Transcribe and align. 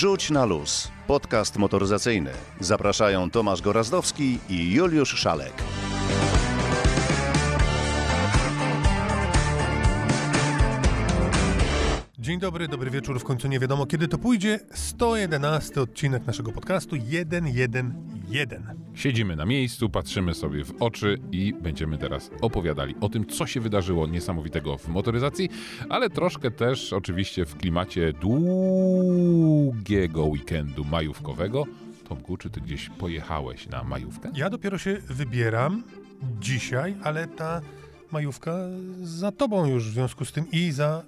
Rzuć 0.00 0.30
na 0.30 0.44
luz. 0.44 0.88
Podcast 1.06 1.56
motoryzacyjny. 1.56 2.30
Zapraszają 2.60 3.30
Tomasz 3.30 3.62
Gorazdowski 3.62 4.38
i 4.48 4.72
Juliusz 4.72 5.14
Szalek. 5.14 5.52
Dzień 12.30 12.40
dobry, 12.40 12.68
dobry 12.68 12.90
wieczór. 12.90 13.20
W 13.20 13.24
końcu 13.24 13.48
nie 13.48 13.60
wiadomo 13.60 13.86
kiedy 13.86 14.08
to 14.08 14.18
pójdzie. 14.18 14.60
111 14.74 15.80
odcinek 15.80 16.26
naszego 16.26 16.52
podcastu 16.52 16.96
111. 16.96 17.84
Siedzimy 18.94 19.36
na 19.36 19.46
miejscu, 19.46 19.88
patrzymy 19.88 20.34
sobie 20.34 20.64
w 20.64 20.82
oczy 20.82 21.18
i 21.32 21.54
będziemy 21.54 21.98
teraz 21.98 22.30
opowiadali 22.40 22.94
o 23.00 23.08
tym, 23.08 23.26
co 23.26 23.46
się 23.46 23.60
wydarzyło 23.60 24.06
niesamowitego 24.06 24.78
w 24.78 24.88
motoryzacji, 24.88 25.48
ale 25.88 26.10
troszkę 26.10 26.50
też 26.50 26.92
oczywiście 26.92 27.44
w 27.44 27.56
klimacie 27.56 28.12
długiego 28.12 30.24
weekendu 30.24 30.84
majówkowego. 30.84 31.64
Tomku, 32.08 32.36
czy 32.36 32.50
ty 32.50 32.60
gdzieś 32.60 32.88
pojechałeś 32.88 33.68
na 33.68 33.84
majówkę? 33.84 34.30
Ja 34.34 34.50
dopiero 34.50 34.78
się 34.78 34.98
wybieram 35.08 35.82
dzisiaj, 36.40 36.94
ale 37.02 37.26
ta 37.26 37.60
majówka 38.12 38.56
za 39.02 39.32
tobą 39.32 39.66
już 39.66 39.90
w 39.90 39.92
związku 39.92 40.24
z 40.24 40.32
tym 40.32 40.50
i 40.50 40.72
za 40.72 41.02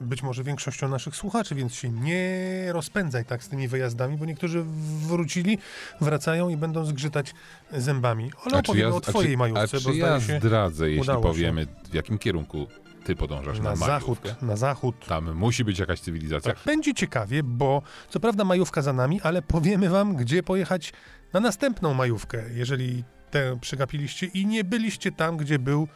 być 0.00 0.22
może 0.22 0.44
większością 0.44 0.88
naszych 0.88 1.16
słuchaczy, 1.16 1.54
więc 1.54 1.74
się 1.74 1.88
nie 1.90 2.64
rozpędzaj 2.72 3.24
tak 3.24 3.44
z 3.44 3.48
tymi 3.48 3.68
wyjazdami, 3.68 4.16
bo 4.16 4.24
niektórzy 4.24 4.64
wrócili, 5.06 5.58
wracają 6.00 6.48
i 6.48 6.56
będą 6.56 6.84
zgrzytać 6.84 7.34
zębami. 7.72 8.30
Ale 8.44 8.58
opowiemy 8.58 8.94
o 8.94 9.00
twojej 9.00 9.30
czy, 9.30 9.36
majówce, 9.36 9.80
bo 9.80 9.92
ja 9.92 10.20
się 10.20 10.38
zdradzę, 10.38 10.90
jeśli 10.90 11.14
powiemy, 11.22 11.66
w 11.90 11.94
jakim 11.94 12.18
kierunku 12.18 12.66
ty 13.04 13.16
podążasz 13.16 13.58
na, 13.58 13.70
na 13.70 13.76
zachód, 13.76 14.24
majówkę? 14.24 14.46
na 14.46 14.56
zachód. 14.56 15.06
Tam 15.06 15.34
musi 15.34 15.64
być 15.64 15.78
jakaś 15.78 16.00
cywilizacja. 16.00 16.54
Tak, 16.54 16.64
będzie 16.64 16.94
ciekawie, 16.94 17.42
bo 17.42 17.82
co 18.08 18.20
prawda 18.20 18.44
majówka 18.44 18.82
za 18.82 18.92
nami, 18.92 19.20
ale 19.20 19.42
powiemy 19.42 19.88
wam, 19.88 20.16
gdzie 20.16 20.42
pojechać 20.42 20.92
na 21.32 21.40
następną 21.40 21.94
majówkę, 21.94 22.42
jeżeli 22.54 23.04
tę 23.30 23.58
przegapiliście 23.60 24.26
i 24.26 24.46
nie 24.46 24.64
byliście 24.64 25.12
tam, 25.12 25.36
gdzie 25.36 25.58
był 25.58 25.88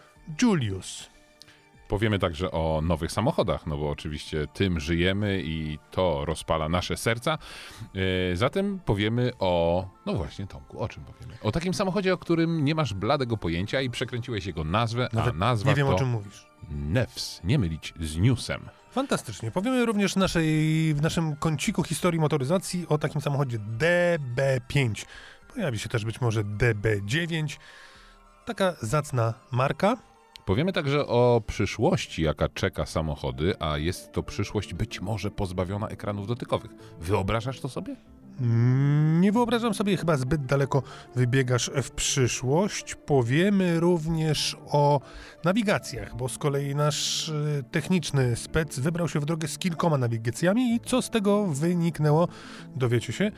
Julius. 0.43 1.18
Powiemy 1.89 2.19
także 2.19 2.51
o 2.51 2.81
nowych 2.83 3.13
samochodach, 3.13 3.67
no 3.67 3.77
bo 3.77 3.91
oczywiście 3.91 4.47
tym 4.47 4.81
żyjemy 4.81 5.43
i 5.45 5.79
to 5.91 6.25
rozpala 6.25 6.69
nasze 6.69 6.97
serca. 6.97 7.39
Yy, 7.95 8.03
zatem 8.37 8.81
powiemy 8.85 9.33
o, 9.39 9.85
no 10.07 10.15
właśnie 10.15 10.47
Tomku, 10.47 10.81
o 10.81 10.89
czym 10.89 11.05
powiemy? 11.05 11.39
O 11.43 11.53
takim 11.53 11.75
samochodzie, 11.75 12.15
o 12.15 12.19
którym 12.19 12.65
nie 12.65 12.75
masz 12.75 12.95
bladego 12.95 13.37
pojęcia 13.37 13.81
i 13.81 13.91
przekręciłeś 13.91 14.47
jego 14.47 14.65
nazwę, 14.65 15.09
Nawet 15.13 15.35
a 15.35 15.39
nazwa 15.39 15.71
nie 15.71 15.77
wiem, 15.77 15.87
to 15.87 15.95
o 15.95 15.99
czym 15.99 16.09
mówisz. 16.09 16.47
Nefs, 16.71 17.41
nie 17.45 17.59
mylić 17.59 17.95
z 18.01 18.17
Newsem. 18.17 18.69
Fantastycznie. 18.91 19.51
Powiemy 19.51 19.87
również 19.87 20.13
w, 20.13 20.17
naszej, 20.17 20.95
w 20.95 21.03
naszym 21.03 21.37
kąciku 21.37 21.83
historii 21.83 22.21
motoryzacji 22.21 22.87
o 22.89 22.99
takim 22.99 23.21
samochodzie 23.21 23.59
DB5. 23.79 25.07
Pojawi 25.55 25.79
się 25.79 25.89
też 25.89 26.05
być 26.05 26.21
może 26.21 26.45
DB9. 26.45 27.59
Taka 28.45 28.75
zacna 28.81 29.35
marka. 29.51 29.97
Powiemy 30.49 30.73
także 30.73 31.07
o 31.07 31.43
przyszłości, 31.47 32.23
jaka 32.23 32.49
czeka 32.49 32.87
samochody, 32.87 33.55
a 33.61 33.79
jest 33.79 34.13
to 34.13 34.23
przyszłość 34.23 34.75
być 34.75 35.01
może 35.01 35.31
pozbawiona 35.31 35.89
ekranów 35.89 36.27
dotykowych. 36.27 36.71
Wyobrażasz 37.01 37.61
to 37.61 37.69
sobie? 37.69 37.97
Mm, 38.41 39.21
Nie 39.21 39.33
wyobrażam 39.33 39.75
sobie, 39.75 39.97
chyba 39.97 40.17
zbyt 40.17 40.47
daleko 40.47 40.83
wybiegasz 41.15 41.71
w 41.83 41.91
przyszłość. 41.91 42.95
Powiemy 42.95 43.81
również 43.81 44.57
o 44.67 45.01
nawigacjach, 45.45 46.17
bo 46.17 46.29
z 46.29 46.39
kolei 46.39 46.75
nasz 46.75 47.29
e, 47.29 47.63
techniczny 47.63 48.37
spec 48.37 48.79
wybrał 48.79 49.09
się 49.09 49.21
w 49.21 49.25
drogę 49.25 49.49
z 49.49 49.59
kilkoma 49.59 49.99
nawigacjami 49.99 50.75
i 50.75 50.81
co 50.81 51.03
z 51.03 51.11
tego 51.11 51.47
wyniknęło, 51.47 52.29
dowiecie 52.77 53.13
się. 53.13 53.31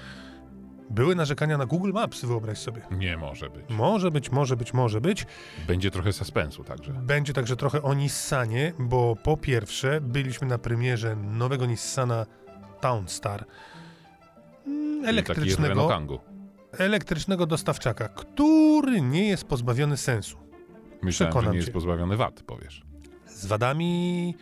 Były 0.91 1.15
narzekania 1.15 1.59
na 1.59 1.67
Google 1.67 1.93
Maps, 1.93 2.25
wyobraź 2.25 2.59
sobie. 2.59 2.83
Nie 2.91 3.17
może 3.17 3.51
być. 3.51 3.65
Może 3.69 4.11
być, 4.11 4.31
może 4.33 4.57
być, 4.57 4.75
może 4.75 5.01
być. 5.01 5.27
Będzie 5.67 5.91
trochę 5.91 6.13
suspensu 6.13 6.65
także. 6.65 6.93
Będzie 6.93 7.33
także 7.33 7.57
trochę 7.57 7.83
o 7.83 7.95
Nissanie, 7.95 8.73
bo 8.79 9.17
po 9.17 9.37
pierwsze 9.37 10.01
byliśmy 10.01 10.47
na 10.49 10.59
premierze 10.59 11.17
nowego 11.17 11.67
Nissana 11.67 12.27
Townstar. 12.81 13.45
mm, 14.67 15.05
Elektrycznego, 15.05 15.89
elektrycznego 16.79 17.47
dostawczaka, 17.47 18.09
który 18.09 19.01
nie 19.01 19.29
jest 19.29 19.45
pozbawiony 19.45 19.97
sensu. 19.97 20.37
Myślałem, 21.03 21.13
że 21.13 21.13
Przekonam 21.39 21.51
nie 21.53 21.57
jest 21.57 21.69
cię. 21.69 21.73
pozbawiony 21.73 22.17
wad, 22.17 22.43
powiesz. 22.43 22.83
Z 23.27 23.47
wadami. 23.47 24.35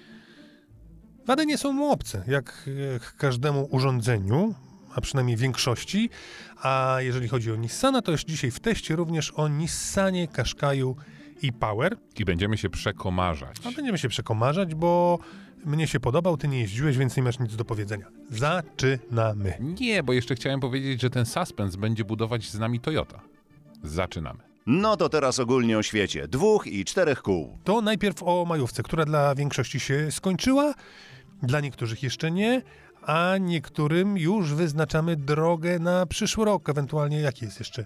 Wady 1.26 1.46
nie 1.46 1.58
są 1.58 1.72
mu 1.72 1.90
obce, 1.92 2.24
jak 2.26 2.70
jak 2.92 3.16
każdemu 3.16 3.68
urządzeniu, 3.70 4.54
a 4.94 5.00
przynajmniej 5.00 5.36
większości. 5.36 6.10
A 6.62 6.96
jeżeli 7.00 7.28
chodzi 7.28 7.52
o 7.52 7.56
Nissana, 7.56 8.02
to 8.02 8.12
już 8.12 8.24
dzisiaj 8.24 8.50
w 8.50 8.60
teście 8.60 8.96
również 8.96 9.30
o 9.30 9.48
Nissanie 9.48 10.28
Qashqaiu 10.28 10.96
i 11.42 11.52
Power. 11.52 11.96
I 12.18 12.24
będziemy 12.24 12.58
się 12.58 12.70
przekomarzać. 12.70 13.56
A 13.64 13.72
będziemy 13.72 13.98
się 13.98 14.08
przekomarzać, 14.08 14.74
bo 14.74 15.18
mnie 15.64 15.86
się 15.86 16.00
podobał, 16.00 16.36
ty 16.36 16.48
nie 16.48 16.60
jeździłeś, 16.60 16.96
więc 16.96 17.16
nie 17.16 17.22
masz 17.22 17.38
nic 17.38 17.56
do 17.56 17.64
powiedzenia. 17.64 18.06
Zaczynamy. 18.30 19.58
Nie, 19.80 20.02
bo 20.02 20.12
jeszcze 20.12 20.34
chciałem 20.34 20.60
powiedzieć, 20.60 21.00
że 21.00 21.10
ten 21.10 21.26
suspens 21.26 21.76
będzie 21.76 22.04
budować 22.04 22.50
z 22.50 22.58
nami 22.58 22.80
Toyota. 22.80 23.20
Zaczynamy. 23.82 24.48
No 24.66 24.96
to 24.96 25.08
teraz 25.08 25.38
ogólnie 25.38 25.78
o 25.78 25.82
świecie. 25.82 26.28
Dwóch 26.28 26.66
i 26.66 26.84
czterech 26.84 27.22
kół. 27.22 27.58
To 27.64 27.80
najpierw 27.80 28.22
o 28.22 28.44
majówce, 28.44 28.82
która 28.82 29.04
dla 29.04 29.34
większości 29.34 29.80
się 29.80 30.10
skończyła, 30.12 30.74
dla 31.42 31.60
niektórych 31.60 32.02
jeszcze 32.02 32.30
nie, 32.30 32.62
a 33.02 33.36
niektórym 33.40 34.18
już 34.18 34.54
wyznaczamy 34.54 35.16
drogę 35.16 35.78
na 35.78 36.06
przyszły 36.06 36.44
rok, 36.44 36.68
ewentualnie 36.68 37.20
jaki 37.20 37.44
jest 37.44 37.58
jeszcze 37.58 37.84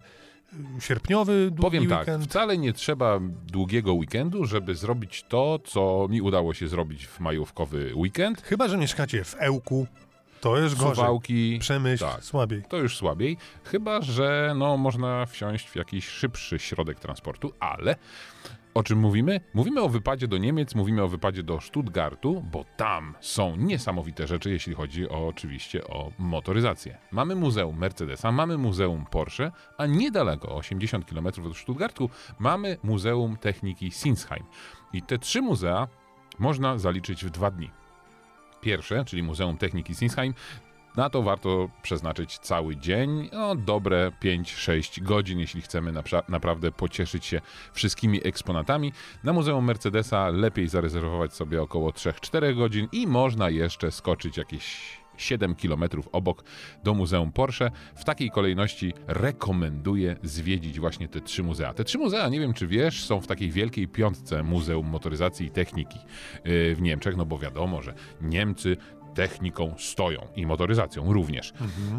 sierpniowy 0.81 1.51
długi 1.51 1.63
Powiem 1.63 1.89
tak, 1.89 1.99
weekend. 1.99 2.25
wcale 2.25 2.59
nie 2.59 2.73
trzeba 2.73 3.21
długiego 3.47 3.95
weekendu, 3.95 4.45
żeby 4.45 4.75
zrobić 4.75 5.25
to, 5.29 5.59
co 5.65 6.07
mi 6.11 6.21
udało 6.23 6.55
się 6.55 6.69
zrobić 6.69 7.07
w 7.07 7.21
majówkowy 7.21 7.93
weekend. 7.95 8.43
Chyba, 8.43 8.69
że 8.69 8.79
mieszkacie 8.79 9.25
w 9.25 9.37
Ełku, 9.39 9.87
to 10.43 10.59
jest 10.59 10.75
gorzej. 10.75 10.95
Suwałki, 10.95 11.59
Przemyśl, 11.61 12.05
tak. 12.05 12.25
słabiej. 12.25 12.63
to 12.69 12.77
już 12.77 12.97
słabiej, 12.97 13.37
chyba 13.65 14.01
że 14.01 14.55
no, 14.57 14.77
można 14.77 15.27
wsiąść 15.27 15.69
w 15.69 15.77
jakiś 15.77 16.09
szybszy 16.09 16.59
środek 16.59 17.01
transportu, 17.01 17.53
ale 17.61 17.97
o 18.75 18.83
czym 18.83 18.99
mówimy? 18.99 19.41
Mówimy 19.55 19.81
o 19.81 19.89
wypadzie 19.89 20.29
do 20.29 20.39
Niemiec, 20.39 20.75
mówimy 20.75 21.03
o 21.03 21.09
wypadzie 21.09 21.43
do 21.43 21.61
Stuttgartu, 21.61 22.45
bo 22.53 22.65
tam 22.77 23.15
są 23.21 23.57
niesamowite 23.57 24.27
rzeczy, 24.27 24.51
jeśli 24.51 24.75
chodzi 24.75 25.09
o, 25.09 25.29
oczywiście 25.29 25.85
o 25.85 26.13
motoryzację. 26.19 26.99
Mamy 27.11 27.35
Muzeum 27.35 27.79
Mercedesa, 27.79 28.33
mamy 28.33 28.59
Muzeum 28.59 29.07
Porsche, 29.11 29.53
a 29.79 29.87
niedaleko, 29.87 30.57
80 30.57 31.05
km 31.05 31.27
od 31.27 31.57
Stuttgartu, 31.57 32.11
mamy 32.39 32.77
Muzeum 32.83 33.37
Techniki 33.37 33.91
Sinsheim. 33.91 34.45
I 34.93 35.03
te 35.03 35.19
trzy 35.19 35.43
muzea 35.43 35.89
można 36.39 36.79
zaliczyć 36.79 37.25
w 37.25 37.31
dwa 37.31 37.51
dni. 37.51 37.82
Pierwsze, 38.63 39.05
czyli 39.05 39.23
Muzeum 39.23 39.59
Techniki 39.59 39.95
Sinsheim, 39.95 40.35
na 40.97 41.11
to 41.11 41.23
warto 41.23 41.69
przeznaczyć 41.83 42.39
cały 42.39 42.77
dzień, 42.77 43.29
no 43.33 43.55
dobre 43.55 44.13
5-6 44.23 45.03
godzin, 45.03 45.39
jeśli 45.39 45.63
chcemy 45.63 45.93
napra- 45.93 46.23
naprawdę 46.29 46.73
pocieszyć 46.73 47.27
się 47.27 47.41
wszystkimi 47.73 48.27
eksponatami. 48.27 48.93
Na 49.25 49.33
Muzeum 49.33 49.65
Mercedesa 49.65 50.29
lepiej 50.29 50.69
zarezerwować 50.69 51.35
sobie 51.35 51.63
około 51.63 51.91
3-4 51.91 52.57
godzin 52.57 52.89
i 52.93 53.07
można 53.07 53.51
jeszcze 53.51 53.91
skoczyć 53.91 54.37
jakieś 54.37 55.02
7 55.17 55.55
km 55.55 55.85
obok 56.13 56.45
do 56.85 56.95
Muzeum 56.95 57.33
Porsche. 57.33 57.71
W 57.95 58.05
takiej 58.05 58.31
kolejności 58.31 58.93
rekomenduję 59.07 60.17
zwiedzić 60.23 60.81
właśnie 60.81 61.09
te 61.09 61.21
trzy 61.21 61.43
muzea. 61.43 61.75
Te 61.75 61.85
trzy 61.85 61.99
muzea, 61.99 62.29
nie 62.29 62.41
wiem 62.41 62.55
czy 62.55 62.67
wiesz, 62.67 63.05
są 63.05 63.21
w 63.21 63.27
takiej 63.27 63.51
wielkiej 63.51 63.89
piątce 63.89 64.43
Muzeum 64.43 64.87
Motoryzacji 64.87 65.47
i 65.47 65.51
Techniki 65.51 65.99
yy, 66.45 66.75
w 66.75 66.83
Niemczech, 66.83 67.17
no 67.17 67.27
bo 67.27 67.39
wiadomo, 67.39 67.83
że 67.83 67.95
Niemcy 68.21 68.77
techniką 69.15 69.75
stoją 69.79 70.27
i 70.37 70.47
motoryzacją 70.47 71.13
również. 71.13 71.53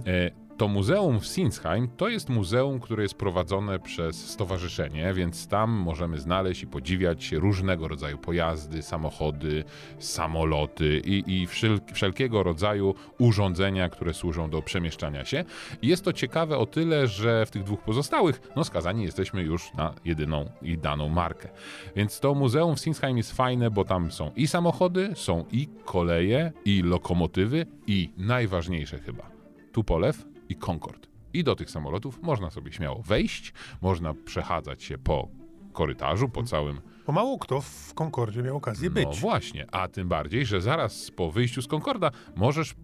E, 0.08 0.32
To 0.64 0.68
muzeum 0.68 1.20
w 1.20 1.26
Sinsheim 1.26 1.88
to 1.98 2.08
jest 2.08 2.30
muzeum, 2.30 2.80
które 2.80 3.04
jest 3.04 3.16
prowadzone 3.16 3.80
przez 3.80 4.30
stowarzyszenie, 4.30 5.14
więc 5.14 5.48
tam 5.48 5.72
możemy 5.72 6.20
znaleźć 6.20 6.64
i 6.64 6.68
podziwiać 6.68 7.32
różnego 7.32 7.88
rodzaju 7.88 8.18
pojazdy, 8.18 8.82
samochody, 8.82 9.64
samoloty 10.00 11.02
i, 11.06 11.24
i 11.28 11.48
wszel, 11.48 11.80
wszelkiego 11.94 12.44
rodzaju 12.44 12.96
urządzenia, 13.20 13.90
które 13.90 14.14
służą 14.14 14.50
do 14.50 14.62
przemieszczania 14.62 15.26
się. 15.26 15.44
Jest 15.82 16.06
to 16.06 16.14
ciekawe 16.14 16.58
o 16.58 16.66
tyle, 16.66 17.08
że 17.08 17.46
w 17.46 17.52
tych 17.52 17.64
dwóch 17.64 17.82
pozostałych 17.82 18.42
no, 18.56 18.64
skazani 18.64 19.04
jesteśmy 19.04 19.44
już 19.44 19.74
na 19.74 19.94
jedyną 20.06 20.50
i 20.62 20.78
daną 20.78 21.10
markę. 21.10 21.50
Więc 21.96 22.20
to 22.20 22.34
muzeum 22.34 22.76
w 22.76 22.80
Sinsheim 22.80 23.18
jest 23.18 23.32
fajne, 23.32 23.72
bo 23.72 23.86
tam 23.86 24.12
są 24.12 24.32
i 24.36 24.48
samochody, 24.48 25.12
są 25.16 25.46
i 25.52 25.68
koleje, 25.86 26.52
i 26.66 26.84
lokomotywy, 26.84 27.66
i 27.88 28.10
najważniejsze 28.18 29.00
chyba, 29.00 29.32
Tupolew 29.72 30.33
i 30.50 30.56
Concorde. 30.56 31.08
I 31.34 31.44
do 31.44 31.56
tych 31.56 31.72
samolotów 31.72 32.22
można 32.22 32.52
sobie 32.52 32.72
śmiało 32.72 33.02
wejść, 33.02 33.54
można 33.82 34.14
przechadzać 34.14 34.84
się 34.84 34.98
po 34.98 35.28
korytarzu, 35.74 36.30
po 36.30 36.44
całym 36.44 36.82
Bo 37.08 37.14
mało 37.14 37.40
kto 37.40 37.62
w 37.62 37.94
Concordzie 37.94 38.44
miał 38.44 38.58
okazję 38.58 38.90
no 38.90 38.94
być. 38.94 39.20
właśnie, 39.20 39.66
a 39.72 39.88
tym 39.88 40.08
bardziej, 40.08 40.46
że 40.46 40.62
zaraz 40.62 41.12
po 41.12 41.32
wyjściu 41.32 41.62
z 41.62 41.68
Concorda 41.68 42.12
możesz 42.36 42.76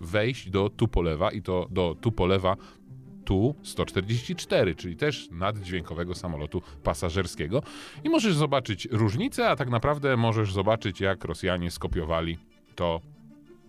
wejść 0.00 0.50
do 0.50 0.70
Tupolewa 0.70 1.30
i 1.30 1.42
to 1.42 1.66
do 1.70 1.96
Tupolewa 2.00 2.56
Tu-144, 3.24 4.76
czyli 4.76 4.96
też 4.96 5.28
naddźwiękowego 5.30 6.14
samolotu 6.14 6.62
pasażerskiego. 6.82 7.62
I 8.04 8.08
możesz 8.08 8.34
zobaczyć 8.34 8.88
różnicę, 8.90 9.50
a 9.50 9.56
tak 9.56 9.70
naprawdę 9.70 10.16
możesz 10.16 10.52
zobaczyć, 10.52 11.00
jak 11.00 11.24
Rosjanie 11.24 11.70
skopiowali 11.70 12.38
to, 12.74 13.00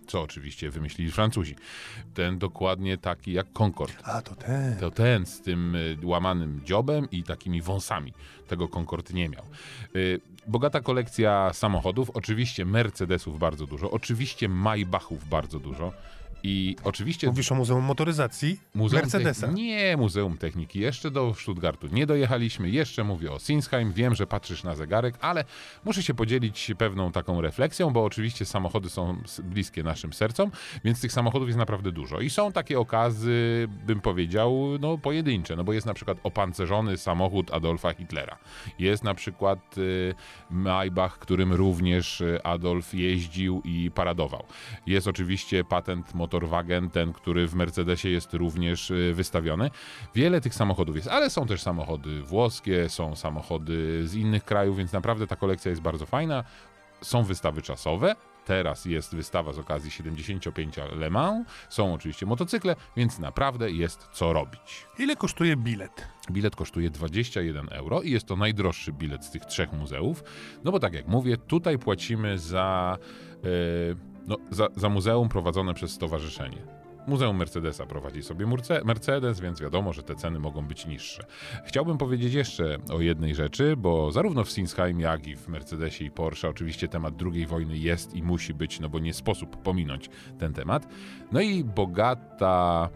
co 0.06 0.22
oczywiście 0.22 0.70
wymyślili 0.70 1.12
Francuzi. 1.12 1.54
Ten 2.14 2.38
dokładnie 2.38 2.98
taki 2.98 3.32
jak 3.32 3.52
Concorde. 3.52 3.94
A, 4.02 4.22
to 4.22 4.34
ten. 4.34 4.76
To 4.76 4.90
ten 4.90 5.26
z 5.26 5.40
tym 5.40 5.74
y, 5.74 5.96
łamanym 6.02 6.60
dziobem 6.64 7.10
i 7.10 7.22
takimi 7.22 7.62
wąsami. 7.62 8.12
Tego 8.48 8.68
Concorde 8.68 9.14
nie 9.14 9.28
miał. 9.28 9.44
Y, 9.96 10.20
Bogata 10.46 10.80
kolekcja 10.80 11.52
samochodów, 11.52 12.10
oczywiście 12.10 12.64
Mercedesów 12.64 13.38
bardzo 13.38 13.66
dużo, 13.66 13.90
oczywiście 13.90 14.48
Maybachów 14.48 15.28
bardzo 15.28 15.58
dużo 15.58 15.92
i 16.42 16.76
oczywiście 16.84 17.26
Mówisz 17.26 17.52
o 17.52 17.54
Muzeum 17.54 17.84
Motoryzacji 17.84 18.60
Muzeum 18.74 19.02
Mercedesa. 19.02 19.46
Nie, 19.46 19.96
Muzeum 19.96 20.38
Techniki. 20.38 20.80
Jeszcze 20.80 21.10
do 21.10 21.34
Stuttgartu 21.34 21.86
nie 21.86 22.06
dojechaliśmy. 22.06 22.70
Jeszcze 22.70 23.04
mówię 23.04 23.32
o 23.32 23.38
Sinsheim. 23.38 23.92
Wiem, 23.92 24.14
że 24.14 24.26
patrzysz 24.26 24.64
na 24.64 24.74
zegarek, 24.74 25.14
ale 25.20 25.44
muszę 25.84 26.02
się 26.02 26.14
podzielić 26.14 26.72
pewną 26.78 27.12
taką 27.12 27.40
refleksją, 27.40 27.90
bo 27.90 28.04
oczywiście 28.04 28.44
samochody 28.44 28.90
są 28.90 29.22
bliskie 29.42 29.82
naszym 29.82 30.12
sercom, 30.12 30.50
więc 30.84 31.00
tych 31.00 31.12
samochodów 31.12 31.48
jest 31.48 31.58
naprawdę 31.58 31.92
dużo. 31.92 32.20
I 32.20 32.30
są 32.30 32.52
takie 32.52 32.78
okazy, 32.80 33.68
bym 33.86 34.00
powiedział, 34.00 34.66
no 34.80 34.98
pojedyncze, 34.98 35.56
no 35.56 35.64
bo 35.64 35.72
jest 35.72 35.86
na 35.86 35.94
przykład 35.94 36.18
opancerzony 36.22 36.96
samochód 36.96 37.50
Adolfa 37.52 37.94
Hitlera. 37.94 38.38
Jest 38.78 39.04
na 39.04 39.14
przykład 39.14 39.78
y, 39.78 40.14
Maybach, 40.50 41.18
którym 41.18 41.52
również 41.52 42.20
y, 42.20 42.42
Adolf 42.42 42.94
jeździł 42.94 43.62
i 43.64 43.90
paradował. 43.90 44.44
Jest 44.86 45.08
oczywiście 45.08 45.64
patent 45.64 46.14
Motorwagen, 46.26 46.90
ten, 46.90 47.12
który 47.12 47.48
w 47.48 47.54
Mercedesie 47.54 48.08
jest 48.08 48.34
również 48.34 48.90
y, 48.90 49.12
wystawiony. 49.14 49.70
Wiele 50.14 50.40
tych 50.40 50.54
samochodów 50.54 50.96
jest, 50.96 51.08
ale 51.08 51.30
są 51.30 51.46
też 51.46 51.62
samochody 51.62 52.22
włoskie, 52.22 52.88
są 52.88 53.16
samochody 53.16 54.08
z 54.08 54.14
innych 54.14 54.44
krajów, 54.44 54.76
więc 54.76 54.92
naprawdę 54.92 55.26
ta 55.26 55.36
kolekcja 55.36 55.70
jest 55.70 55.82
bardzo 55.82 56.06
fajna. 56.06 56.44
Są 57.00 57.22
wystawy 57.22 57.62
czasowe. 57.62 58.16
Teraz 58.44 58.84
jest 58.84 59.14
wystawa 59.14 59.52
z 59.52 59.58
okazji 59.58 59.90
75 59.90 60.76
Le 60.76 61.10
Mans. 61.10 61.48
Są 61.68 61.94
oczywiście 61.94 62.26
motocykle, 62.26 62.76
więc 62.96 63.18
naprawdę 63.18 63.70
jest 63.70 64.08
co 64.12 64.32
robić. 64.32 64.86
Ile 64.98 65.16
kosztuje 65.16 65.56
bilet? 65.56 66.08
Bilet 66.30 66.56
kosztuje 66.56 66.90
21 66.90 67.68
euro 67.70 68.02
i 68.02 68.10
jest 68.10 68.26
to 68.26 68.36
najdroższy 68.36 68.92
bilet 68.92 69.24
z 69.24 69.30
tych 69.30 69.44
trzech 69.44 69.72
muzeów. 69.72 70.24
No 70.64 70.72
bo 70.72 70.80
tak 70.80 70.94
jak 70.94 71.08
mówię, 71.08 71.36
tutaj 71.36 71.78
płacimy 71.78 72.38
za, 72.38 72.98
e, 73.44 74.15
no, 74.26 74.36
za, 74.50 74.68
za 74.76 74.88
muzeum 74.88 75.28
prowadzone 75.28 75.74
przez 75.74 75.90
stowarzyszenie. 75.90 76.58
Muzeum 77.06 77.36
Mercedesa 77.36 77.86
prowadzi 77.86 78.22
sobie 78.22 78.46
Mercedes, 78.84 79.40
więc 79.40 79.60
wiadomo, 79.60 79.92
że 79.92 80.02
te 80.02 80.14
ceny 80.14 80.38
mogą 80.38 80.66
być 80.66 80.86
niższe. 80.86 81.26
Chciałbym 81.64 81.98
powiedzieć 81.98 82.34
jeszcze 82.34 82.78
o 82.92 83.00
jednej 83.00 83.34
rzeczy, 83.34 83.76
bo 83.76 84.12
zarówno 84.12 84.44
w 84.44 84.50
Sinsheim, 84.50 85.00
jak 85.00 85.26
i 85.26 85.36
w 85.36 85.48
Mercedesie 85.48 86.04
i 86.04 86.10
Porsche 86.10 86.48
oczywiście 86.48 86.88
temat 86.88 87.14
II 87.32 87.46
wojny 87.46 87.78
jest 87.78 88.14
i 88.14 88.22
musi 88.22 88.54
być, 88.54 88.80
no 88.80 88.88
bo 88.88 88.98
nie 88.98 89.14
sposób 89.14 89.56
pominąć 89.56 90.10
ten 90.38 90.52
temat. 90.52 90.88
No 91.32 91.40
i 91.40 91.64
bogata 91.64 92.88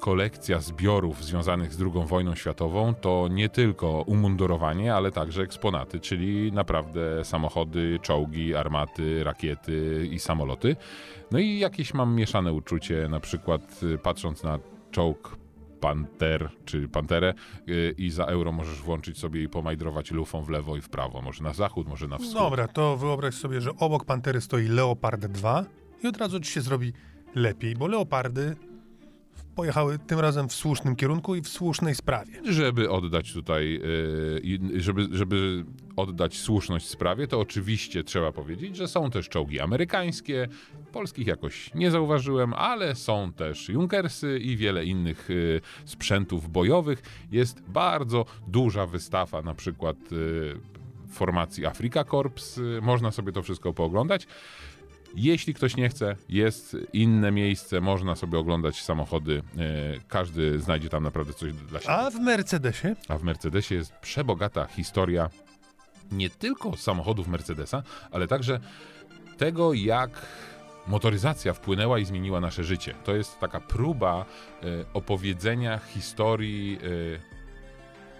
kolekcja 0.00 0.60
zbiorów 0.60 1.24
związanych 1.24 1.74
z 1.74 1.82
II 1.82 2.06
wojną 2.06 2.34
światową 2.34 2.94
to 2.94 3.28
nie 3.30 3.48
tylko 3.48 4.02
umundurowanie, 4.06 4.94
ale 4.94 5.12
także 5.12 5.42
eksponaty, 5.42 6.00
czyli 6.00 6.52
naprawdę 6.52 7.24
samochody, 7.24 7.98
czołgi, 8.02 8.54
armaty, 8.54 9.24
rakiety 9.24 10.08
i 10.10 10.18
samoloty. 10.18 10.76
No 11.30 11.38
i 11.38 11.58
jakieś 11.58 11.94
mam 11.94 12.14
mieszane 12.14 12.52
uczucie, 12.52 13.08
na 13.08 13.20
przykład 13.20 13.80
y, 13.82 13.98
patrząc 13.98 14.42
na 14.42 14.58
czołg 14.90 15.36
Panter, 15.80 16.48
czy 16.64 16.88
Panterę 16.88 17.34
y, 17.68 17.94
i 17.98 18.10
za 18.10 18.24
euro 18.24 18.52
możesz 18.52 18.82
włączyć 18.82 19.18
sobie 19.18 19.42
i 19.42 19.48
pomajdrować 19.48 20.10
lufą 20.10 20.42
w 20.42 20.48
lewo 20.48 20.76
i 20.76 20.80
w 20.80 20.88
prawo, 20.88 21.22
może 21.22 21.44
na 21.44 21.52
zachód, 21.52 21.88
może 21.88 22.08
na 22.08 22.18
wschód. 22.18 22.34
Dobra, 22.34 22.68
to 22.68 22.96
wyobraź 22.96 23.34
sobie, 23.34 23.60
że 23.60 23.70
obok 23.76 24.04
Pantery 24.04 24.40
stoi 24.40 24.68
Leopard 24.68 25.26
2 25.26 25.64
i 26.04 26.06
od 26.06 26.16
razu 26.16 26.40
ci 26.40 26.52
się 26.52 26.60
zrobi 26.60 26.92
lepiej, 27.34 27.74
bo 27.74 27.86
Leopardy 27.86 28.56
pojechały 29.60 29.98
tym 29.98 30.20
razem 30.20 30.48
w 30.48 30.52
słusznym 30.52 30.96
kierunku 30.96 31.34
i 31.34 31.40
w 31.42 31.48
słusznej 31.48 31.94
sprawie. 31.94 32.32
Żeby 32.52 32.90
oddać 32.90 33.32
tutaj, 33.32 33.80
i- 34.42 34.60
żeby, 34.80 35.08
żeby 35.12 35.64
oddać 35.96 36.38
słuszność 36.38 36.88
sprawie, 36.88 37.26
to 37.26 37.40
oczywiście 37.40 38.04
trzeba 38.04 38.32
powiedzieć, 38.32 38.76
że 38.76 38.88
są 38.88 39.10
też 39.10 39.28
czołgi 39.28 39.60
amerykańskie. 39.60 40.48
Polskich 40.92 41.26
jakoś 41.26 41.74
nie 41.74 41.90
zauważyłem, 41.90 42.54
ale 42.54 42.94
są 42.94 43.32
też 43.32 43.68
Junkersy 43.68 44.38
i 44.38 44.56
wiele 44.56 44.84
innych 44.84 45.26
yy, 45.28 45.60
sprzętów 45.84 46.50
bojowych. 46.52 47.02
Jest 47.32 47.60
bardzo 47.68 48.24
duża 48.48 48.86
wystawa, 48.86 49.42
na 49.42 49.54
przykład 49.54 49.96
yy, 50.12 50.60
formacji 51.12 51.66
Afrika 51.66 52.04
Corps. 52.04 52.56
Yy, 52.56 52.80
można 52.82 53.10
sobie 53.10 53.32
to 53.32 53.42
wszystko 53.42 53.72
pooglądać. 53.72 54.26
Jeśli 55.14 55.54
ktoś 55.54 55.76
nie 55.76 55.88
chce, 55.88 56.16
jest 56.28 56.76
inne 56.92 57.32
miejsce, 57.32 57.80
można 57.80 58.16
sobie 58.16 58.38
oglądać 58.38 58.82
samochody. 58.82 59.42
e, 59.58 59.62
Każdy 60.08 60.60
znajdzie 60.60 60.88
tam 60.88 61.02
naprawdę 61.02 61.32
coś 61.32 61.52
dla 61.52 61.80
siebie. 61.80 61.92
A 61.94 62.10
w 62.10 62.14
Mercedesie 62.20 62.96
A 63.08 63.18
w 63.18 63.22
Mercedesie 63.22 63.74
jest 63.74 63.92
przebogata 63.92 64.66
historia 64.66 65.30
nie 66.12 66.30
tylko 66.30 66.76
samochodów 66.76 67.28
Mercedesa, 67.28 67.82
ale 68.10 68.26
także 68.26 68.60
tego, 69.38 69.72
jak 69.72 70.26
motoryzacja 70.86 71.52
wpłynęła 71.52 71.98
i 71.98 72.04
zmieniła 72.04 72.40
nasze 72.40 72.64
życie. 72.64 72.94
To 73.04 73.14
jest 73.16 73.38
taka 73.40 73.60
próba 73.60 74.24
e, 74.62 74.66
opowiedzenia 74.94 75.78
historii 75.78 76.78
e, 76.82 77.29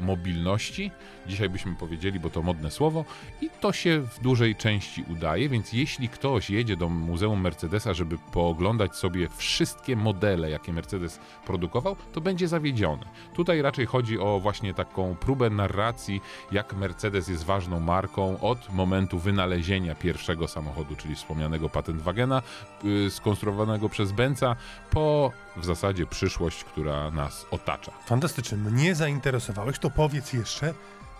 mobilności. 0.01 0.91
Dzisiaj 1.27 1.49
byśmy 1.49 1.75
powiedzieli, 1.75 2.21
bo 2.21 2.31
to 2.31 2.43
modne 2.43 2.71
słowo, 2.71 3.05
i 3.41 3.51
to 3.61 3.73
się 3.73 4.01
w 4.01 4.21
dużej 4.21 4.57
części 4.57 5.05
udaje, 5.09 5.49
więc 5.49 5.73
jeśli 5.73 6.09
ktoś 6.09 6.51
jedzie 6.51 6.77
do 6.77 6.89
Muzeum 6.89 7.41
Mercedesa, 7.41 7.95
żeby 7.95 8.19
pooglądać 8.33 8.97
sobie 8.97 9.29
wszystkie 9.29 9.97
modele, 9.97 10.51
jakie 10.51 10.73
Mercedes 10.73 11.21
produkował, 11.47 11.97
to 12.13 12.21
będzie 12.21 12.49
zawiedziony. 12.49 13.03
Tutaj 13.35 13.63
raczej 13.63 13.87
chodzi 13.87 14.19
o 14.19 14.41
właśnie 14.41 14.75
taką 14.75 15.17
próbę 15.21 15.51
narracji, 15.51 16.21
jak 16.53 16.75
Mercedes 16.75 17.29
jest 17.29 17.45
ważną 17.45 17.81
marką 17.81 18.41
od 18.41 18.73
momentu 18.73 19.19
wynalezienia 19.19 19.95
pierwszego 19.95 20.49
samochodu, 20.49 20.97
czyli 20.97 21.15
wspomnianego 21.15 21.69
Patentwagena, 21.69 22.43
yy, 22.85 23.11
skonstruowanego 23.11 23.89
przez 23.89 24.13
Benza, 24.13 24.57
po 24.91 25.33
w 25.57 25.65
zasadzie 25.65 26.07
przyszłość, 26.07 26.65
która 26.65 27.11
nas 27.11 27.47
otacza. 27.51 27.93
fantastycznie 28.07 28.59
mnie 28.59 28.95
zainteresowałeś, 28.95 29.79
to 29.79 29.90
powiedz 29.97 30.33
jeszcze, 30.33 30.75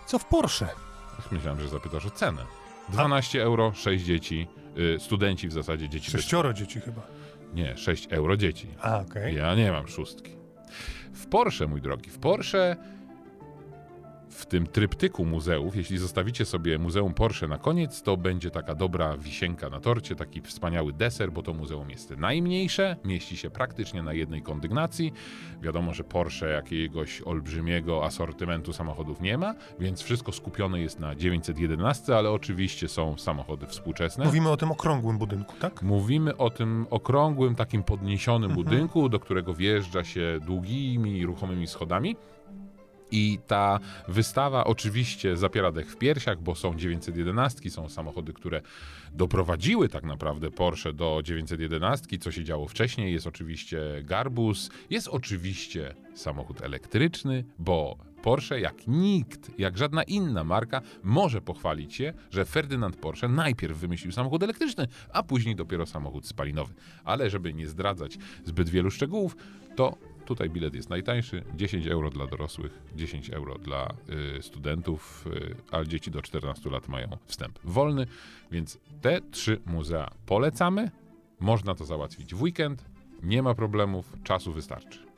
co 0.05 0.19
w 0.19 0.25
Porsche. 0.25 0.67
Myślałem, 1.31 1.61
że 1.61 1.67
zapytasz 1.67 2.05
o 2.05 2.11
cenę. 2.11 2.45
12 2.89 3.43
euro, 3.43 3.73
6 3.73 4.05
dzieci, 4.05 4.47
y, 4.95 4.99
studenci 4.99 5.47
w 5.47 5.53
zasadzie 5.53 5.89
dzieci. 5.89 6.11
Sześcioro 6.11 6.53
dzieci 6.53 6.79
chyba. 6.79 7.01
Nie, 7.53 7.77
6 7.77 8.07
euro 8.11 8.37
dzieci. 8.37 8.67
A, 8.81 8.99
okej. 8.99 9.35
Ja 9.35 9.55
nie 9.55 9.71
mam 9.71 9.87
szóstki. 9.87 10.31
W 11.13 11.27
Porsche, 11.27 11.67
mój 11.67 11.81
drogi, 11.81 12.09
w 12.09 12.19
Porsche 12.19 12.75
w 14.41 14.45
tym 14.45 14.67
tryptyku 14.67 15.25
muzeów, 15.25 15.75
jeśli 15.75 15.97
zostawicie 15.97 16.45
sobie 16.45 16.77
Muzeum 16.77 17.13
Porsche 17.13 17.47
na 17.47 17.57
koniec, 17.57 18.01
to 18.01 18.17
będzie 18.17 18.51
taka 18.51 18.75
dobra 18.75 19.17
wisienka 19.17 19.69
na 19.69 19.79
torcie, 19.79 20.15
taki 20.15 20.41
wspaniały 20.41 20.93
deser, 20.93 21.31
bo 21.31 21.43
to 21.43 21.53
muzeum 21.53 21.89
jest 21.89 22.17
najmniejsze, 22.17 22.95
mieści 23.05 23.37
się 23.37 23.49
praktycznie 23.49 24.03
na 24.03 24.13
jednej 24.13 24.41
kondygnacji. 24.41 25.13
Wiadomo, 25.61 25.93
że 25.93 26.03
Porsche 26.03 26.49
jakiegoś 26.49 27.21
olbrzymiego 27.21 28.05
asortymentu 28.05 28.73
samochodów 28.73 29.21
nie 29.21 29.37
ma, 29.37 29.55
więc 29.79 30.01
wszystko 30.01 30.31
skupione 30.31 30.81
jest 30.81 30.99
na 30.99 31.15
911, 31.15 32.17
ale 32.17 32.31
oczywiście 32.31 32.87
są 32.87 33.17
samochody 33.17 33.67
współczesne. 33.67 34.25
Mówimy 34.25 34.49
o 34.49 34.57
tym 34.57 34.71
okrągłym 34.71 35.17
budynku, 35.17 35.53
tak? 35.59 35.81
Mówimy 35.81 36.37
o 36.37 36.49
tym 36.49 36.87
okrągłym, 36.89 37.55
takim 37.55 37.83
podniesionym 37.83 38.51
budynku, 38.51 39.09
do 39.09 39.19
którego 39.19 39.53
wjeżdża 39.53 40.03
się 40.03 40.39
długimi, 40.45 41.25
ruchomymi 41.25 41.67
schodami. 41.67 42.15
I 43.11 43.39
ta 43.47 43.79
wystawa 44.07 44.63
oczywiście 44.63 45.37
zapiera 45.37 45.71
dech 45.71 45.91
w 45.91 45.97
piersiach, 45.97 46.41
bo 46.41 46.55
są 46.55 46.75
911, 46.75 47.69
są 47.69 47.89
samochody, 47.89 48.33
które 48.33 48.61
doprowadziły 49.13 49.89
tak 49.89 50.03
naprawdę 50.03 50.51
Porsche 50.51 50.93
do 50.93 51.21
911, 51.23 52.17
co 52.17 52.31
się 52.31 52.43
działo 52.43 52.67
wcześniej. 52.67 53.13
Jest 53.13 53.27
oczywiście 53.27 53.79
Garbus, 54.03 54.69
jest 54.89 55.07
oczywiście 55.07 55.95
samochód 56.15 56.61
elektryczny, 56.61 57.43
bo 57.59 57.97
Porsche 58.21 58.59
jak 58.59 58.87
nikt, 58.87 59.59
jak 59.59 59.77
żadna 59.77 60.03
inna 60.03 60.43
marka 60.43 60.81
może 61.03 61.41
pochwalić 61.41 61.95
się, 61.95 62.13
że 62.31 62.45
Ferdynand 62.45 62.95
Porsche 62.95 63.27
najpierw 63.27 63.77
wymyślił 63.77 64.11
samochód 64.11 64.43
elektryczny, 64.43 64.87
a 65.13 65.23
później 65.23 65.55
dopiero 65.55 65.85
samochód 65.85 66.27
spalinowy. 66.27 66.73
Ale 67.03 67.29
żeby 67.29 67.53
nie 67.53 67.67
zdradzać 67.67 68.17
zbyt 68.45 68.69
wielu 68.69 68.91
szczegółów, 68.91 69.35
to 69.75 69.97
tutaj 70.31 70.49
bilet 70.49 70.75
jest 70.75 70.89
najtańszy, 70.89 71.43
10 71.55 71.87
euro 71.87 72.09
dla 72.09 72.27
dorosłych, 72.27 72.81
10 72.95 73.29
euro 73.29 73.57
dla 73.57 73.93
y, 74.37 74.41
studentów, 74.41 75.27
y, 75.27 75.55
a 75.71 75.83
dzieci 75.83 76.11
do 76.11 76.21
14 76.21 76.69
lat 76.69 76.87
mają 76.87 77.07
wstęp 77.25 77.59
wolny, 77.63 78.07
więc 78.51 78.79
te 79.01 79.21
trzy 79.21 79.61
muzea 79.65 80.11
polecamy. 80.25 80.91
Można 81.39 81.75
to 81.75 81.85
załatwić 81.85 82.35
w 82.35 82.41
weekend, 82.41 82.85
nie 83.23 83.43
ma 83.43 83.55
problemów, 83.55 84.13
czasu 84.23 84.53
wystarczy. 84.53 85.10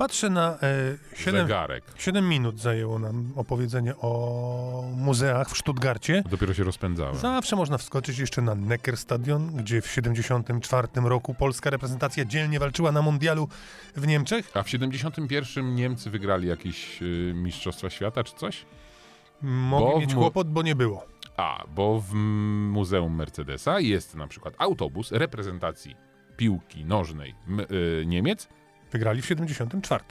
Patrzę 0.00 0.30
na 0.30 0.58
e, 0.62 1.16
7, 1.16 1.42
Zegarek. 1.42 1.84
7 1.96 2.28
minut 2.28 2.60
zajęło 2.60 2.98
nam 2.98 3.32
opowiedzenie 3.36 3.96
o 3.96 4.84
muzeach 4.96 5.50
w 5.50 5.58
Stuttgarcie. 5.58 6.22
Dopiero 6.30 6.54
się 6.54 6.64
rozpędzałem. 6.64 7.16
Zawsze 7.16 7.56
można 7.56 7.78
wskoczyć 7.78 8.18
jeszcze 8.18 8.42
na 8.42 8.54
Neckar 8.54 8.96
Stadion, 8.96 9.56
gdzie 9.56 9.82
w 9.82 9.86
74 9.86 10.88
roku 10.94 11.34
polska 11.34 11.70
reprezentacja 11.70 12.24
dzielnie 12.24 12.58
walczyła 12.58 12.92
na 12.92 13.02
mundialu 13.02 13.48
w 13.96 14.06
Niemczech. 14.06 14.50
A 14.54 14.62
w 14.62 14.70
71 14.70 15.74
Niemcy 15.74 16.10
wygrali 16.10 16.48
jakieś 16.48 17.02
y, 17.02 17.32
Mistrzostwa 17.34 17.90
Świata 17.90 18.24
czy 18.24 18.34
coś? 18.36 18.66
Mogli 19.42 19.92
Bo 19.92 20.00
mieć 20.00 20.14
mu- 20.14 20.20
kłopot, 20.20 20.50
bo 20.50 20.62
nie 20.62 20.74
było. 20.74 21.06
A, 21.36 21.64
bo 21.74 22.00
w 22.00 22.14
Muzeum 22.14 23.16
Mercedesa 23.16 23.80
jest 23.80 24.14
na 24.14 24.26
przykład 24.26 24.54
autobus 24.58 25.12
reprezentacji 25.12 25.96
piłki 26.36 26.84
nożnej 26.84 27.34
y, 28.02 28.06
Niemiec. 28.06 28.48
Wygrali 28.92 29.22
w 29.22 29.26
74. 29.26 30.04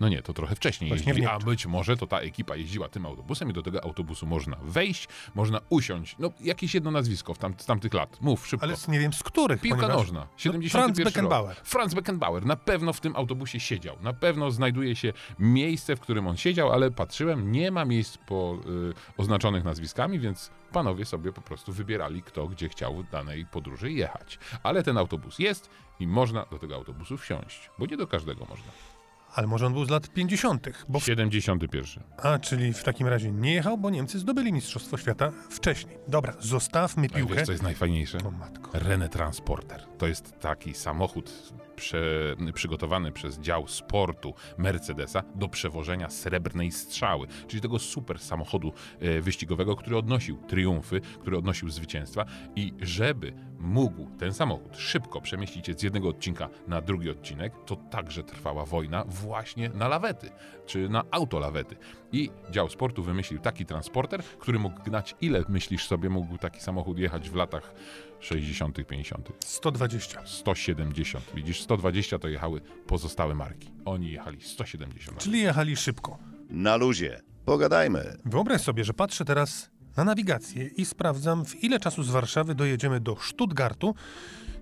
No 0.00 0.08
nie, 0.08 0.22
to 0.22 0.32
trochę 0.32 0.54
wcześniej 0.54 0.90
Właśnie 0.90 1.06
jeździli, 1.06 1.26
a 1.26 1.38
być 1.38 1.66
może 1.66 1.96
to 1.96 2.06
ta 2.06 2.20
ekipa 2.20 2.56
jeździła 2.56 2.88
tym 2.88 3.06
autobusem 3.06 3.50
i 3.50 3.52
do 3.52 3.62
tego 3.62 3.84
autobusu 3.84 4.26
można 4.26 4.56
wejść, 4.62 5.08
można 5.34 5.60
usiąść. 5.68 6.16
No, 6.18 6.30
jakieś 6.40 6.74
jedno 6.74 6.90
nazwisko 6.90 7.34
w 7.34 7.38
tam, 7.38 7.54
z 7.58 7.66
tamtych 7.66 7.94
lat. 7.94 8.20
Mów 8.20 8.46
szybko. 8.46 8.66
Ale 8.66 8.76
nie 8.88 8.98
wiem 8.98 9.12
z 9.12 9.22
których. 9.22 9.60
Piłka 9.60 9.80
ponieważ... 9.80 9.98
nożna, 9.98 10.26
71 10.36 10.70
Franz 10.70 10.98
rok. 10.98 11.04
Beckenbauer. 11.04 11.56
Franz 11.56 11.94
Beckenbauer 11.94 12.46
na 12.46 12.56
pewno 12.56 12.92
w 12.92 13.00
tym 13.00 13.16
autobusie 13.16 13.60
siedział. 13.60 13.96
Na 14.00 14.12
pewno 14.12 14.50
znajduje 14.50 14.96
się 14.96 15.12
miejsce, 15.38 15.96
w 15.96 16.00
którym 16.00 16.26
on 16.26 16.36
siedział, 16.36 16.72
ale 16.72 16.90
patrzyłem, 16.90 17.52
nie 17.52 17.70
ma 17.70 17.84
miejsc 17.84 18.18
po, 18.18 18.58
y, 18.90 18.94
oznaczonych 19.16 19.64
nazwiskami, 19.64 20.18
więc 20.18 20.50
panowie 20.72 21.04
sobie 21.04 21.32
po 21.32 21.40
prostu 21.40 21.72
wybierali, 21.72 22.22
kto 22.22 22.46
gdzie 22.46 22.68
chciał 22.68 22.96
w 22.96 23.10
danej 23.10 23.46
podróży 23.46 23.92
jechać. 23.92 24.38
Ale 24.62 24.82
ten 24.82 24.98
autobus 24.98 25.38
jest 25.38 25.70
i 26.00 26.06
można 26.06 26.46
do 26.50 26.58
tego 26.58 26.74
autobusu 26.74 27.16
wsiąść, 27.16 27.70
bo 27.78 27.86
nie 27.86 27.96
do 27.96 28.06
każdego 28.06 28.46
można. 28.50 28.97
Ale 29.34 29.46
może 29.46 29.66
on 29.66 29.72
był 29.72 29.84
z 29.84 29.90
lat 29.90 30.08
50., 30.08 30.68
bo 30.88 31.00
w... 31.00 31.04
71. 31.04 32.04
A, 32.22 32.38
czyli 32.38 32.72
w 32.72 32.82
takim 32.82 33.06
razie 33.06 33.32
nie 33.32 33.54
jechał, 33.54 33.78
bo 33.78 33.90
Niemcy 33.90 34.18
zdobyli 34.18 34.52
Mistrzostwo 34.52 34.96
Świata 34.96 35.32
wcześniej. 35.50 35.98
Dobra, 36.08 36.34
zostawmy 36.40 37.06
A 37.12 37.16
piłkę. 37.16 37.34
wiesz, 37.34 37.46
co 37.46 37.52
jest 37.52 37.64
najfajniejsze? 37.64 38.18
O 38.18 38.30
matko. 38.30 38.70
René 38.78 39.08
Transporter. 39.08 39.82
To 39.98 40.06
jest 40.06 40.38
taki 40.40 40.74
samochód 40.74 41.52
prze, 41.78 42.36
przygotowany 42.54 43.12
przez 43.12 43.38
dział 43.38 43.68
sportu 43.68 44.34
Mercedesa 44.58 45.22
do 45.34 45.48
przewożenia 45.48 46.10
srebrnej 46.10 46.72
strzały, 46.72 47.26
czyli 47.46 47.60
tego 47.60 47.78
super 47.78 48.18
samochodu 48.18 48.72
e, 49.00 49.20
wyścigowego, 49.20 49.76
który 49.76 49.96
odnosił 49.96 50.36
triumfy, 50.36 51.00
który 51.20 51.38
odnosił 51.38 51.70
zwycięstwa 51.70 52.24
i 52.56 52.74
żeby 52.80 53.32
mógł 53.58 54.10
ten 54.18 54.34
samochód 54.34 54.76
szybko 54.76 55.20
przemieścić 55.20 55.66
się 55.66 55.74
z 55.74 55.82
jednego 55.82 56.08
odcinka 56.08 56.48
na 56.68 56.80
drugi 56.80 57.10
odcinek, 57.10 57.52
to 57.66 57.76
także 57.76 58.22
trwała 58.22 58.64
wojna 58.64 59.04
właśnie 59.04 59.68
na 59.68 59.88
lawety, 59.88 60.30
czy 60.66 60.88
na 60.88 61.04
autolawety. 61.10 61.76
I 62.12 62.30
dział 62.50 62.68
sportu 62.68 63.02
wymyślił 63.02 63.40
taki 63.40 63.66
transporter, 63.66 64.22
który 64.22 64.58
mógł 64.58 64.82
gnać 64.82 65.14
ile, 65.20 65.44
myślisz 65.48 65.86
sobie, 65.86 66.08
mógł 66.08 66.38
taki 66.38 66.60
samochód 66.60 66.98
jechać 66.98 67.30
w 67.30 67.34
latach 67.34 67.74
60., 68.20 68.86
50., 68.86 69.32
120. 69.44 70.26
170. 70.26 71.24
Widzisz, 71.34 71.60
120 71.60 72.18
to 72.18 72.28
jechały 72.28 72.60
pozostałe 72.86 73.34
marki. 73.34 73.70
Oni 73.84 74.12
jechali 74.12 74.38
170. 74.40 75.18
Czyli 75.18 75.40
jechali 75.40 75.76
szybko. 75.76 76.18
Na 76.50 76.76
luzie. 76.76 77.20
Pogadajmy. 77.44 78.16
Wyobraź 78.24 78.60
sobie, 78.60 78.84
że 78.84 78.94
patrzę 78.94 79.24
teraz 79.24 79.70
na 79.96 80.04
nawigację 80.04 80.66
i 80.66 80.84
sprawdzam, 80.84 81.44
w 81.44 81.64
ile 81.64 81.80
czasu 81.80 82.02
z 82.02 82.10
Warszawy 82.10 82.54
dojedziemy 82.54 83.00
do 83.00 83.16
Stuttgartu. 83.16 83.94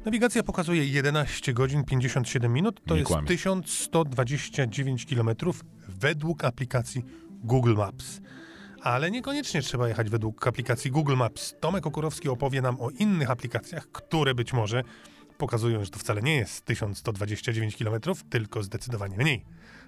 Nawigacja 0.04 0.42
pokazuje 0.42 0.86
11 0.86 1.52
godzin 1.52 1.84
57 1.84 2.52
minut, 2.52 2.80
to 2.86 2.94
Nie 2.94 3.00
jest 3.00 3.12
kłamie. 3.12 3.28
1129 3.28 5.06
km 5.06 5.30
według 5.88 6.44
aplikacji 6.44 7.04
Google 7.44 7.74
Maps. 7.74 8.20
Ale 8.82 9.10
niekoniecznie 9.10 9.62
trzeba 9.62 9.88
jechać 9.88 10.10
według 10.10 10.46
aplikacji 10.46 10.90
Google 10.90 11.16
Maps. 11.16 11.54
Tomek 11.60 11.86
Okurowski 11.86 12.28
opowie 12.28 12.62
nam 12.62 12.80
o 12.80 12.90
innych 12.90 13.30
aplikacjach, 13.30 13.86
które 13.92 14.34
być 14.34 14.52
może 14.52 14.82
pokazują, 15.38 15.84
że 15.84 15.90
to 15.90 15.98
wcale 15.98 16.22
nie 16.22 16.36
jest 16.36 16.64
1129 16.64 17.76
km, 17.76 18.00
tylko 18.30 18.62
zdecydowanie 18.62 19.16
mniej 19.16 19.44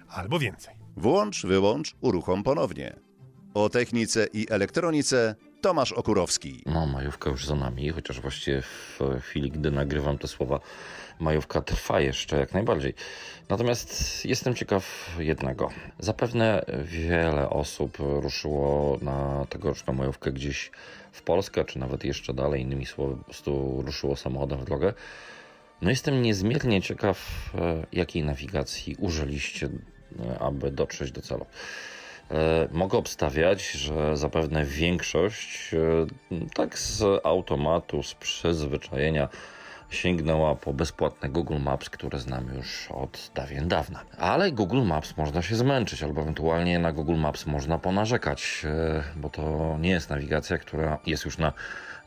albo 0.09 0.39
więcej. 0.39 0.75
Włącz, 0.97 1.45
wyłącz, 1.45 1.95
uruchom 2.01 2.43
ponownie. 2.43 2.95
O 3.53 3.69
technice 3.69 4.27
i 4.33 4.47
elektronice 4.49 5.35
Tomasz 5.61 5.91
Okurowski. 5.91 6.63
No, 6.65 6.87
majówka 6.87 7.29
już 7.29 7.45
za 7.45 7.55
nami, 7.55 7.89
chociaż 7.89 8.21
właściwie 8.21 8.61
w 8.61 8.99
chwili, 9.21 9.51
gdy 9.51 9.71
nagrywam 9.71 10.17
te 10.17 10.27
słowa, 10.27 10.59
majówka 11.19 11.61
trwa 11.61 11.99
jeszcze 11.99 12.37
jak 12.37 12.53
najbardziej. 12.53 12.93
Natomiast 13.49 14.25
jestem 14.25 14.55
ciekaw 14.55 15.15
jednego. 15.19 15.69
Zapewne 15.99 16.65
wiele 16.83 17.49
osób 17.49 17.97
ruszyło 17.99 18.97
na 19.01 19.45
tegoroczną 19.49 19.93
majówkę 19.93 20.31
gdzieś 20.31 20.71
w 21.11 21.21
Polskę, 21.21 21.65
czy 21.65 21.79
nawet 21.79 22.03
jeszcze 22.03 22.33
dalej, 22.33 22.61
innymi 22.61 22.85
słowy, 22.85 23.15
po 23.17 23.23
prostu 23.23 23.81
ruszyło 23.85 24.15
samochodem 24.15 24.59
w 24.59 24.65
drogę. 24.65 24.93
No 25.81 25.89
jestem 25.89 26.21
niezmiernie 26.21 26.81
ciekaw, 26.81 27.49
e, 27.55 27.85
jakiej 27.93 28.23
nawigacji 28.23 28.95
użyliście, 28.99 29.69
e, 30.19 30.39
aby 30.39 30.71
dotrzeć 30.71 31.11
do 31.11 31.21
celu. 31.21 31.45
E, 32.31 32.67
Mogę 32.71 32.97
obstawiać, 32.97 33.71
że 33.71 34.17
zapewne 34.17 34.65
większość 34.65 35.71
tak 36.53 36.79
z 36.79 37.25
automatu, 37.25 38.03
z 38.03 38.13
przyzwyczajenia 38.13 39.29
sięgnęła 39.89 40.55
po 40.55 40.73
bezpłatne 40.73 41.29
Google 41.29 41.59
Maps, 41.59 41.89
które 41.89 42.19
znamy 42.19 42.55
już 42.55 42.91
od 42.91 43.31
dawien 43.35 43.67
dawna. 43.67 43.99
Ale 44.17 44.51
Google 44.51 44.81
Maps 44.81 45.17
można 45.17 45.41
się 45.41 45.55
zmęczyć, 45.55 46.03
albo 46.03 46.21
ewentualnie 46.21 46.79
na 46.79 46.91
Google 46.91 47.15
Maps 47.15 47.45
można 47.45 47.77
ponarzekać, 47.79 48.61
e, 48.65 49.03
bo 49.15 49.29
to 49.29 49.77
nie 49.79 49.89
jest 49.89 50.09
nawigacja, 50.09 50.57
która 50.57 50.97
jest 51.05 51.25
już 51.25 51.37
na 51.37 51.53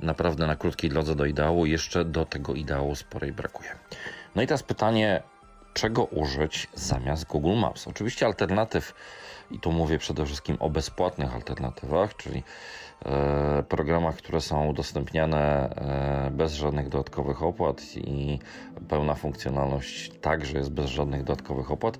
naprawdę 0.00 0.46
na 0.46 0.56
krótkiej 0.56 0.90
drodze 0.90 1.14
do 1.14 1.24
ideału. 1.24 1.66
Jeszcze 1.66 2.04
do 2.04 2.24
tego 2.24 2.54
ideału 2.54 2.94
sporej 2.94 3.32
brakuje. 3.32 3.70
No 4.36 4.42
i 4.42 4.46
teraz 4.46 4.62
pytanie, 4.62 5.22
czego 5.74 6.04
użyć 6.04 6.68
zamiast 6.74 7.26
Google 7.26 7.56
Maps? 7.56 7.88
Oczywiście 7.88 8.26
alternatyw, 8.26 8.94
i 9.50 9.58
tu 9.58 9.72
mówię 9.72 9.98
przede 9.98 10.26
wszystkim 10.26 10.56
o 10.60 10.70
bezpłatnych 10.70 11.34
alternatywach, 11.34 12.16
czyli 12.16 12.42
programach, 13.68 14.16
które 14.16 14.40
są 14.40 14.66
udostępniane 14.66 15.70
e, 16.26 16.30
bez 16.30 16.54
żadnych 16.54 16.88
dodatkowych 16.88 17.42
opłat 17.42 17.82
i 17.96 18.38
pełna 18.88 19.14
funkcjonalność 19.14 20.10
także 20.20 20.58
jest 20.58 20.70
bez 20.70 20.90
żadnych 20.90 21.24
dodatkowych 21.24 21.70
opłat, 21.70 21.98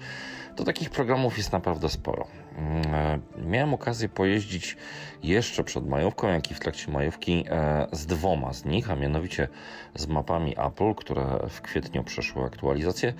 to 0.56 0.64
takich 0.64 0.90
programów 0.90 1.38
jest 1.38 1.52
naprawdę 1.52 1.88
sporo. 1.88 2.26
Mm, 2.56 2.94
e, 2.94 3.18
Miałem 3.46 3.74
okazję 3.74 4.08
pojeździć 4.08 4.76
jeszcze 5.22 5.64
przed 5.64 5.86
majówką, 5.88 6.28
jak 6.28 6.50
i 6.50 6.54
w 6.54 6.60
trakcie 6.60 6.92
majówki 6.92 7.44
e, 7.50 7.86
z 7.92 8.06
dwoma 8.06 8.52
z 8.52 8.64
nich, 8.64 8.90
a 8.90 8.96
mianowicie 8.96 9.48
z 9.94 10.06
mapami 10.06 10.54
Apple, 10.58 10.94
które 10.94 11.38
w 11.48 11.60
kwietniu 11.60 12.04
przeszły 12.04 12.44
aktualizację, 12.44 13.14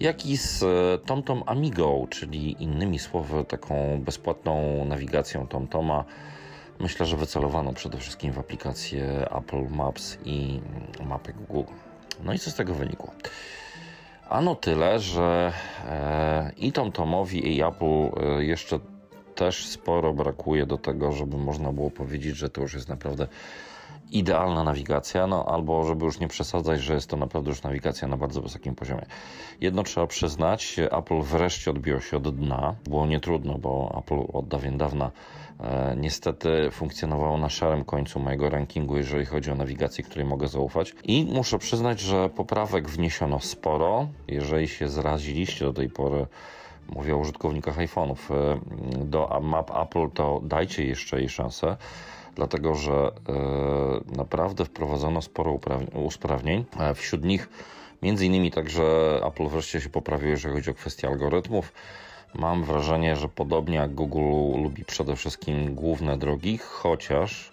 jak 0.00 0.26
i 0.26 0.36
z 0.36 0.62
e, 0.62 1.06
TomTom 1.06 1.42
Amigo, 1.46 2.06
czyli 2.10 2.62
innymi 2.62 2.98
słowy 2.98 3.44
taką 3.44 4.00
bezpłatną 4.04 4.84
nawigacją 4.84 5.46
TomToma. 5.46 6.04
Myślę, 6.82 7.06
że 7.06 7.16
wycelowaną 7.16 7.74
przede 7.74 7.98
wszystkim 7.98 8.32
w 8.32 8.38
aplikację 8.38 9.28
Apple 9.30 9.68
Maps 9.76 10.18
i 10.24 10.60
mapy 11.04 11.32
Google. 11.48 11.72
No 12.24 12.32
i 12.32 12.38
co 12.38 12.50
z 12.50 12.54
tego 12.54 12.74
wynikło? 12.74 13.12
Ano 14.28 14.54
tyle, 14.54 14.98
że 14.98 15.52
e, 15.88 16.52
i 16.56 16.72
TomTomowi 16.72 17.56
i 17.56 17.62
Apple 17.62 17.84
e, 17.84 18.44
jeszcze 18.44 18.78
też 19.34 19.66
sporo 19.66 20.12
brakuje 20.12 20.66
do 20.66 20.78
tego, 20.78 21.12
żeby 21.12 21.36
można 21.36 21.72
było 21.72 21.90
powiedzieć, 21.90 22.36
że 22.36 22.50
to 22.50 22.60
już 22.60 22.74
jest 22.74 22.88
naprawdę 22.88 23.26
idealna 24.10 24.64
nawigacja, 24.64 25.26
no 25.26 25.44
albo 25.44 25.84
żeby 25.84 26.04
już 26.04 26.20
nie 26.20 26.28
przesadzać, 26.28 26.80
że 26.80 26.94
jest 26.94 27.10
to 27.10 27.16
naprawdę 27.16 27.50
już 27.50 27.62
nawigacja 27.62 28.08
na 28.08 28.16
bardzo 28.16 28.42
wysokim 28.42 28.74
poziomie. 28.74 29.06
Jedno 29.60 29.82
trzeba 29.82 30.06
przyznać, 30.06 30.76
Apple 30.78 31.20
wreszcie 31.20 31.70
odbiło 31.70 32.00
się 32.00 32.16
od 32.16 32.36
dna. 32.36 32.74
Było 32.84 33.06
nietrudno, 33.06 33.58
bo 33.58 33.94
Apple 33.98 34.38
od 34.38 34.48
dawien 34.48 34.78
dawna 34.78 35.10
e, 35.60 35.96
niestety 35.96 36.70
funkcjonowało 36.70 37.38
na 37.38 37.48
szarym 37.48 37.84
końcu 37.84 38.20
mojego 38.20 38.50
rankingu, 38.50 38.96
jeżeli 38.96 39.26
chodzi 39.26 39.50
o 39.50 39.54
nawigację, 39.54 40.04
której 40.04 40.26
mogę 40.26 40.48
zaufać. 40.48 40.94
I 41.04 41.24
muszę 41.24 41.58
przyznać, 41.58 42.00
że 42.00 42.28
poprawek 42.28 42.88
wniesiono 42.88 43.40
sporo. 43.40 44.08
Jeżeli 44.28 44.68
się 44.68 44.88
zraziliście 44.88 45.64
do 45.64 45.72
tej 45.72 45.88
pory 45.88 46.26
mówię 46.88 47.14
o 47.14 47.18
użytkownikach 47.18 47.78
iPhone'ów, 47.78 48.34
e, 48.34 49.04
do 49.04 49.40
map 49.42 49.70
Apple, 49.76 50.10
to 50.14 50.40
dajcie 50.42 50.84
jeszcze 50.84 51.18
jej 51.18 51.28
szansę, 51.28 51.76
dlatego 52.34 52.74
że 52.74 52.92
e, 52.92 54.16
naprawdę 54.16 54.64
wprowadzono 54.64 55.22
sporo 55.22 55.58
usprawnień. 55.94 56.64
E, 56.80 56.94
Wśród 56.94 57.24
nich 57.24 57.48
Między 58.02 58.26
innymi 58.26 58.50
także 58.50 58.82
Apple 59.26 59.48
wreszcie 59.48 59.80
się 59.80 59.88
poprawił, 59.88 60.28
jeżeli 60.28 60.54
chodzi 60.54 60.70
o 60.70 60.74
kwestię 60.74 61.08
algorytmów. 61.08 61.72
Mam 62.34 62.64
wrażenie, 62.64 63.16
że 63.16 63.28
podobnie 63.28 63.76
jak 63.76 63.94
Google 63.94 64.62
lubi 64.62 64.84
przede 64.84 65.16
wszystkim 65.16 65.74
główne 65.74 66.18
drogi, 66.18 66.58
chociaż 66.58 67.52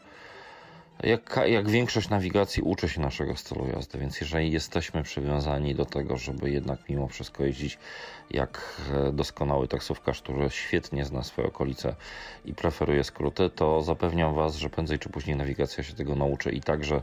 jak, 1.03 1.39
jak 1.45 1.69
większość 1.69 2.09
nawigacji 2.09 2.63
uczy 2.63 2.89
się 2.89 3.01
naszego 3.01 3.35
stylu 3.35 3.67
jazdy, 3.67 3.97
więc 3.97 4.21
jeżeli 4.21 4.51
jesteśmy 4.51 5.03
przywiązani 5.03 5.75
do 5.75 5.85
tego, 5.85 6.17
żeby 6.17 6.51
jednak 6.51 6.79
mimo 6.89 7.07
wszystko 7.07 7.43
jeździć 7.43 7.77
jak 8.31 8.81
e, 8.93 9.11
doskonały 9.11 9.67
taksówkarz, 9.67 10.21
który 10.21 10.49
świetnie 10.49 11.05
zna 11.05 11.23
swoje 11.23 11.47
okolice 11.47 11.95
i 12.45 12.53
preferuje 12.53 13.03
skróty, 13.03 13.49
to 13.49 13.81
zapewniam 13.81 14.35
Was, 14.35 14.55
że 14.55 14.69
prędzej 14.69 14.99
czy 14.99 15.09
później 15.09 15.35
nawigacja 15.35 15.83
się 15.83 15.93
tego 15.93 16.15
nauczy 16.15 16.51
i 16.51 16.61
także 16.61 17.01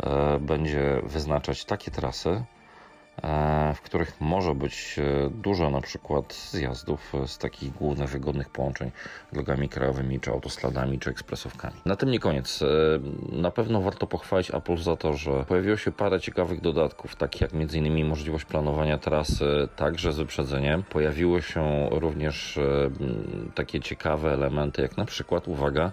e, 0.00 0.38
będzie 0.40 1.00
wyznaczać 1.02 1.64
takie 1.64 1.90
trasy, 1.90 2.44
w 3.74 3.80
których 3.80 4.20
może 4.20 4.54
być 4.54 4.96
e, 4.98 5.30
dużo 5.30 5.70
na 5.70 5.80
przykład 5.80 6.34
zjazdów 6.34 7.12
z 7.26 7.38
takich 7.38 7.72
głównych 7.72 8.10
wygodnych 8.10 8.50
połączeń 8.50 8.90
drogami 9.32 9.68
krajowymi, 9.68 10.20
czy 10.20 10.30
autostradami, 10.30 10.98
czy 10.98 11.10
ekspresówkami. 11.10 11.74
Na 11.84 11.96
tym 11.96 12.10
nie 12.10 12.18
koniec. 12.18 12.62
E, 12.62 12.66
na 13.36 13.50
pewno 13.50 13.80
warto 13.80 14.06
pochwalić 14.06 14.50
Apple 14.50 14.76
za 14.76 14.96
to, 14.96 15.12
że 15.12 15.44
pojawiło 15.44 15.76
się 15.76 15.92
parę 15.92 16.20
ciekawych 16.20 16.60
dodatków, 16.60 17.16
takich 17.16 17.40
jak 17.40 17.50
m.in. 17.54 18.06
możliwość 18.06 18.44
planowania 18.44 18.98
trasy 18.98 19.68
także 19.76 20.12
z 20.12 20.16
wyprzedzeniem. 20.16 20.82
Pojawiły 20.82 21.42
się 21.42 21.88
również 21.90 22.58
takie 23.54 23.80
ciekawe 23.80 24.32
elementy, 24.32 24.82
jak 24.82 24.96
na 24.96 25.04
przykład, 25.04 25.48
uwaga, 25.48 25.92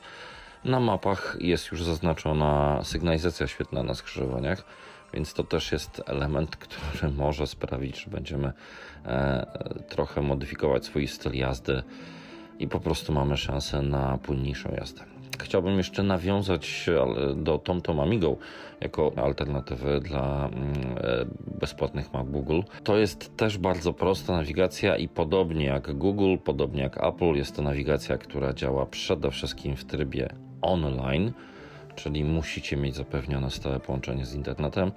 na 0.66 0.80
mapach 0.80 1.38
jest 1.40 1.72
już 1.72 1.84
zaznaczona 1.84 2.80
sygnalizacja 2.84 3.48
świetna 3.48 3.84
na 3.84 3.94
skrzyżowaniach 3.94 4.64
więc 5.14 5.34
to 5.34 5.44
też 5.44 5.72
jest 5.72 6.02
element, 6.06 6.56
który 6.56 7.12
może 7.24 7.48
sprawić, 7.48 8.04
że 8.04 8.12
będziemy 8.12 8.52
e, 9.06 9.46
trochę 9.90 10.22
modyfikować 10.22 10.86
swój 10.86 11.08
styl 11.08 11.34
jazdy 11.34 11.84
i 12.60 12.68
po 12.68 12.80
prostu 12.80 13.14
mamy 13.14 13.38
szansę 13.38 13.82
na 13.82 14.18
płynniejszą 14.18 14.72
jazdę. 14.78 15.04
Chciałbym 15.40 15.78
jeszcze 15.78 16.04
nawiązać 16.04 16.90
do 17.36 17.58
TomTom 17.58 18.00
Amigo 18.00 18.38
jako 18.82 19.12
alternatywy 19.16 20.00
dla 20.00 20.50
mm, 20.54 20.74
e, 20.98 21.26
bezpłatnych 21.60 22.14
map 22.14 22.28
Google. 22.28 22.62
To 22.84 22.98
jest 22.98 23.38
też 23.38 23.58
bardzo 23.58 23.94
prosta 23.94 24.34
nawigacja 24.34 24.98
i 24.98 25.08
podobnie 25.08 25.66
jak 25.66 25.98
Google, 25.98 26.38
podobnie 26.44 26.82
jak 26.82 27.04
Apple, 27.04 27.34
jest 27.34 27.56
to 27.56 27.62
nawigacja, 27.62 28.18
która 28.18 28.54
działa 28.54 28.86
przede 28.86 29.32
wszystkim 29.32 29.76
w 29.76 29.86
trybie 29.86 30.30
online 30.62 31.32
czyli 31.96 32.24
musicie 32.24 32.78
mieć 32.78 32.96
zapewnione 32.96 33.52
stałe 33.52 33.80
połączenie 33.80 34.26
z 34.26 34.34
internetem. 34.34 34.92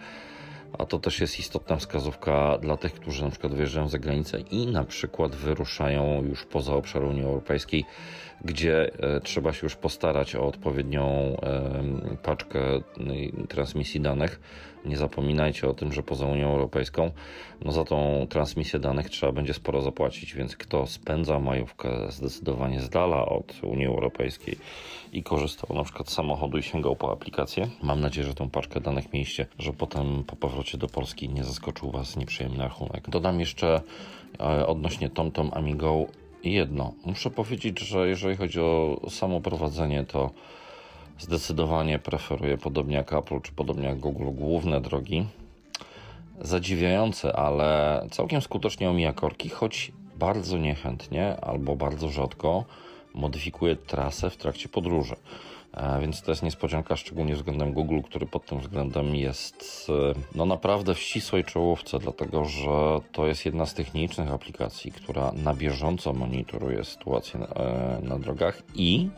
A 0.79 0.87
to 0.87 0.99
też 0.99 1.21
jest 1.21 1.39
istotna 1.39 1.77
wskazówka 1.77 2.59
dla 2.59 2.77
tych, 2.77 2.95
którzy 2.95 3.25
na 3.25 3.31
przykład 3.31 3.55
wyjeżdżają 3.55 3.89
za 3.89 3.99
granicę 3.99 4.41
i 4.41 4.67
na 4.67 4.85
przykład 4.85 5.35
wyruszają 5.35 6.25
już 6.25 6.45
poza 6.45 6.75
obszar 6.75 7.03
Unii 7.03 7.23
Europejskiej, 7.23 7.85
gdzie 8.45 8.93
e, 8.99 9.21
trzeba 9.21 9.53
się 9.53 9.61
już 9.63 9.77
postarać 9.77 10.37
o 10.37 10.47
odpowiednią 10.47 11.37
e, 11.43 12.17
paczkę 12.23 12.61
transmisji 13.49 14.01
danych. 14.01 14.41
Nie 14.85 14.97
zapominajcie 14.97 15.69
o 15.69 15.75
tym, 15.75 15.93
że 15.93 16.03
poza 16.03 16.27
Unią 16.27 16.53
Europejską, 16.53 17.11
no 17.65 17.73
za 17.73 17.85
tą 17.85 18.27
transmisję 18.31 18.79
danych 18.79 19.11
trzeba 19.11 19.33
będzie 19.33 19.55
sporo 19.55 19.83
zapłacić, 19.83 20.35
więc 20.35 20.57
kto 20.57 20.87
spędza 20.87 21.41
majówkę 21.41 21.89
zdecydowanie 22.09 22.81
z 22.81 22.89
dala 22.89 23.27
od 23.27 23.55
Unii 23.63 23.87
Europejskiej 23.87 24.59
i 25.13 25.23
korzystał 25.23 25.77
na 25.77 25.85
przykład 25.85 26.09
z 26.09 26.13
samochodu 26.13 26.59
i 26.59 26.63
sięgał 26.63 26.97
po 26.97 27.13
aplikację, 27.13 27.69
mam 27.83 28.01
nadzieję, 28.01 28.27
że 28.27 28.35
tą 28.35 28.51
paczkę 28.51 28.81
danych 28.81 29.13
mieliście, 29.13 29.47
że 29.59 29.73
potem 29.73 30.25
po 30.25 30.37
powrocie 30.37 30.79
do 30.79 30.87
Polski 30.87 31.29
nie 31.29 31.45
zaskoczył 31.45 31.91
Was 31.91 32.17
nieprzyjemny 32.17 32.59
rachunek. 32.59 33.11
Dodam 33.11 33.41
jeszcze 33.41 33.81
e, 34.41 34.67
odnośnie 34.67 35.11
TomTom 35.11 35.51
Amigo 35.55 36.07
jedno. 36.45 36.93
Muszę 37.05 37.31
powiedzieć, 37.31 37.79
że 37.79 38.09
jeżeli 38.09 38.37
chodzi 38.37 38.61
o 38.61 39.01
samo 39.11 39.41
prowadzenie, 39.41 40.05
to 40.05 40.31
zdecydowanie 41.19 41.99
preferuję, 41.99 42.59
podobnie 42.59 42.97
jak 42.97 43.13
Apple 43.13 43.41
czy 43.41 43.53
podobnie 43.53 43.87
jak 43.87 43.99
Google, 43.99 44.25
główne 44.33 44.81
drogi. 44.81 45.27
Zadziwiające, 46.41 47.37
ale 47.37 48.03
całkiem 48.11 48.41
skutecznie 48.41 48.91
omija 48.91 49.13
korki, 49.13 49.49
choć 49.49 49.93
bardzo 50.17 50.59
niechętnie 50.59 51.37
albo 51.41 51.77
bardzo 51.77 52.09
rzadko 52.09 52.65
modyfikuje 53.15 53.77
trasę 53.77 54.31
w 54.31 54.37
trakcie 54.37 54.69
podróży. 54.69 55.17
E, 55.77 56.01
więc 56.01 56.23
to 56.23 56.31
jest 56.31 56.43
niespodzianka, 56.43 56.97
szczególnie 56.97 57.35
względem 57.35 57.73
Google, 57.73 58.01
który 58.01 58.27
pod 58.27 58.47
tym 58.47 58.61
względem 58.61 59.15
jest 59.15 59.87
e, 59.89 60.15
no 60.35 60.47
naprawdę 60.47 60.95
w 60.95 60.99
ścisłej 60.99 61.45
czołówce, 61.45 61.99
dlatego 61.99 62.45
że 62.45 63.01
to 63.13 63.27
jest 63.27 63.47
jedna 63.47 63.67
z 63.67 63.75
technicznych 63.75 64.33
aplikacji, 64.33 64.93
która 64.93 65.33
na 65.33 65.55
bieżąco 65.55 66.13
monitoruje 66.13 66.85
sytuację 66.85 67.41
na, 67.41 67.47
e, 67.47 67.99
na 68.03 68.19
drogach 68.19 68.63
i 68.75 69.09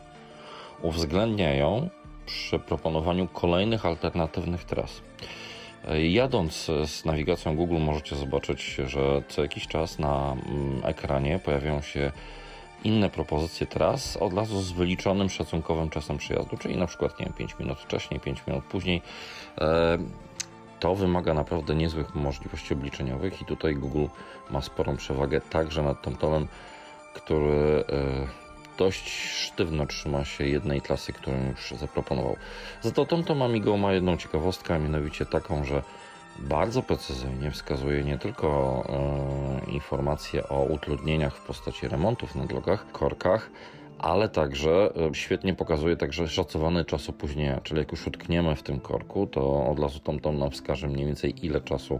uwzględnia 0.81 1.53
ją 1.53 1.89
przy 2.25 2.59
proponowaniu 2.59 3.27
kolejnych 3.27 3.85
alternatywnych 3.85 4.63
tras. 4.63 5.01
Jadąc 6.09 6.71
z 6.85 7.05
nawigacją 7.05 7.55
Google 7.55 7.77
możecie 7.77 8.15
zobaczyć, 8.15 8.77
że 8.85 9.23
co 9.27 9.41
jakiś 9.41 9.67
czas 9.67 9.99
na 9.99 10.31
mm, 10.31 10.81
ekranie 10.83 11.39
pojawiają 11.39 11.81
się 11.81 12.11
inne 12.83 13.09
propozycje 13.09 13.67
tras 13.67 14.17
od 14.17 14.33
razu 14.33 14.61
z 14.61 14.71
wyliczonym 14.71 15.29
szacunkowym 15.29 15.89
czasem 15.89 16.17
przyjazdu, 16.17 16.57
czyli 16.57 16.77
na 16.77 16.87
przykład 16.87 17.19
nie 17.19 17.25
wiem, 17.25 17.33
5 17.33 17.59
minut 17.59 17.79
wcześniej, 17.79 18.19
5 18.19 18.43
minut 18.47 18.63
później. 18.63 19.01
E, 19.57 19.97
to 20.79 20.95
wymaga 20.95 21.33
naprawdę 21.33 21.75
niezłych 21.75 22.15
możliwości 22.15 22.73
obliczeniowych 22.73 23.41
i 23.41 23.45
tutaj 23.45 23.75
Google 23.75 24.05
ma 24.49 24.61
sporą 24.61 24.97
przewagę 24.97 25.41
także 25.41 25.83
nad 25.83 26.01
TomTomem, 26.01 26.47
który 27.13 27.83
e, 27.89 28.27
dość 28.77 29.11
sztywno 29.29 29.85
trzyma 29.85 30.25
się 30.25 30.47
jednej 30.47 30.81
klasy, 30.81 31.13
którą 31.13 31.37
już 31.49 31.73
zaproponował. 31.79 32.35
Za 32.81 32.91
to 32.91 33.05
TomTom 33.05 33.41
Amigo 33.41 33.77
ma 33.77 33.93
jedną 33.93 34.17
ciekawostkę, 34.17 34.75
a 34.75 34.79
mianowicie 34.79 35.25
taką, 35.25 35.65
że 35.65 35.83
bardzo 36.41 36.83
precyzyjnie 36.83 37.51
wskazuje 37.51 38.03
nie 38.03 38.17
tylko 38.17 38.83
e, 38.89 39.71
informacje 39.71 40.49
o 40.49 40.63
utrudnieniach 40.63 41.35
w 41.35 41.41
postaci 41.41 41.87
remontów 41.87 42.35
na 42.35 42.45
drogach, 42.45 42.91
korkach, 42.91 43.49
ale 43.99 44.29
także 44.29 44.91
e, 44.95 45.15
świetnie 45.15 45.53
pokazuje 45.53 45.97
także 45.97 46.27
szacowany 46.27 46.85
czas 46.85 47.09
opóźnienia, 47.09 47.61
czyli 47.63 47.79
jak 47.79 47.91
już 47.91 48.07
utkniemy 48.07 48.55
w 48.55 48.63
tym 48.63 48.79
korku, 48.79 49.27
to 49.27 49.67
od 49.67 49.79
razu 49.79 49.99
TomTom 49.99 50.39
nam 50.39 50.51
wskaże 50.51 50.87
mniej 50.87 51.05
więcej 51.05 51.45
ile 51.45 51.61
czasu 51.61 51.99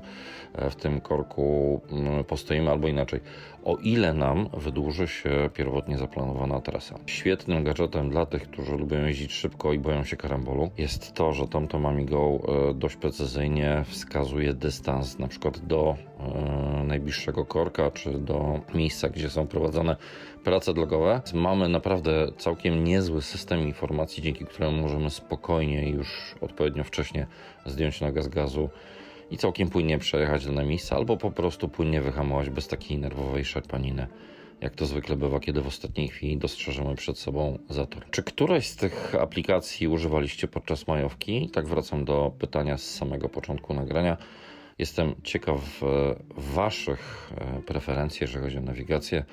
e, 0.54 0.70
w 0.70 0.76
tym 0.76 1.02
korku 1.02 1.82
mm, 1.92 2.24
postoimy, 2.24 2.72
albo 2.72 2.88
inaczej, 2.88 3.20
o 3.66 3.78
ile 3.78 4.14
nam 4.14 4.50
wydłuży 4.54 5.08
się 5.08 5.50
pierwotnie 5.54 5.98
zaplanowana 5.98 6.62
trasa. 6.62 7.00
Świetnym 7.06 7.64
gadżetem 7.64 8.10
dla 8.10 8.26
tych, 8.26 8.44
którzy 8.44 8.78
lubią 8.78 9.06
jeździć 9.06 9.34
szybko 9.34 9.74
i 9.74 9.80
boją 9.80 10.04
się 10.04 10.18
karambolu 10.18 10.70
jest 10.78 11.14
to, 11.14 11.34
że 11.34 11.48
TomTom 11.48 11.86
Amigo 11.86 12.40
e, 12.70 12.74
dość 12.74 12.96
precyzyjnie 12.96 13.84
wskazuje 13.88 14.54
dystans 14.54 15.20
na 15.20 15.28
przykład 15.28 15.60
do 15.60 15.96
najbliższego 16.84 17.46
korka, 17.46 17.92
czy 17.92 18.12
do 18.12 18.60
miejsca, 18.74 19.10
gdzie 19.10 19.30
są 19.30 19.48
prowadzone 19.48 19.96
prace 20.44 20.74
drogowe. 20.74 21.22
Mamy 21.34 21.70
naprawdę 21.70 22.32
całkiem 22.38 22.84
niezły 22.84 23.22
system 23.22 23.60
informacji, 23.60 24.24
dzięki 24.24 24.46
któremu 24.46 24.82
możemy 24.82 25.10
spokojnie 25.10 25.90
już 25.90 26.36
odpowiednio 26.42 26.84
wcześnie 26.84 27.28
zdjąć 27.66 28.02
nogę 28.02 28.24
z 28.24 28.28
gazu 28.28 28.70
i 29.32 29.38
całkiem 29.38 29.70
płynnie 29.70 29.98
przejechać 29.98 30.46
dane 30.46 30.66
miejsca, 30.66 30.96
albo 30.96 31.18
po 31.18 31.32
prostu 31.32 31.70
płynnie 31.70 32.02
wyhamować 32.02 32.50
bez 32.50 32.68
takiej 32.68 32.98
nerwowej 32.98 33.46
szarpaniny 33.46 34.08
jak 34.62 34.76
to 34.76 34.86
zwykle 34.86 35.16
bywa, 35.16 35.40
kiedy 35.40 35.62
w 35.62 35.68
ostatniej 35.68 36.08
chwili 36.08 36.38
dostrzeżemy 36.38 36.96
przed 36.96 37.18
sobą 37.18 37.60
zator. 37.70 38.10
Czy 38.12 38.24
któraś 38.24 38.68
z 38.68 38.76
tych 38.76 39.16
aplikacji 39.16 39.88
używaliście 39.88 40.48
podczas 40.48 40.88
majowki? 40.88 41.50
Tak 41.50 41.68
wracam 41.68 42.06
do 42.06 42.32
pytania 42.40 42.78
z 42.78 42.84
samego 42.96 43.30
początku 43.30 43.74
nagrania. 43.74 44.18
Jestem 44.78 45.16
ciekaw 45.24 45.84
e, 45.84 46.16
Waszych 46.38 47.32
e, 47.38 47.62
preferencji, 47.62 48.20
jeżeli 48.22 48.44
chodzi 48.44 48.58
o 48.58 48.62
nawigację. 48.62 49.26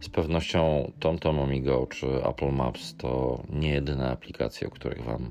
Z 0.00 0.08
pewnością 0.08 0.92
TomTom 1.00 1.40
Amigo 1.40 1.86
czy 1.86 2.06
Apple 2.06 2.52
Maps 2.52 2.96
to 2.96 3.42
nie 3.50 3.70
jedyne 3.70 4.10
aplikacje, 4.10 4.68
o 4.68 4.70
których 4.70 5.04
Wam 5.04 5.30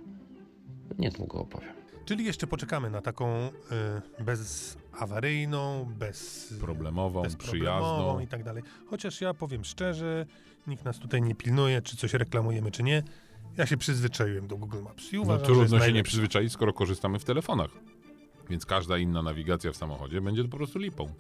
niedługo 1.00 1.40
opowiem. 1.40 1.74
Czyli 2.06 2.26
jeszcze 2.26 2.48
poczekamy 2.48 2.90
na 2.90 3.02
taką 3.02 3.48
y, 4.20 4.24
bezawaryjną, 4.24 5.86
bez 6.00 6.54
problemową, 6.62 7.24
przyjazną 7.38 8.20
i 8.20 8.28
tak 8.28 8.44
dalej. 8.44 8.64
Chociaż 8.90 9.22
ja 9.22 9.34
powiem 9.34 9.66
szczerze, 9.66 10.26
nikt 10.68 10.86
nas 10.86 11.00
tutaj 11.00 11.22
nie 11.22 11.36
pilnuje, 11.36 11.82
czy 11.82 11.98
coś 11.98 12.14
reklamujemy, 12.14 12.72
czy 12.72 12.84
nie. 12.84 13.04
Ja 13.58 13.66
się 13.66 13.78
przyzwyczaiłem 13.78 14.48
do 14.48 14.58
Google 14.58 14.82
Maps 14.82 15.14
i 15.14 15.18
uważam, 15.18 15.42
no, 15.42 15.46
trudno 15.46 15.80
że 15.80 15.86
się 15.86 15.94
nie 15.94 16.04
przyzwyczaić, 16.04 16.52
skoro 16.52 16.74
korzystamy 16.74 17.20
w 17.20 17.26
telefonach. 17.26 17.70
Więc 18.50 18.66
każda 18.66 18.98
inna 18.98 19.22
nawigacja 19.22 19.72
w 19.72 19.76
samochodzie 19.76 20.22
będzie 20.22 20.44
po 20.44 20.58
prostu 20.58 20.80
lipą. 20.80 21.14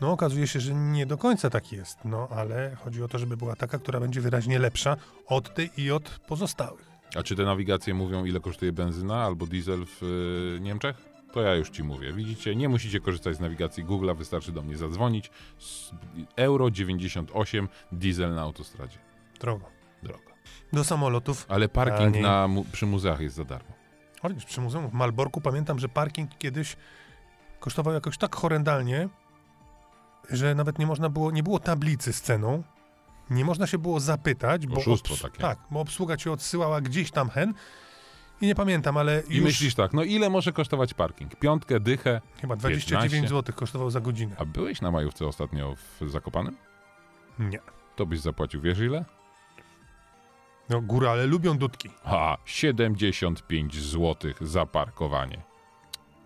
No, 0.00 0.12
okazuje 0.12 0.46
się, 0.46 0.60
że 0.60 0.74
nie 0.74 1.06
do 1.06 1.18
końca 1.18 1.50
tak 1.50 1.72
jest, 1.72 1.98
no 2.04 2.28
ale 2.30 2.76
chodzi 2.84 3.02
o 3.02 3.08
to, 3.08 3.18
żeby 3.18 3.36
była 3.36 3.56
taka, 3.56 3.78
która 3.78 4.00
będzie 4.00 4.20
wyraźnie 4.20 4.58
lepsza 4.58 4.96
od 5.26 5.54
tej 5.54 5.70
i 5.76 5.90
od 5.90 6.08
pozostałych. 6.28 6.90
A 7.16 7.22
czy 7.22 7.36
te 7.36 7.44
nawigacje 7.44 7.94
mówią, 7.94 8.24
ile 8.24 8.40
kosztuje 8.40 8.72
benzyna 8.72 9.24
albo 9.24 9.46
diesel 9.46 9.84
w 9.86 10.02
y, 10.56 10.60
Niemczech? 10.60 10.96
To 11.32 11.40
ja 11.42 11.54
już 11.54 11.70
ci 11.70 11.82
mówię. 11.82 12.12
Widzicie, 12.12 12.56
nie 12.56 12.68
musicie 12.68 13.00
korzystać 13.00 13.36
z 13.36 13.40
nawigacji 13.40 13.84
Google'a, 13.84 14.16
wystarczy 14.16 14.52
do 14.52 14.62
mnie 14.62 14.76
zadzwonić. 14.76 15.30
Euro 16.36 16.70
98, 16.70 17.68
diesel 17.92 18.34
na 18.34 18.42
autostradzie. 18.42 18.98
Drogo. 19.40 19.66
Droga. 20.02 20.34
Do 20.72 20.84
samolotów. 20.84 21.46
Ale 21.48 21.68
parking 21.68 22.16
na, 22.16 22.48
mu- 22.48 22.64
przy 22.64 22.86
muzeach 22.86 23.20
jest 23.20 23.36
za 23.36 23.44
darmo. 23.44 23.70
Chociaż 24.22 24.44
przy 24.44 24.60
muzeum 24.60 24.88
w 24.90 24.92
Malborku 24.92 25.40
pamiętam, 25.40 25.78
że 25.78 25.88
parking 25.88 26.38
kiedyś 26.38 26.76
kosztował 27.60 27.94
jakoś 27.94 28.18
tak 28.18 28.36
horrendalnie, 28.36 29.08
że 30.30 30.54
nawet 30.54 30.78
nie 30.78 30.86
można 30.86 31.08
było, 31.08 31.30
nie 31.30 31.42
było 31.42 31.58
tablicy 31.58 32.12
z 32.12 32.20
ceną. 32.22 32.62
Nie 33.30 33.44
można 33.44 33.66
się 33.66 33.78
było 33.78 34.00
zapytać, 34.00 34.66
bo, 34.66 34.76
Oszustwo 34.76 35.16
takie. 35.28 35.40
tak, 35.42 35.58
bo 35.70 35.80
obsługa 35.80 36.16
cię 36.16 36.32
odsyłała 36.32 36.80
gdzieś 36.80 37.10
tam 37.10 37.30
hen. 37.30 37.54
I 38.40 38.46
nie 38.46 38.54
pamiętam, 38.54 38.96
ale 38.96 39.22
I 39.28 39.36
już 39.36 39.44
myślisz 39.44 39.74
tak, 39.74 39.92
no 39.92 40.02
ile 40.02 40.30
może 40.30 40.52
kosztować 40.52 40.94
parking? 40.94 41.36
Piątkę, 41.36 41.80
dychę? 41.80 42.20
chyba 42.40 42.56
29 42.56 43.12
15? 43.12 43.28
zł 43.36 43.54
kosztował 43.56 43.90
za 43.90 44.00
godzinę. 44.00 44.36
A 44.38 44.44
byłeś 44.44 44.80
na 44.80 44.90
majówce 44.90 45.26
ostatnio 45.26 45.74
w 46.00 46.10
Zakopanem? 46.10 46.56
Nie. 47.38 47.58
To 47.96 48.06
byś 48.06 48.20
zapłacił, 48.20 48.60
wiesz 48.60 48.78
ile? 48.78 49.04
No 50.68 50.80
górale 50.80 51.26
lubią 51.26 51.58
dudki, 51.58 51.90
Ha, 52.04 52.36
75 52.44 53.74
zł 53.82 54.32
za 54.40 54.66
parkowanie. 54.66 55.42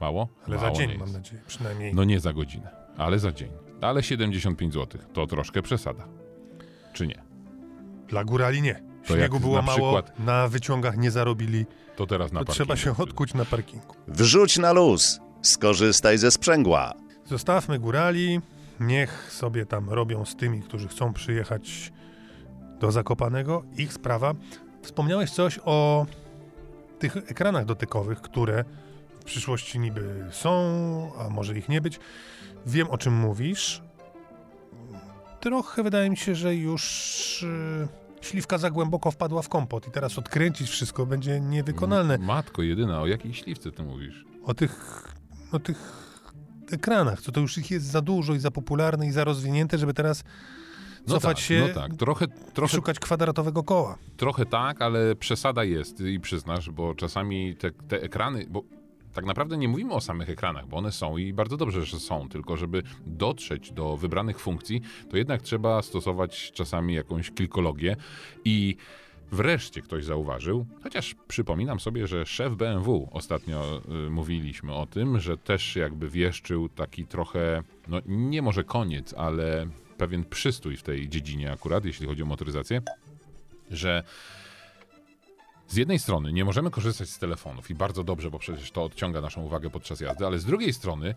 Mało? 0.00 0.28
ale 0.46 0.56
Mało 0.56 0.68
za 0.68 0.74
dzień 0.74 0.88
nie 0.90 0.98
mam 0.98 1.06
jest. 1.06 1.14
nadzieję, 1.18 1.42
przynajmniej. 1.46 1.94
No 1.94 2.04
nie 2.04 2.20
za 2.20 2.32
godzinę, 2.32 2.70
ale 2.98 3.18
za 3.18 3.32
dzień. 3.32 3.50
Ale 3.80 4.02
75 4.02 4.74
zł 4.74 5.00
to 5.12 5.26
troszkę 5.26 5.62
przesada. 5.62 6.04
Czy 6.92 7.06
nie? 7.06 7.22
Dla 8.08 8.24
górali 8.24 8.62
nie. 8.62 8.82
To 9.06 9.16
Śniegu 9.16 9.40
było 9.40 9.56
na 9.56 9.62
mało, 9.62 9.76
przykład- 10.02 10.18
na 10.18 10.48
wyciągach 10.48 10.96
nie 10.96 11.10
zarobili, 11.10 11.66
To 11.96 12.06
teraz 12.06 12.32
na 12.32 12.44
to 12.44 12.52
trzeba 12.52 12.68
parkingu. 12.68 12.96
się 12.96 13.02
odkuć 13.02 13.34
na 13.34 13.44
parkingu. 13.44 13.94
Wrzuć 14.08 14.58
na 14.58 14.72
luz. 14.72 15.20
Skorzystaj 15.42 16.18
ze 16.18 16.30
sprzęgła. 16.30 16.92
Zostawmy 17.24 17.78
górali, 17.78 18.40
niech 18.80 19.32
sobie 19.32 19.66
tam 19.66 19.90
robią 19.90 20.24
z 20.24 20.36
tymi, 20.36 20.62
którzy 20.62 20.88
chcą 20.88 21.12
przyjechać 21.12 21.92
do 22.80 22.92
Zakopanego, 22.92 23.62
ich 23.76 23.92
sprawa. 23.92 24.34
Wspomniałeś 24.82 25.30
coś 25.30 25.60
o 25.64 26.06
tych 26.98 27.16
ekranach 27.16 27.64
dotykowych, 27.64 28.20
które 28.20 28.64
przyszłości 29.28 29.78
niby 29.78 30.26
są, 30.30 30.52
a 31.18 31.28
może 31.28 31.58
ich 31.58 31.68
nie 31.68 31.80
być. 31.80 32.00
Wiem, 32.66 32.90
o 32.90 32.98
czym 32.98 33.14
mówisz. 33.14 33.82
Trochę 35.40 35.82
wydaje 35.82 36.10
mi 36.10 36.16
się, 36.16 36.34
że 36.34 36.54
już 36.54 37.42
y, 37.42 37.88
śliwka 38.20 38.58
za 38.58 38.70
głęboko 38.70 39.10
wpadła 39.10 39.42
w 39.42 39.48
kompot 39.48 39.88
i 39.88 39.90
teraz 39.90 40.18
odkręcić 40.18 40.70
wszystko 40.70 41.06
będzie 41.06 41.40
niewykonalne. 41.40 42.18
Matko 42.18 42.62
jedyna, 42.62 43.00
o 43.00 43.06
jakiej 43.06 43.34
śliwce 43.34 43.72
ty 43.72 43.82
mówisz? 43.82 44.24
o 44.44 44.54
tych, 44.54 45.04
o 45.52 45.58
tych 45.58 45.92
ekranach, 46.72 47.20
co 47.20 47.32
to 47.32 47.40
już 47.40 47.58
ich 47.58 47.70
jest 47.70 47.86
za 47.86 48.00
dużo 48.00 48.34
i 48.34 48.38
za 48.38 48.50
popularne 48.50 49.06
i 49.06 49.10
za 49.12 49.24
rozwinięte, 49.24 49.78
żeby 49.78 49.94
teraz 49.94 50.24
No 51.06 51.14
cofać 51.14 51.36
tak, 51.36 51.44
się 51.46 51.64
no 51.68 51.74
tak. 51.82 51.96
Trochę, 51.96 52.24
i 52.24 52.52
trochę, 52.54 52.74
szukać 52.76 52.98
kwadratowego 52.98 53.62
koła. 53.62 53.98
trochę 54.16 54.46
tak, 54.46 54.82
ale 54.82 55.16
przesada 55.16 55.64
jest 55.64 56.00
i 56.00 56.20
przyznasz, 56.20 56.70
bo 56.70 56.94
czasami 56.94 57.56
te, 57.56 57.70
te 57.70 58.02
ekrany, 58.02 58.46
bo 58.50 58.62
tak 59.18 59.24
naprawdę 59.24 59.56
nie 59.56 59.68
mówimy 59.68 59.94
o 59.94 60.00
samych 60.00 60.30
ekranach, 60.30 60.66
bo 60.66 60.76
one 60.76 60.92
są 60.92 61.16
i 61.16 61.32
bardzo 61.32 61.56
dobrze, 61.56 61.84
że 61.84 62.00
są, 62.00 62.28
tylko 62.28 62.56
żeby 62.56 62.82
dotrzeć 63.06 63.72
do 63.72 63.96
wybranych 63.96 64.40
funkcji, 64.40 64.80
to 65.10 65.16
jednak 65.16 65.42
trzeba 65.42 65.82
stosować 65.82 66.52
czasami 66.52 66.94
jakąś 66.94 67.30
kilkologię 67.30 67.96
i 68.44 68.76
Wreszcie 69.32 69.82
ktoś 69.82 70.04
zauważył, 70.04 70.66
chociaż 70.82 71.14
przypominam 71.28 71.80
sobie, 71.80 72.06
że 72.06 72.26
szef 72.26 72.54
BMW 72.54 73.08
ostatnio 73.12 73.82
y, 74.06 74.10
mówiliśmy 74.10 74.74
o 74.74 74.86
tym, 74.86 75.20
że 75.20 75.36
też 75.36 75.76
jakby 75.76 76.08
wieszczył 76.08 76.68
taki 76.68 77.06
trochę, 77.06 77.62
no 77.88 78.00
nie 78.06 78.42
może 78.42 78.64
koniec, 78.64 79.14
ale 79.14 79.66
pewien 79.98 80.24
przystój 80.24 80.76
w 80.76 80.82
tej 80.82 81.08
dziedzinie 81.08 81.52
akurat, 81.52 81.84
jeśli 81.84 82.06
chodzi 82.06 82.22
o 82.22 82.26
motoryzację, 82.26 82.82
że 83.70 84.04
z 85.68 85.76
jednej 85.76 85.98
strony 85.98 86.32
nie 86.32 86.44
możemy 86.44 86.70
korzystać 86.70 87.08
z 87.08 87.18
telefonów 87.18 87.70
i 87.70 87.74
bardzo 87.74 88.04
dobrze, 88.04 88.30
bo 88.30 88.38
przecież 88.38 88.70
to 88.70 88.84
odciąga 88.84 89.20
naszą 89.20 89.42
uwagę 89.42 89.70
podczas 89.70 90.00
jazdy, 90.00 90.26
ale 90.26 90.38
z 90.38 90.44
drugiej 90.44 90.72
strony 90.72 91.14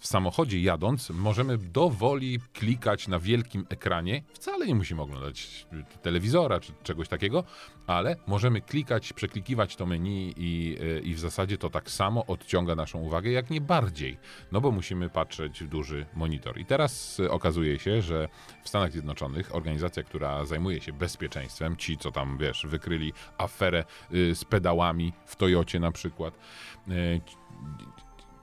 w 0.00 0.06
samochodzie 0.06 0.60
jadąc 0.60 1.10
możemy 1.10 1.58
dowoli 1.58 2.38
klikać 2.52 3.08
na 3.08 3.18
wielkim 3.18 3.66
ekranie. 3.68 4.22
Wcale 4.32 4.66
nie 4.66 4.74
musimy 4.74 5.02
oglądać 5.02 5.66
telewizora 6.02 6.60
czy 6.60 6.72
czegoś 6.82 7.08
takiego, 7.08 7.44
ale 7.86 8.16
możemy 8.26 8.60
klikać, 8.60 9.12
przeklikiwać 9.12 9.76
to 9.76 9.86
menu 9.86 10.34
i, 10.36 10.76
y, 10.80 11.00
i 11.00 11.14
w 11.14 11.18
zasadzie 11.18 11.58
to 11.58 11.70
tak 11.70 11.90
samo 11.90 12.26
odciąga 12.26 12.74
naszą 12.74 12.98
uwagę, 12.98 13.30
jak 13.30 13.50
nie 13.50 13.60
bardziej, 13.60 14.18
no 14.52 14.60
bo 14.60 14.70
musimy 14.70 15.10
patrzeć 15.10 15.64
w 15.64 15.68
duży 15.68 16.06
monitor. 16.14 16.58
I 16.58 16.64
teraz 16.64 17.20
y, 17.20 17.30
okazuje 17.30 17.78
się, 17.78 18.02
że 18.02 18.28
w 18.62 18.68
Stanach 18.68 18.92
Zjednoczonych 18.92 19.54
organizacja, 19.54 20.02
która 20.02 20.44
zajmuje 20.44 20.80
się 20.80 20.92
bezpieczeństwem, 20.92 21.76
ci 21.76 21.96
co 21.98 22.12
tam, 22.12 22.38
wiesz, 22.38 22.66
wykryli 22.66 23.12
aferę 23.38 23.84
y, 24.14 24.34
z 24.34 24.44
pedałami 24.44 25.12
w 25.26 25.36
Toyocie 25.36 25.80
na 25.80 25.92
przykład, 25.92 26.38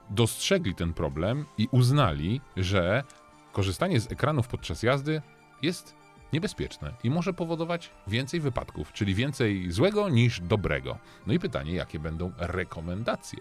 dostrzegli 0.09 0.75
ten 0.75 0.93
problem 0.93 1.45
i 1.57 1.67
uznali, 1.71 2.41
że 2.57 3.03
korzystanie 3.51 3.99
z 3.99 4.11
ekranów 4.11 4.47
podczas 4.47 4.83
jazdy 4.83 5.21
jest 5.61 5.95
niebezpieczne 6.33 6.93
i 7.03 7.09
może 7.09 7.33
powodować 7.33 7.89
więcej 8.07 8.39
wypadków, 8.39 8.93
czyli 8.93 9.15
więcej 9.15 9.71
złego 9.71 10.09
niż 10.09 10.39
dobrego. 10.41 10.97
No 11.27 11.33
i 11.33 11.39
pytanie, 11.39 11.73
jakie 11.73 11.99
będą 11.99 12.31
rekomendacje? 12.37 13.39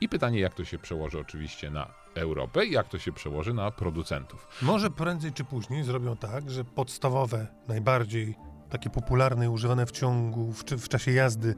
I 0.00 0.08
pytanie, 0.08 0.40
jak 0.40 0.54
to 0.54 0.64
się 0.64 0.78
przełoży 0.78 1.18
oczywiście 1.20 1.70
na 1.70 1.86
Europę 2.14 2.66
i 2.66 2.72
jak 2.72 2.88
to 2.88 2.98
się 2.98 3.12
przełoży 3.12 3.54
na 3.54 3.70
producentów. 3.70 4.48
Może 4.62 4.90
prędzej 4.90 5.32
czy 5.32 5.44
później 5.44 5.84
zrobią 5.84 6.16
tak, 6.16 6.50
że 6.50 6.64
podstawowe, 6.64 7.46
najbardziej 7.68 8.34
takie 8.70 8.90
popularne 8.90 9.44
i 9.44 9.48
używane 9.48 9.86
w 9.86 9.90
ciągu, 9.90 10.52
w, 10.52 10.64
w 10.64 10.88
czasie 10.88 11.12
jazdy 11.12 11.54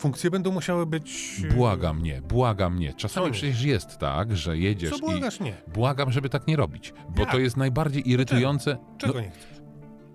funkcje 0.00 0.30
będą 0.30 0.52
musiały 0.52 0.86
być... 0.86 1.36
e, 1.50 1.54
Błagam 1.54 2.00
mnie, 2.00 2.22
błagam 2.22 2.76
mnie. 2.76 2.94
Czasami 2.94 3.30
przecież 3.32 3.62
jest 3.62 3.98
tak, 3.98 4.36
że 4.36 4.58
jedziesz 4.58 4.90
Co 4.90 4.96
i 4.96 5.00
błagasz? 5.00 5.40
Nie. 5.40 5.54
błagam, 5.74 6.12
żeby 6.12 6.28
tak 6.28 6.46
nie 6.46 6.56
robić, 6.56 6.92
bo 7.16 7.20
Jak? 7.22 7.30
to 7.30 7.38
jest 7.38 7.56
najbardziej 7.56 8.10
irytujące. 8.10 8.76
Czego 8.98 9.14
No, 9.14 9.20
nie 9.20 9.30
chcesz? 9.30 9.60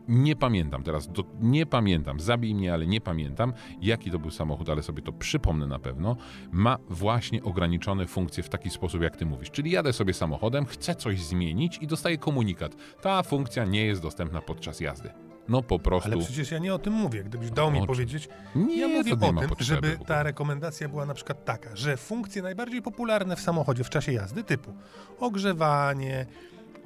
Nie 0.08 0.36
pamiętam 0.36 0.84
teraz, 0.84 1.08
do, 1.12 1.24
nie 1.42 1.66
pamiętam, 1.66 2.20
zabij 2.20 2.56
mnie, 2.56 2.74
ale 2.74 2.88
nie 2.88 3.02
pamiętam, 3.02 3.54
jaki 3.82 4.12
to 4.12 4.20
był 4.20 4.32
samochód, 4.32 4.70
ale 4.70 4.84
sobie 4.84 5.02
to 5.02 5.14
przypomnę 5.14 5.68
na 5.68 5.80
pewno. 5.80 6.16
Ma 6.52 6.78
właśnie 6.90 7.44
ograniczone 7.44 8.08
funkcje 8.08 8.44
w 8.44 8.50
taki 8.50 8.70
sposób, 8.70 9.02
jak 9.02 9.18
ty 9.18 9.26
mówisz. 9.26 9.52
Czyli 9.52 9.72
jadę 9.72 9.94
sobie 9.94 10.14
samochodem, 10.14 10.66
chcę 10.66 10.96
coś 10.96 11.22
zmienić 11.24 11.78
i 11.82 11.88
dostaję 11.88 12.18
komunikat. 12.18 12.76
Ta 13.02 13.24
funkcja 13.24 13.66
nie 13.66 13.86
jest 13.86 14.02
dostępna 14.02 14.42
podczas 14.42 14.80
jazdy. 14.80 15.10
No 15.50 15.62
po 15.62 15.80
prostu. 15.80 16.10
Ale 16.12 16.18
przecież 16.24 16.52
ja 16.52 16.60
nie 16.60 16.74
o 16.74 16.80
tym 16.80 16.94
mówię. 16.94 17.24
Gdybyś 17.24 17.52
dał 17.52 17.72
mi 17.72 17.88
powiedzieć, 17.88 18.30
nie, 18.56 18.78
ja 18.80 18.88
mówię 18.88 19.12
nie 19.22 19.30
o 19.30 19.34
tym, 19.42 19.50
żeby 19.60 19.98
ta 20.08 20.24
rekomendacja 20.24 20.90
była 20.90 21.06
na 21.06 21.14
przykład 21.14 21.46
taka, 21.46 21.76
że 21.76 21.98
funkcje 21.98 22.42
najbardziej 22.42 22.82
popularne 22.82 23.36
w 23.36 23.40
samochodzie 23.40 23.84
w 23.84 23.90
czasie 23.90 24.12
jazdy 24.14 24.44
typu 24.44 24.74
ogrzewanie, 25.20 26.26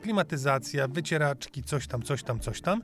klimatyzacja, 0.01 0.87
wycieraczki, 0.87 1.63
coś 1.63 1.87
tam, 1.87 2.01
coś 2.01 2.23
tam, 2.23 2.39
coś 2.39 2.61
tam, 2.61 2.81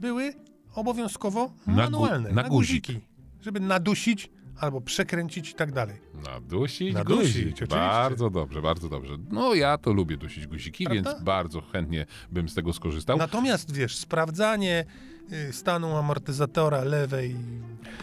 były 0.00 0.32
obowiązkowo 0.74 1.52
Na 1.66 1.72
gu- 1.72 1.76
manualne, 1.76 2.28
na 2.30 2.42
na, 2.42 2.48
guzik. 2.48 2.86
guziki, 2.86 3.00
żeby 3.40 3.60
nadusić 3.60 4.30
albo 4.60 4.80
przekręcić 4.80 5.50
i 5.50 5.54
tak 5.54 5.72
dalej. 5.72 5.96
Nadusić, 6.24 6.94
Nadusić, 6.94 7.18
guzik. 7.34 7.54
oczywiście. 7.54 7.66
Bardzo 7.76 8.30
dobrze, 8.30 8.62
bardzo 8.62 8.88
dobrze. 8.88 9.16
No 9.30 9.54
ja 9.54 9.78
to 9.78 9.92
lubię 9.92 10.16
dusić 10.16 10.46
guziki, 10.46 10.84
Prawda? 10.84 11.10
więc 11.12 11.22
bardzo 11.24 11.60
chętnie 11.60 12.06
bym 12.32 12.48
z 12.48 12.54
tego 12.54 12.72
skorzystał. 12.72 13.18
Natomiast 13.18 13.72
wiesz, 13.74 13.96
sprawdzanie 13.96 14.84
y, 15.32 15.52
stanu 15.52 15.96
amortyzatora 15.96 16.84
lewej 16.84 17.36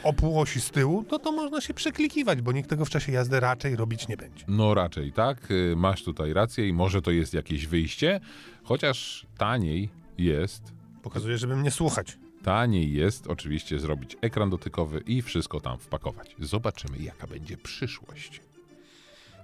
o 0.04 0.14
półosi 0.14 0.62
z 0.62 0.70
tyłu, 0.72 1.04
to 1.04 1.20
to 1.20 1.32
można 1.32 1.62
się 1.62 1.74
przeklikiwać, 1.74 2.42
bo 2.42 2.52
nikt 2.52 2.70
tego 2.70 2.86
w 2.86 2.90
czasie 2.90 3.12
jazdy 3.12 3.40
raczej 3.40 3.76
robić 3.76 4.08
nie 4.08 4.18
będzie. 4.18 4.46
No 4.48 4.74
raczej 4.74 5.12
tak, 5.14 5.52
y, 5.52 5.74
masz 5.78 6.04
tutaj 6.04 6.34
rację 6.34 6.68
i 6.68 6.74
może 6.74 7.02
to 7.02 7.12
jest 7.12 7.34
jakieś 7.34 7.68
wyjście, 7.68 8.20
chociaż 8.64 9.28
taniej 9.38 9.90
jest, 10.18 10.74
Pokazuje, 11.04 11.38
żeby 11.38 11.56
mnie 11.56 11.72
słuchać. 11.72 12.18
Taniej 12.44 12.94
jest 12.94 13.28
oczywiście 13.28 13.80
zrobić 13.80 14.18
ekran 14.22 14.50
dotykowy 14.50 15.00
i 15.00 15.22
wszystko 15.22 15.62
tam 15.62 15.80
wpakować. 15.80 16.36
Zobaczymy 16.40 16.98
jaka 16.98 17.28
będzie 17.28 17.58
przyszłość. 17.58 18.42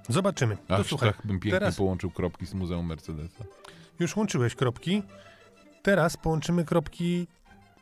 Zobaczymy. 0.10 0.58
To 0.68 0.76
Aż 0.76 0.88
słuchaj, 0.88 1.14
tak 1.14 1.22
bym 1.22 1.40
pięknie 1.40 1.52
teraz 1.52 1.76
połączył 1.76 2.12
kropki 2.12 2.46
z 2.46 2.54
Muzeum 2.54 2.86
Mercedesa. 2.86 3.44
już 4.00 4.16
łączyłeś 4.16 4.56
kropki, 4.56 5.04
teraz 5.82 6.18
połączymy 6.18 6.66
kropki 6.66 7.28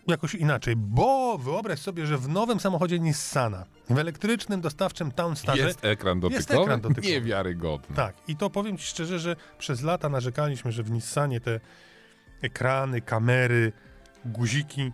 jakoś 0.08 0.36
inaczej, 0.36 0.76
bo 0.76 1.38
wyobraź 1.38 1.80
sobie, 1.80 2.06
że 2.06 2.18
w 2.18 2.28
nowym 2.30 2.60
samochodzie 2.60 3.00
Nissana, 3.00 3.66
w 3.90 3.98
elektrycznym 3.98 4.62
dostawczym 4.62 5.12
Townstarze, 5.12 5.68
Jest 5.68 5.86
ekran 5.86 6.20
dotykowy? 6.20 6.38
Jest 6.38 6.52
ekran 6.52 6.82
dotykowy. 6.82 7.08
Niewiarygodne. 7.08 7.96
Tak, 7.96 8.16
i 8.28 8.36
to 8.36 8.50
powiem 8.50 8.78
ci 8.78 8.88
szczerze, 8.88 9.20
że 9.20 9.36
przez 9.58 9.82
lata 9.82 10.10
narzekaliśmy, 10.10 10.72
że 10.72 10.84
w 10.84 10.92
Nissanie 10.92 11.40
te 11.40 11.60
ekrany, 12.42 13.02
kamery, 13.02 13.72
guziki 14.26 14.92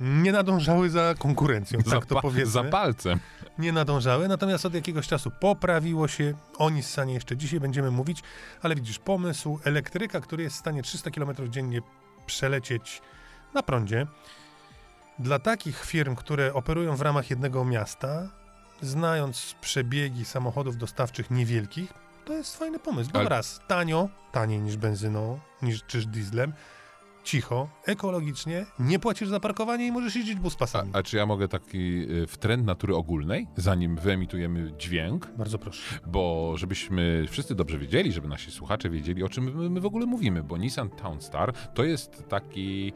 nie 0.00 0.32
nadążały 0.32 0.90
za 0.90 1.14
konkurencją, 1.18 1.82
tak 1.82 2.06
to 2.06 2.20
powiedzmy. 2.20 2.52
za 2.52 2.64
palcem. 2.64 3.20
nie 3.58 3.72
nadążały, 3.72 4.28
natomiast 4.28 4.66
od 4.66 4.74
jakiegoś 4.74 5.08
czasu 5.08 5.30
poprawiło 5.30 6.08
się. 6.08 6.34
O 6.58 6.70
Nissanie 6.70 7.14
jeszcze 7.14 7.36
dzisiaj 7.36 7.60
będziemy 7.60 7.90
mówić, 7.90 8.22
ale 8.62 8.74
widzisz, 8.74 8.98
pomysł 8.98 9.58
elektryka, 9.64 10.20
który 10.20 10.42
jest 10.42 10.56
w 10.56 10.58
stanie 10.58 10.82
300 10.82 11.10
km 11.10 11.30
dziennie 11.50 11.80
przelecieć 12.26 13.02
na 13.54 13.62
prądzie, 13.62 14.06
dla 15.18 15.38
takich 15.38 15.84
firm, 15.84 16.14
które 16.14 16.54
operują 16.54 16.96
w 16.96 17.00
ramach 17.00 17.30
jednego 17.30 17.64
miasta, 17.64 18.28
znając 18.80 19.54
przebiegi 19.60 20.24
samochodów 20.24 20.76
dostawczych 20.76 21.30
niewielkich, 21.30 21.92
to 22.24 22.32
jest 22.32 22.56
fajny 22.56 22.78
pomysł. 22.78 23.10
Bo 23.12 23.18
Ale- 23.18 23.28
raz, 23.28 23.60
tanio, 23.66 24.08
taniej 24.32 24.60
niż 24.60 24.76
benzyną, 24.76 25.40
niż 25.62 25.84
czy 25.86 26.06
dieslem, 26.06 26.52
cicho, 27.24 27.68
ekologicznie, 27.86 28.66
nie 28.78 28.98
płacisz 28.98 29.28
za 29.28 29.40
parkowanie 29.40 29.86
i 29.86 29.92
możesz 29.92 30.16
jeździć 30.16 30.34
bus 30.34 30.54
A, 30.54 30.58
pasami. 30.58 30.90
a 30.92 31.02
czy 31.02 31.16
ja 31.16 31.26
mogę 31.26 31.48
taki 31.48 31.78
y, 32.10 32.26
w 32.26 32.36
trend 32.38 32.66
natury 32.66 32.96
ogólnej, 32.96 33.46
zanim 33.56 33.96
wyemitujemy 33.96 34.72
dźwięk, 34.78 35.28
Bardzo 35.38 35.58
proszę. 35.58 35.98
bo 36.06 36.52
żebyśmy 36.56 37.26
wszyscy 37.30 37.54
dobrze 37.54 37.78
wiedzieli, 37.78 38.12
żeby 38.12 38.28
nasi 38.28 38.50
słuchacze 38.50 38.90
wiedzieli, 38.90 39.22
o 39.22 39.28
czym 39.28 39.56
my, 39.56 39.70
my 39.70 39.80
w 39.80 39.86
ogóle 39.86 40.06
mówimy, 40.06 40.42
bo 40.42 40.56
Nissan 40.56 40.90
Townstar 40.90 41.52
to 41.74 41.84
jest 41.84 42.28
taki 42.28 42.92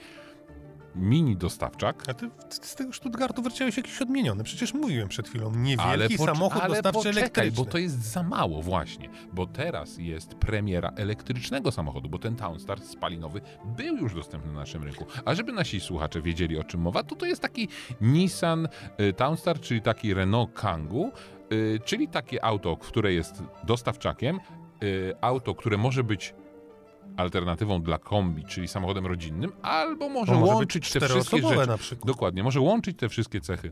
mini 0.94 1.37
dostawczak, 1.37 2.05
A 2.09 2.14
ty 2.14 2.31
z 2.51 2.74
tego 2.74 2.92
Stuttgartu 2.92 3.42
wrzuciłeś 3.42 3.77
jakiś 3.77 4.03
odmieniony. 4.03 4.44
Przecież 4.44 4.74
mówiłem 4.74 5.09
przed 5.09 5.29
chwilą, 5.29 5.55
niewielki 5.55 6.18
samochód 6.18 6.62
ale 6.62 6.74
dostawczy 6.74 6.98
poczekaj, 6.98 7.22
elektryczny. 7.22 7.64
bo 7.64 7.70
to 7.70 7.79
jest 7.79 8.12
za 8.12 8.22
mało 8.22 8.62
właśnie, 8.62 9.09
bo 9.33 9.46
teraz 9.46 9.98
jest 9.98 10.35
premiera 10.35 10.92
elektrycznego 10.96 11.72
samochodu, 11.72 12.09
bo 12.09 12.18
ten 12.18 12.37
Townstar 12.37 12.81
spalinowy 12.81 13.40
był 13.64 13.96
już 13.96 14.14
dostępny 14.14 14.53
na 14.53 14.59
naszym 14.59 14.85
rynku. 14.85 15.07
A 15.24 15.35
żeby 15.35 15.53
nasi 15.53 15.81
słuchacze 15.81 16.22
wiedzieli 16.22 16.59
o 16.59 16.64
czym 16.64 16.81
mowa, 16.81 17.03
to 17.03 17.16
to 17.16 17.27
jest 17.27 17.42
taki 17.42 17.68
Nissan 18.01 18.68
y, 19.01 19.12
Townstar, 19.12 19.61
czyli 19.61 19.83
taki 19.83 20.14
Renault 20.14 20.53
Kangoo, 20.53 21.12
y, 21.53 21.81
czyli 21.85 22.09
takie 22.09 22.44
auto, 22.44 22.77
które 22.77 23.12
jest 23.12 23.42
dostawczakiem, 23.64 24.40
y, 24.83 25.14
auto, 25.20 25.55
które 25.55 25.77
może 25.77 26.05
być 26.05 26.35
alternatywą 27.18 27.83
dla 27.83 27.98
kombi, 27.98 28.44
czyli 28.44 28.68
samochodem 28.68 29.07
rodzinnym, 29.07 29.52
albo 29.62 30.09
może, 30.09 30.33
No 30.33 30.38
może 30.40 30.52
być 30.52 30.59
łączyć 30.59 30.92
te 30.92 31.00
wszystkie 31.00 31.42
rzeczy. 31.48 31.66
na 31.66 31.78
przykład. 31.78 32.07
Dokładnie, 32.07 32.42
może 32.42 32.61
łączyć 32.61 32.98
te 32.98 33.09
wszystkie 33.09 33.40
cechy. 33.40 33.70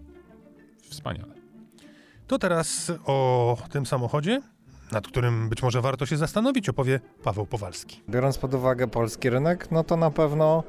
Wspaniale. 0.90 1.34
To 2.26 2.38
teraz 2.38 2.92
o 3.04 3.56
tym 3.70 3.86
samochodzie, 3.86 4.42
nad 4.92 5.06
którym 5.08 5.48
być 5.48 5.62
może 5.62 5.80
warto 5.80 6.06
się 6.06 6.16
zastanowić, 6.16 6.68
opowie 6.68 7.00
Paweł 7.22 7.46
Powalski. 7.46 8.02
Biorąc 8.08 8.38
pod 8.38 8.54
uwagę 8.54 8.88
polski 8.88 9.30
rynek, 9.30 9.70
no 9.70 9.84
to 9.84 9.96
na 9.96 10.10
pewno 10.10 10.62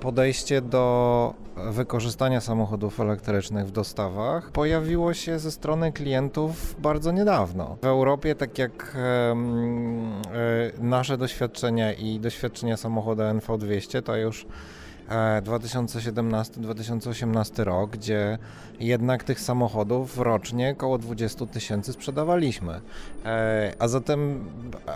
podejście 0.00 0.60
do 0.60 1.34
wykorzystania 1.56 2.40
samochodów 2.40 3.00
elektrycznych 3.00 3.66
w 3.66 3.70
dostawach 3.70 4.50
pojawiło 4.50 5.14
się 5.14 5.38
ze 5.38 5.50
strony 5.50 5.92
klientów 5.92 6.76
bardzo 6.78 7.12
niedawno. 7.12 7.76
W 7.82 7.86
Europie, 7.86 8.34
tak 8.34 8.58
jak 8.58 8.96
e, 8.96 9.34
nasze 10.78 11.18
doświadczenia 11.18 11.92
i 11.92 12.20
doświadczenia 12.20 12.76
samochodu 12.76 13.22
NV200, 13.22 14.02
to 14.02 14.16
już 14.16 14.42
e, 14.42 14.83
2017-2018 15.08 17.64
rok, 17.64 17.90
gdzie 17.90 18.38
jednak 18.80 19.24
tych 19.24 19.40
samochodów 19.40 20.18
rocznie 20.18 20.70
około 20.70 20.98
20 20.98 21.46
tysięcy 21.46 21.92
sprzedawaliśmy. 21.92 22.80
E, 23.24 23.72
A 23.78 23.88
zatem 23.88 24.44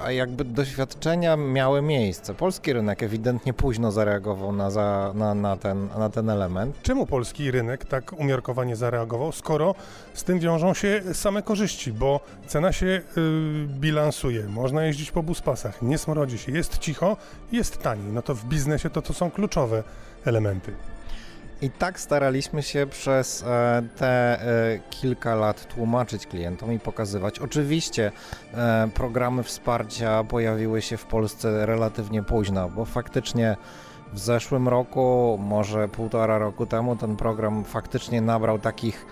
jakby 0.08 0.44
doświadczenia 0.44 1.36
miały 1.36 1.82
miejsce. 1.82 2.34
Polski 2.34 2.72
rynek 2.72 3.02
ewidentnie 3.02 3.52
późno 3.52 3.92
zareagował 3.92 4.52
na, 4.52 4.70
za, 4.70 5.12
na, 5.14 5.34
na, 5.34 5.56
ten, 5.56 5.88
na 5.98 6.10
ten 6.10 6.30
element. 6.30 6.82
Czemu 6.82 7.06
polski 7.06 7.50
rynek 7.50 7.84
tak 7.84 8.12
umiarkowanie 8.12 8.76
zareagował, 8.76 9.32
skoro 9.32 9.74
z 10.14 10.24
tym 10.24 10.38
wiążą 10.38 10.74
się 10.74 11.02
same 11.12 11.42
korzyści, 11.42 11.92
bo 11.92 12.20
cena 12.46 12.72
się 12.72 12.86
y, 12.86 13.02
bilansuje, 13.68 14.48
można 14.48 14.84
jeździć 14.84 15.10
po 15.10 15.22
buspasach, 15.22 15.82
nie 15.82 15.98
smrodzi 15.98 16.38
się, 16.38 16.52
jest 16.52 16.78
cicho, 16.78 17.16
jest 17.52 17.82
taniej. 17.82 18.12
No 18.12 18.22
to 18.22 18.34
w 18.34 18.44
biznesie 18.44 18.90
to, 18.90 19.02
to 19.02 19.12
są 19.12 19.30
kluczowe 19.30 19.82
elementy. 20.24 20.72
I 21.62 21.70
tak 21.70 22.00
staraliśmy 22.00 22.62
się 22.62 22.86
przez 22.86 23.42
e, 23.42 23.82
te 23.96 24.42
e, 24.42 24.78
kilka 24.90 25.34
lat 25.34 25.74
tłumaczyć 25.74 26.26
klientom 26.26 26.72
i 26.72 26.78
pokazywać. 26.78 27.38
Oczywiście 27.38 28.12
e, 28.54 28.88
programy 28.94 29.42
wsparcia 29.42 30.24
pojawiły 30.24 30.82
się 30.82 30.96
w 30.96 31.04
Polsce 31.04 31.66
relatywnie 31.66 32.22
późno, 32.22 32.68
bo 32.68 32.84
faktycznie 32.84 33.56
w 34.12 34.18
zeszłym 34.18 34.68
roku, 34.68 35.38
może 35.42 35.88
półtora 35.88 36.38
roku 36.38 36.66
temu, 36.66 36.96
ten 36.96 37.16
program 37.16 37.64
faktycznie 37.64 38.20
nabrał 38.20 38.58
takich, 38.58 39.06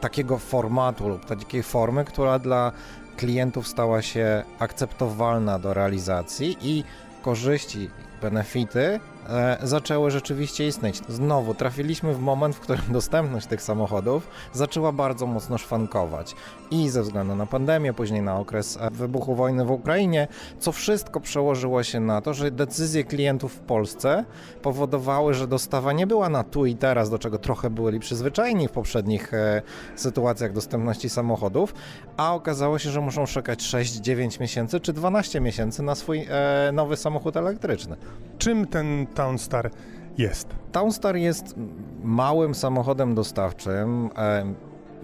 takiego 0.00 0.38
formatu 0.38 1.08
lub 1.08 1.24
takiej 1.24 1.62
formy, 1.62 2.04
która 2.04 2.38
dla 2.38 2.72
klientów 3.16 3.68
stała 3.68 4.02
się 4.02 4.42
akceptowalna 4.58 5.58
do 5.58 5.74
realizacji 5.74 6.56
i 6.60 6.84
korzyści, 7.22 7.90
benefity 8.22 9.00
e, 9.28 9.58
zaczęły 9.62 10.10
rzeczywiście 10.10 10.66
istnieć. 10.66 11.00
Znowu 11.08 11.54
trafiliśmy 11.54 12.14
w 12.14 12.20
moment, 12.20 12.56
w 12.56 12.60
którym 12.60 12.82
dostępność 12.92 13.46
tych 13.46 13.62
samochodów 13.62 14.28
zaczęła 14.52 14.92
bardzo 14.92 15.26
mocno 15.26 15.58
szwankować. 15.58 16.34
I 16.70 16.88
ze 16.88 17.02
względu 17.02 17.36
na 17.36 17.46
pandemię, 17.46 17.92
później 17.92 18.22
na 18.22 18.38
okres 18.38 18.78
e, 18.80 18.90
wybuchu 18.90 19.34
wojny 19.34 19.64
w 19.64 19.70
Ukrainie, 19.70 20.28
co 20.58 20.72
wszystko 20.72 21.20
przełożyło 21.20 21.82
się 21.82 22.00
na 22.00 22.20
to, 22.20 22.34
że 22.34 22.50
decyzje 22.50 23.04
klientów 23.04 23.52
w 23.52 23.60
Polsce 23.60 24.24
powodowały, 24.62 25.34
że 25.34 25.46
dostawa 25.46 25.92
nie 25.92 26.06
była 26.06 26.28
na 26.28 26.44
tu 26.44 26.66
i 26.66 26.76
teraz, 26.76 27.10
do 27.10 27.18
czego 27.18 27.38
trochę 27.38 27.70
byli 27.70 28.00
przyzwyczajeni 28.00 28.68
w 28.68 28.70
poprzednich 28.70 29.34
e, 29.34 29.62
sytuacjach 29.96 30.52
dostępności 30.52 31.08
samochodów, 31.08 31.74
a 32.16 32.34
okazało 32.34 32.78
się, 32.78 32.90
że 32.90 33.00
muszą 33.00 33.26
czekać 33.26 33.62
6-9 33.62 34.40
miesięcy 34.40 34.80
czy 34.80 34.92
12 34.92 35.40
miesięcy 35.40 35.82
na 35.82 35.94
swój 35.94 36.26
e, 36.30 36.72
nowy 36.72 36.96
samochód 36.96 37.36
elektryczny. 37.36 37.96
Czym 38.38 38.66
ten 38.66 39.06
Townstar 39.18 39.70
jest? 40.18 40.48
Townstar 40.72 41.16
jest 41.16 41.54
małym 42.02 42.54
samochodem 42.54 43.14
dostawczym, 43.14 44.10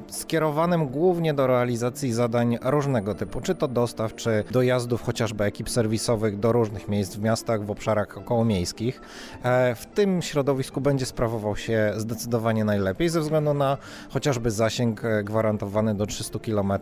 skierowanym 0.09 0.87
głównie 0.87 1.35
do 1.35 1.47
realizacji 1.47 2.13
zadań 2.13 2.59
różnego 2.63 3.15
typu, 3.15 3.41
czy 3.41 3.55
to 3.55 3.69
dostaw, 3.69 4.15
czy 4.15 4.45
dojazdów 4.51 5.03
chociażby 5.03 5.45
ekip 5.45 5.71
serwisowych 5.71 6.39
do 6.39 6.53
różnych 6.53 6.89
miejsc 6.89 7.17
w 7.17 7.23
miastach, 7.23 7.65
w 7.65 7.71
obszarach 7.71 8.19
okołomiejskich. 8.19 9.01
E, 9.43 9.75
w 9.75 9.87
tym 9.87 10.23
środowisku 10.23 10.81
będzie 10.81 11.07
sprawował 11.07 11.57
się 11.57 11.93
zdecydowanie 11.97 12.65
najlepiej 12.65 13.09
ze 13.09 13.21
względu 13.21 13.55
na 13.55 13.77
chociażby 14.11 14.51
zasięg 14.51 15.05
e, 15.05 15.25
gwarantowany 15.25 15.95
do 15.95 16.07
300 16.07 16.39
km 16.39 16.73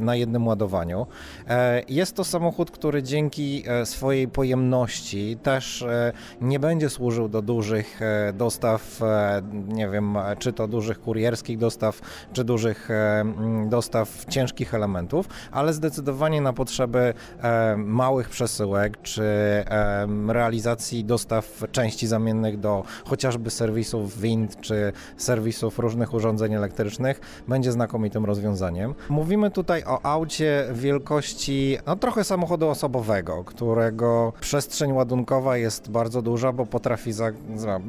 na 0.00 0.16
jednym 0.16 0.46
ładowaniu. 0.46 1.06
E, 1.48 1.82
Jest 1.88 2.16
to 2.16 2.24
samochód, 2.24 2.70
który 2.70 3.02
dzięki 3.02 3.64
e, 3.66 3.86
swojej 3.86 4.28
pojemności 4.28 5.36
też 5.42 5.82
e, 5.82 6.12
nie 6.40 6.58
będzie 6.60 6.90
służył 6.90 7.28
do 7.28 7.42
dużych 7.42 8.02
e, 8.02 8.32
dostaw, 8.32 9.02
e, 9.02 9.42
nie 9.68 9.88
wiem, 9.88 10.16
e, 10.16 10.36
czy 10.38 10.52
to 10.52 10.68
dużych 10.68 11.00
kurierskich 11.00 11.58
dostaw, 11.58 12.00
czy 12.32 12.44
dużych 12.44 12.57
e, 12.66 13.20
mm, 13.20 13.68
dostaw 13.68 14.24
ciężkich 14.24 14.74
elementów, 14.74 15.28
ale 15.52 15.72
zdecydowanie 15.72 16.40
na 16.40 16.52
potrzeby 16.52 17.14
e, 17.42 17.76
małych 17.76 18.28
przesyłek, 18.28 19.02
czy 19.02 19.22
e, 19.22 20.06
realizacji 20.28 21.04
dostaw 21.04 21.62
części 21.72 22.06
zamiennych 22.06 22.60
do 22.60 22.84
chociażby 23.04 23.50
serwisów 23.50 24.20
wind, 24.20 24.60
czy 24.60 24.92
serwisów 25.16 25.78
różnych 25.78 26.14
urządzeń 26.14 26.54
elektrycznych, 26.54 27.20
będzie 27.48 27.72
znakomitym 27.72 28.24
rozwiązaniem. 28.24 28.94
Mówimy 29.08 29.50
tutaj 29.50 29.84
o 29.84 30.06
aucie 30.06 30.66
wielkości, 30.72 31.78
no 31.86 31.96
trochę 31.96 32.24
samochodu 32.24 32.68
osobowego, 32.68 33.44
którego 33.44 34.32
przestrzeń 34.40 34.92
ładunkowa 34.92 35.56
jest 35.56 35.90
bardzo 35.90 36.22
duża, 36.22 36.52
bo 36.52 36.66
potrafi 36.66 37.12
za, 37.12 37.30
za, 37.56 37.80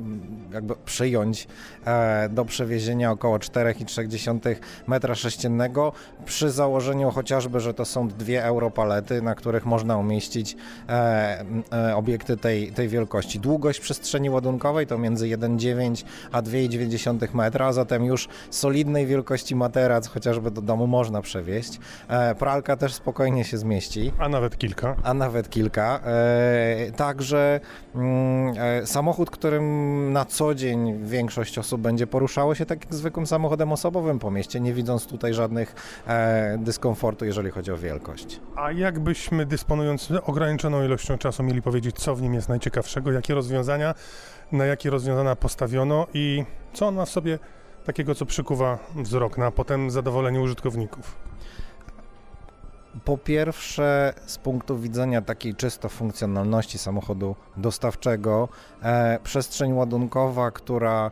jakby 0.54 0.76
przyjąć 0.86 1.48
e, 1.86 2.30
do 2.30 2.46
przewiezienia 2.46 3.12
około 3.12 3.38
4,3 3.38 4.56
metra 4.88 5.16
sześciennego 5.16 5.92
przy 6.26 6.52
założeniu 6.52 7.12
chociażby, 7.12 7.60
że 7.60 7.74
to 7.74 7.86
są 7.86 8.08
dwie 8.08 8.46
europalety, 8.46 9.22
na 9.22 9.36
których 9.36 9.66
można 9.66 9.98
umieścić 9.98 10.56
e, 10.90 11.46
e, 11.74 11.96
obiekty 11.96 12.38
tej, 12.38 12.72
tej 12.72 12.88
wielkości. 12.88 13.40
Długość 13.40 13.80
przestrzeni 13.80 14.30
ładunkowej 14.30 14.88
to 14.88 14.98
między 14.98 15.26
1,9 15.26 16.04
a 16.32 16.42
2,9 16.42 17.36
metra, 17.36 17.68
a 17.68 17.74
zatem 17.74 18.06
już 18.06 18.28
solidnej 18.50 19.06
wielkości 19.08 19.56
materac 19.56 20.08
chociażby 20.08 20.52
do 20.52 20.62
domu 20.62 20.88
można 20.88 21.22
przewieźć. 21.22 21.80
E, 22.08 22.36
pralka 22.36 22.78
też 22.78 22.94
spokojnie 22.94 23.44
się 23.44 23.58
zmieści 23.58 24.12
A 24.20 24.30
nawet 24.30 24.58
kilka. 24.58 24.96
a 25.04 25.14
nawet 25.14 25.50
kilka. 25.50 26.00
E, 26.06 26.92
także 26.96 27.60
mm, 27.96 28.54
e, 28.58 28.86
samochód, 28.86 29.30
którym 29.30 30.14
na 30.14 30.26
co 30.26 30.56
dzień 30.56 31.06
większość 31.06 31.58
osób 31.58 31.82
będzie 31.82 32.08
poruszało 32.08 32.56
się 32.56 32.66
tak 32.66 32.84
jak 32.86 32.96
zwykłym 32.96 33.28
samochodem 33.28 33.72
osobowym 33.72 34.20
po 34.20 34.32
mieście, 34.50 34.60
nie 34.60 34.74
widząc 34.74 35.06
tutaj 35.06 35.34
żadnych 35.34 35.76
e, 36.08 36.58
dyskomfortu, 36.58 37.26
jeżeli 37.26 37.52
chodzi 37.52 37.72
o 37.72 37.78
wielkość. 37.78 38.40
A 38.56 38.72
jakbyśmy 38.72 39.46
dysponując 39.46 40.12
ograniczoną 40.24 40.84
ilością 40.84 41.18
czasu 41.18 41.44
mieli 41.44 41.62
powiedzieć, 41.62 41.96
co 41.96 42.16
w 42.16 42.22
nim 42.22 42.34
jest 42.34 42.50
najciekawszego, 42.50 43.12
jakie 43.12 43.34
rozwiązania, 43.34 43.96
na 44.52 44.66
jakie 44.66 44.90
rozwiązania 44.90 45.36
postawiono 45.36 46.08
i 46.14 46.46
co 46.74 46.88
on 46.88 46.96
ma 46.96 47.06
w 47.06 47.10
sobie 47.10 47.40
takiego, 47.86 48.16
co 48.16 48.26
przykuwa 48.26 48.80
wzrok, 48.96 49.38
no 49.38 49.46
a 49.46 49.52
potem 49.52 49.92
zadowolenie 49.92 50.42
użytkowników? 50.42 51.16
Po 53.06 53.18
pierwsze, 53.18 54.14
z 54.26 54.38
punktu 54.38 54.80
widzenia 54.80 55.22
takiej 55.22 55.56
czysto 55.56 55.90
funkcjonalności 55.90 56.78
samochodu 56.78 57.36
dostawczego, 57.58 58.50
e, 58.84 59.20
przestrzeń 59.24 59.74
ładunkowa, 59.74 60.52
która 60.52 61.12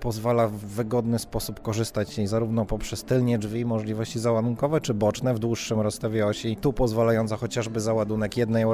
pozwala 0.00 0.48
w 0.48 0.52
wygodny 0.52 1.18
sposób 1.18 1.60
korzystać 1.62 2.08
z 2.08 2.18
niej 2.18 2.26
zarówno 2.26 2.64
poprzez 2.64 3.04
tylnie 3.04 3.38
drzwi, 3.38 3.64
możliwości 3.64 4.18
załadunkowe, 4.18 4.80
czy 4.80 4.94
boczne 4.94 5.34
w 5.34 5.38
dłuższym 5.38 5.80
rozstawie 5.80 6.26
osi, 6.26 6.56
tu 6.56 6.72
pozwalająca 6.72 7.36
chociażby 7.36 7.80
załadunek 7.80 8.36
jednej 8.36 8.64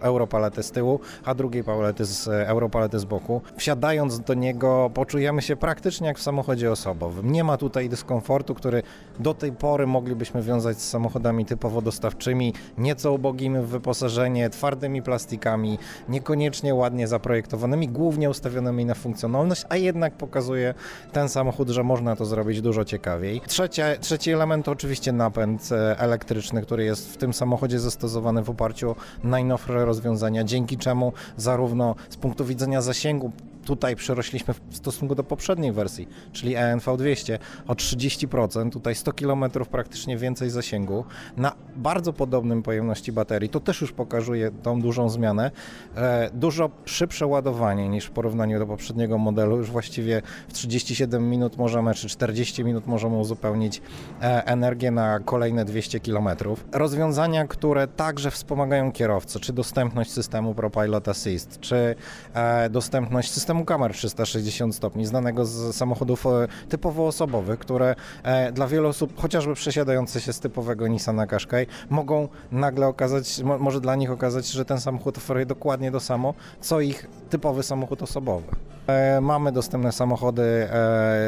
europalety 0.00 0.62
z 0.62 0.70
tyłu, 0.70 1.00
a 1.24 1.34
drugiej 1.34 1.64
palety 1.64 2.04
z, 2.04 2.28
europalety 2.28 2.98
z 2.98 3.04
boku. 3.04 3.40
Wsiadając 3.56 4.20
do 4.20 4.34
niego 4.34 4.90
poczujemy 4.94 5.42
się 5.42 5.56
praktycznie 5.56 6.06
jak 6.06 6.18
w 6.18 6.22
samochodzie 6.22 6.72
osobowym. 6.72 7.32
Nie 7.32 7.44
ma 7.44 7.56
tutaj 7.56 7.88
dyskomfortu, 7.88 8.54
który 8.54 8.82
do 9.20 9.34
tej 9.34 9.52
pory 9.52 9.86
moglibyśmy 9.86 10.42
wiązać 10.42 10.78
z 10.78 10.88
samochodami 10.88 11.44
typowo 11.44 11.82
dostawczymi, 11.82 12.54
nieco 12.78 13.12
ubogimi 13.12 13.58
w 13.58 13.66
wyposażenie, 13.66 14.50
twardymi 14.50 15.02
plastikami, 15.02 15.78
niekoniecznie 16.08 16.74
ładnie 16.74 17.08
zaprojektowanymi, 17.08 17.88
głównie 17.88 18.30
ustawionymi 18.30 18.84
na 18.84 18.94
funkcjonalność, 18.94 19.64
a 19.68 19.76
jednak 19.76 20.14
pokazuje 20.26 20.74
ten 21.12 21.28
samochód, 21.28 21.68
że 21.68 21.82
można 21.82 22.16
to 22.16 22.24
zrobić 22.24 22.60
dużo 22.60 22.84
ciekawiej. 22.84 23.40
Trzecie, 23.46 23.96
trzeci 24.00 24.30
element 24.30 24.64
to 24.64 24.72
oczywiście 24.72 25.12
napęd 25.12 25.72
e, 25.72 25.98
elektryczny, 25.98 26.62
który 26.62 26.84
jest 26.84 27.14
w 27.14 27.16
tym 27.16 27.32
samochodzie 27.34 27.80
zastosowany 27.80 28.42
w 28.42 28.50
oparciu 28.50 28.90
o 28.90 28.96
najnowsze 29.24 29.84
rozwiązania, 29.84 30.44
dzięki 30.44 30.78
czemu 30.78 31.12
zarówno 31.36 31.94
z 32.08 32.16
punktu 32.16 32.44
widzenia 32.44 32.82
zasięgu 32.82 33.32
tutaj 33.66 33.96
przerośliśmy 33.96 34.54
w 34.54 34.76
stosunku 34.76 35.14
do 35.14 35.24
poprzedniej 35.24 35.72
wersji, 35.72 36.08
czyli 36.32 36.54
ENV 36.54 36.96
200 36.96 37.38
o 37.66 37.74
30%, 37.74 38.70
tutaj 38.70 38.94
100 38.94 39.12
km 39.12 39.44
praktycznie 39.70 40.16
więcej 40.16 40.50
zasięgu 40.50 41.04
na 41.36 41.52
bardzo 41.76 42.12
podobnym 42.12 42.62
pojemności 42.62 43.12
baterii. 43.12 43.48
To 43.48 43.60
też 43.60 43.80
już 43.80 43.92
pokazuje 43.92 44.50
tą 44.62 44.80
dużą 44.80 45.08
zmianę. 45.08 45.50
E, 45.96 46.30
dużo 46.34 46.70
szybsze 46.84 47.26
ładowanie 47.26 47.88
niż 47.88 48.04
w 48.04 48.10
porównaniu 48.10 48.58
do 48.58 48.66
poprzedniego 48.66 49.18
modelu. 49.18 49.56
Już 49.56 49.70
właściwie 49.70 50.22
w 50.48 50.52
37 50.52 51.30
minut 51.30 51.56
możemy, 51.56 51.94
czy 51.94 52.08
40 52.08 52.64
minut 52.64 52.86
możemy 52.86 53.16
uzupełnić 53.16 53.82
e, 54.22 54.46
energię 54.46 54.90
na 54.90 55.20
kolejne 55.20 55.64
200 55.64 56.00
km. 56.00 56.28
Rozwiązania, 56.72 57.46
które 57.46 57.86
także 57.86 58.30
wspomagają 58.30 58.92
kierowcę, 58.92 59.40
czy 59.40 59.52
dostępność 59.52 60.10
systemu 60.12 60.54
ProPilot 60.54 61.08
Assist, 61.08 61.60
czy 61.60 61.94
e, 62.34 62.70
dostępność 62.70 63.30
systemu 63.30 63.55
systemu 63.56 63.64
kamer 63.64 63.92
360 63.92 64.74
stopni, 64.74 65.06
znanego 65.06 65.44
z 65.44 65.76
samochodów 65.76 66.26
e, 66.26 66.48
typowo 66.68 67.06
osobowych, 67.06 67.58
które 67.58 67.94
e, 68.22 68.52
dla 68.52 68.66
wielu 68.66 68.88
osób, 68.88 69.20
chociażby 69.20 69.54
przesiadające 69.54 70.20
się 70.20 70.32
z 70.32 70.40
typowego 70.40 70.88
Nissana 70.88 71.26
Qashqai, 71.26 71.66
mogą 71.90 72.28
nagle 72.52 72.86
okazać, 72.86 73.42
może 73.58 73.80
dla 73.80 73.96
nich 73.96 74.10
okazać, 74.10 74.46
że 74.46 74.64
ten 74.64 74.80
samochód 74.80 75.18
oferuje 75.18 75.46
dokładnie 75.46 75.92
to 75.92 76.00
samo, 76.00 76.34
co 76.60 76.80
ich 76.80 77.06
typowy 77.30 77.62
samochód 77.62 78.02
osobowy. 78.02 78.46
E, 78.86 79.20
mamy 79.20 79.52
dostępne 79.52 79.92
samochody 79.92 80.68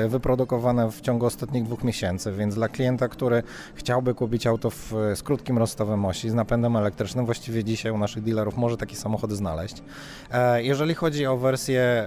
wyprodukowane 0.08 0.90
w 0.90 1.00
ciągu 1.00 1.26
ostatnich 1.26 1.64
dwóch 1.64 1.84
miesięcy, 1.84 2.32
więc 2.32 2.54
dla 2.54 2.68
klienta, 2.68 3.08
który 3.08 3.42
chciałby 3.74 4.14
kupić 4.14 4.46
auto 4.46 4.70
w, 4.70 4.92
z 5.14 5.22
krótkim 5.22 5.58
rozstawem 5.58 6.04
osi, 6.04 6.30
z 6.30 6.34
napędem 6.34 6.76
elektrycznym, 6.76 7.24
właściwie 7.26 7.64
dzisiaj 7.64 7.92
u 7.92 7.98
naszych 7.98 8.22
dealerów 8.22 8.56
może 8.56 8.76
takie 8.76 8.96
samochody 8.96 9.36
znaleźć. 9.36 9.82
Jeżeli 10.56 10.94
chodzi 10.94 11.26
o 11.26 11.36
wersje 11.36 12.06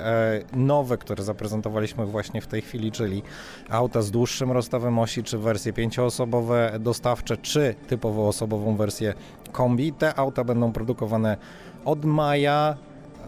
nowe, 0.54 0.98
które 0.98 1.24
zaprezentowaliśmy 1.24 2.06
właśnie 2.06 2.42
w 2.42 2.48
tej 2.48 2.62
chwili, 2.62 2.92
czyli 2.92 3.24
auta 3.70 4.02
z 4.02 4.12
dłuższym 4.12 4.52
rozstawem 4.52 5.00
osi, 5.00 5.24
czy 5.24 5.38
wersje 5.38 5.74
pięcioosobowe 5.74 6.78
dostawcze, 6.80 7.38
czy 7.38 7.76
typowo 7.88 8.28
osobową 8.28 8.76
wersję 8.76 9.14
kombi, 9.52 9.94
te 9.94 10.20
auta 10.20 10.44
będą 10.44 10.72
produkowane 10.72 11.38
od 11.86 12.06
maja 12.06 12.78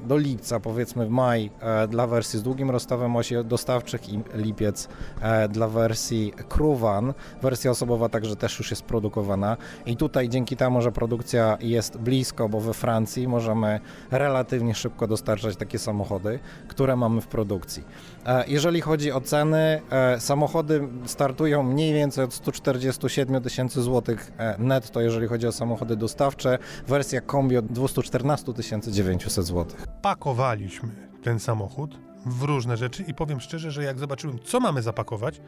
do 0.08 0.18
lipca, 0.18 0.60
powiedzmy 0.60 1.06
w 1.06 1.10
maj 1.10 1.52
e, 1.60 1.88
dla 1.88 2.08
wersji 2.08 2.40
z 2.40 2.44
długim 2.44 2.72
rozstawem 2.72 3.16
osi 3.16 3.36
dostawczych 3.46 4.10
i 4.10 4.20
lipiec 4.34 4.88
e, 5.22 5.50
dla 5.50 5.68
wersji 5.68 6.34
Cruvan. 6.50 7.14
Wersja 7.42 7.72
osobowa 7.72 8.10
także 8.10 8.36
też 8.36 8.60
już 8.60 8.70
jest 8.70 8.84
produkowana 8.84 9.58
i 9.86 9.98
tutaj 9.98 10.30
dzięki 10.30 10.58
temu, 10.58 10.82
że 10.82 10.92
produkcja 10.92 11.58
jest 11.62 11.98
blisko, 11.98 12.50
bo 12.50 12.60
we 12.60 12.74
Francji 12.74 13.28
możemy 13.28 13.80
relatywnie 14.12 14.76
szybko 14.76 15.08
dostarczać 15.08 15.56
takie 15.56 15.80
samochody, 15.80 16.40
które 16.68 16.96
mamy 16.96 17.22
w 17.22 17.28
produkcji. 17.28 17.84
E, 18.26 18.44
jeżeli 18.48 18.82
chodzi 18.82 19.12
o 19.12 19.22
ceny, 19.22 19.82
samochody 20.20 20.88
startują 21.06 21.64
mniej 21.64 21.94
więcej 21.94 22.24
od 22.24 22.34
147 22.34 23.44
tysięcy 23.44 23.82
złotych 23.82 24.32
netto, 24.60 25.02
jeżeli 25.02 25.28
chodzi 25.28 25.48
o 25.48 25.52
samochody 25.52 25.96
dostawcze. 25.96 26.58
Wersja 26.88 27.22
kombi 27.22 27.58
od 27.58 27.66
214 27.66 28.54
900 28.88 29.46
złotych 29.46 29.88
pakowaliśmy 30.02 30.90
ten 31.24 31.40
samochód 31.40 32.00
w 32.26 32.44
różne 32.44 32.78
rzeczy 32.78 33.04
i 33.04 33.14
powiem 33.14 33.40
szczerze, 33.40 33.72
że 33.72 33.84
jak 33.84 34.00
zobaczyłem, 34.00 34.40
co 34.40 34.60
mamy 34.60 34.82
zapakować, 34.82 35.42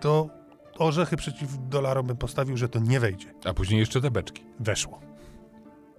to 0.00 0.30
orzechy 0.78 1.16
przeciw 1.16 1.68
dolarom 1.68 2.06
bym 2.06 2.16
postawił, 2.16 2.56
że 2.56 2.68
to 2.68 2.78
nie 2.78 3.00
wejdzie. 3.00 3.34
A 3.44 3.54
później 3.54 3.80
jeszcze 3.80 4.00
te 4.00 4.10
beczki. 4.10 4.44
Weszło. 4.60 5.00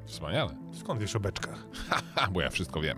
Wspaniale. 0.05 0.55
Skąd 0.79 0.99
wiesz 0.99 1.15
o 1.15 1.19
beczkach? 1.19 1.65
Haha, 1.89 2.27
bo 2.33 2.41
ja 2.41 2.49
wszystko 2.49 2.81
wiem. 2.81 2.97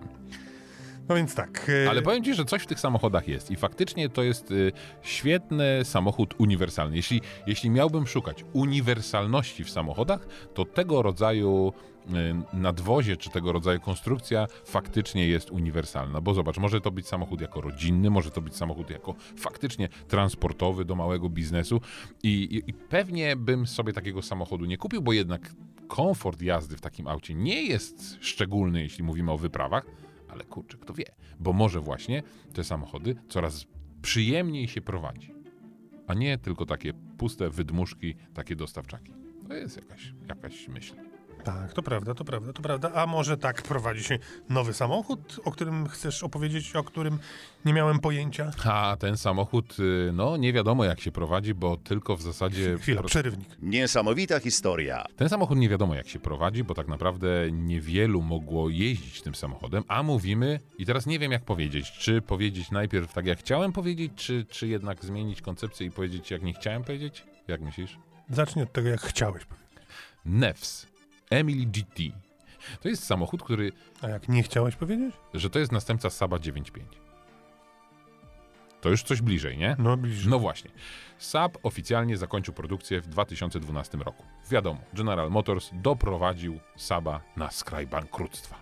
No 1.09 1.15
więc 1.15 1.35
tak. 1.35 1.71
E, 1.85 1.89
Ale 1.89 2.01
powiem 2.01 2.23
ci, 2.23 2.33
że 2.33 2.45
coś 2.45 2.61
w 2.63 2.65
tych 2.65 2.79
samochodach 2.79 3.27
jest 3.27 3.51
i 3.51 3.55
faktycznie 3.55 4.09
to 4.09 4.23
jest 4.23 4.51
y, 4.51 4.71
świetny 5.01 5.79
samochód 5.83 6.33
uniwersalny. 6.37 6.95
Jeśli, 6.95 7.21
jeśli 7.47 7.69
miałbym 7.69 8.07
szukać 8.07 8.45
uniwersalności 8.53 9.63
w 9.63 9.69
samochodach, 9.69 10.27
to 10.53 10.65
tego 10.65 11.01
rodzaju 11.01 11.73
y, 12.09 12.11
nadwozie 12.53 13.17
czy 13.17 13.29
tego 13.29 13.51
rodzaju 13.51 13.79
konstrukcja 13.79 14.47
faktycznie 14.65 15.27
jest 15.27 15.51
uniwersalna. 15.51 16.21
Bo 16.21 16.33
zobacz, 16.33 16.57
może 16.57 16.81
to 16.81 16.91
być 16.91 17.07
samochód 17.07 17.41
jako 17.41 17.61
rodzinny, 17.61 18.09
może 18.09 18.31
to 18.31 18.41
być 18.41 18.55
samochód 18.55 18.89
jako 18.89 19.15
faktycznie 19.37 19.89
transportowy 20.07 20.85
do 20.85 20.95
małego 20.95 21.29
biznesu 21.29 21.81
i, 22.23 22.29
i, 22.29 22.69
i 22.69 22.73
pewnie 22.73 23.35
bym 23.35 23.67
sobie 23.67 23.93
takiego 23.93 24.21
samochodu 24.21 24.65
nie 24.65 24.77
kupił, 24.77 25.01
bo 25.01 25.13
jednak 25.13 25.53
komfort 25.87 26.41
jazdy 26.41 26.77
w 26.77 26.81
takim 26.81 27.07
aucie 27.07 27.33
nie 27.33 27.63
jest 27.63 28.17
szczególny, 28.21 28.81
jeśli 28.81 29.03
mówimy 29.03 29.31
o 29.31 29.37
wyprawach 29.37 29.85
ale 30.31 30.43
kurczę, 30.43 30.77
kto 30.77 30.93
wie, 30.93 31.05
bo 31.39 31.53
może 31.53 31.79
właśnie 31.79 32.23
te 32.53 32.63
samochody 32.63 33.15
coraz 33.29 33.65
przyjemniej 34.01 34.67
się 34.67 34.81
prowadzi, 34.81 35.33
a 36.07 36.13
nie 36.13 36.37
tylko 36.37 36.65
takie 36.65 36.93
puste 37.17 37.49
wydmuszki, 37.49 38.15
takie 38.33 38.55
dostawczaki. 38.55 39.13
To 39.47 39.53
jest 39.53 39.77
jakaś, 39.77 40.13
jakaś 40.29 40.67
myśl. 40.67 40.95
Tak, 41.43 41.73
to 41.73 41.83
prawda, 41.83 42.13
to 42.13 42.25
prawda, 42.25 42.53
to 42.53 42.61
prawda. 42.61 42.91
A 42.93 43.05
może 43.05 43.37
tak 43.37 43.61
prowadzi 43.61 44.03
się 44.03 44.19
nowy 44.49 44.73
samochód, 44.73 45.39
o 45.43 45.51
którym 45.51 45.87
chcesz 45.87 46.23
opowiedzieć, 46.23 46.75
o 46.75 46.83
którym 46.83 47.19
nie 47.65 47.73
miałem 47.73 47.99
pojęcia? 47.99 48.51
A 48.65 48.97
ten 48.99 49.17
samochód, 49.17 49.79
y, 49.79 50.11
no 50.13 50.37
nie 50.37 50.53
wiadomo 50.53 50.85
jak 50.85 50.99
się 51.01 51.11
prowadzi, 51.11 51.53
bo 51.53 51.77
tylko 51.77 52.15
w 52.15 52.21
zasadzie... 52.21 52.77
Chwila, 52.77 53.03
przerywnik. 53.03 53.49
Niesamowita 53.61 54.39
historia. 54.39 55.05
Ten 55.15 55.29
samochód 55.29 55.57
nie 55.57 55.69
wiadomo 55.69 55.95
jak 55.95 56.07
się 56.07 56.19
prowadzi, 56.19 56.63
bo 56.63 56.73
tak 56.73 56.87
naprawdę 56.87 57.51
niewielu 57.51 58.21
mogło 58.21 58.69
jeździć 58.69 59.21
tym 59.21 59.35
samochodem, 59.35 59.83
a 59.87 60.03
mówimy, 60.03 60.59
i 60.77 60.85
teraz 60.85 61.05
nie 61.05 61.19
wiem 61.19 61.31
jak 61.31 61.45
powiedzieć, 61.45 61.91
czy 61.91 62.21
powiedzieć 62.21 62.71
najpierw 62.71 63.13
tak 63.13 63.25
jak 63.25 63.39
chciałem 63.39 63.73
powiedzieć, 63.73 64.11
czy, 64.15 64.45
czy 64.49 64.67
jednak 64.67 65.05
zmienić 65.05 65.41
koncepcję 65.41 65.87
i 65.87 65.91
powiedzieć 65.91 66.31
jak 66.31 66.41
nie 66.41 66.53
chciałem 66.53 66.83
powiedzieć? 66.83 67.23
Jak 67.47 67.61
myślisz? 67.61 67.97
Zacznij 68.29 68.63
od 68.63 68.73
tego 68.73 68.89
jak 68.89 69.01
chciałeś 69.01 69.45
powiedzieć. 69.45 69.61
NEFS 70.25 70.90
Emily 71.31 71.65
GT. 71.65 72.03
To 72.81 72.89
jest 72.89 73.03
samochód, 73.03 73.43
który. 73.43 73.71
A 74.01 74.07
jak 74.07 74.29
nie 74.29 74.43
chciałeś 74.43 74.75
powiedzieć? 74.75 75.15
Że 75.33 75.49
to 75.49 75.59
jest 75.59 75.71
następca 75.71 76.09
Saba 76.09 76.37
9.5. 76.37 76.81
To 78.81 78.89
już 78.89 79.03
coś 79.03 79.21
bliżej, 79.21 79.57
nie? 79.57 79.75
No 79.79 79.97
bliżej. 79.97 80.29
No 80.29 80.39
właśnie. 80.39 80.71
Saab 81.17 81.57
oficjalnie 81.63 82.17
zakończył 82.17 82.53
produkcję 82.53 83.01
w 83.01 83.07
2012 83.07 83.97
roku. 83.97 84.23
Wiadomo, 84.49 84.79
General 84.93 85.31
Motors 85.31 85.69
doprowadził 85.73 86.59
Saba 86.75 87.21
na 87.37 87.51
skraj 87.51 87.87
bankructwa. 87.87 88.55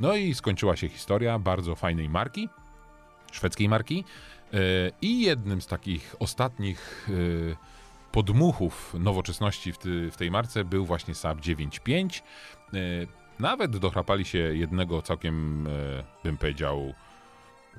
No 0.00 0.14
i 0.14 0.34
skończyła 0.34 0.76
się 0.76 0.88
historia 0.88 1.38
bardzo 1.38 1.74
fajnej 1.74 2.08
marki, 2.08 2.48
szwedzkiej 3.32 3.68
marki. 3.68 4.04
Yy, 4.52 4.60
I 5.02 5.20
jednym 5.20 5.60
z 5.62 5.66
takich 5.66 6.16
ostatnich 6.18 7.08
yy, 7.08 7.56
podmuchów 8.12 8.94
nowoczesności 8.98 9.72
w, 9.72 9.78
ty, 9.78 10.10
w 10.10 10.16
tej 10.16 10.30
marce 10.30 10.64
był 10.64 10.86
właśnie 10.86 11.14
Saab 11.14 11.38
9.5. 11.38 12.20
E, 12.74 12.78
nawet 13.38 13.76
dochrapali 13.76 14.24
się 14.24 14.38
jednego 14.38 15.02
całkiem, 15.02 15.66
e, 15.66 15.70
bym 16.24 16.36
powiedział, 16.36 16.94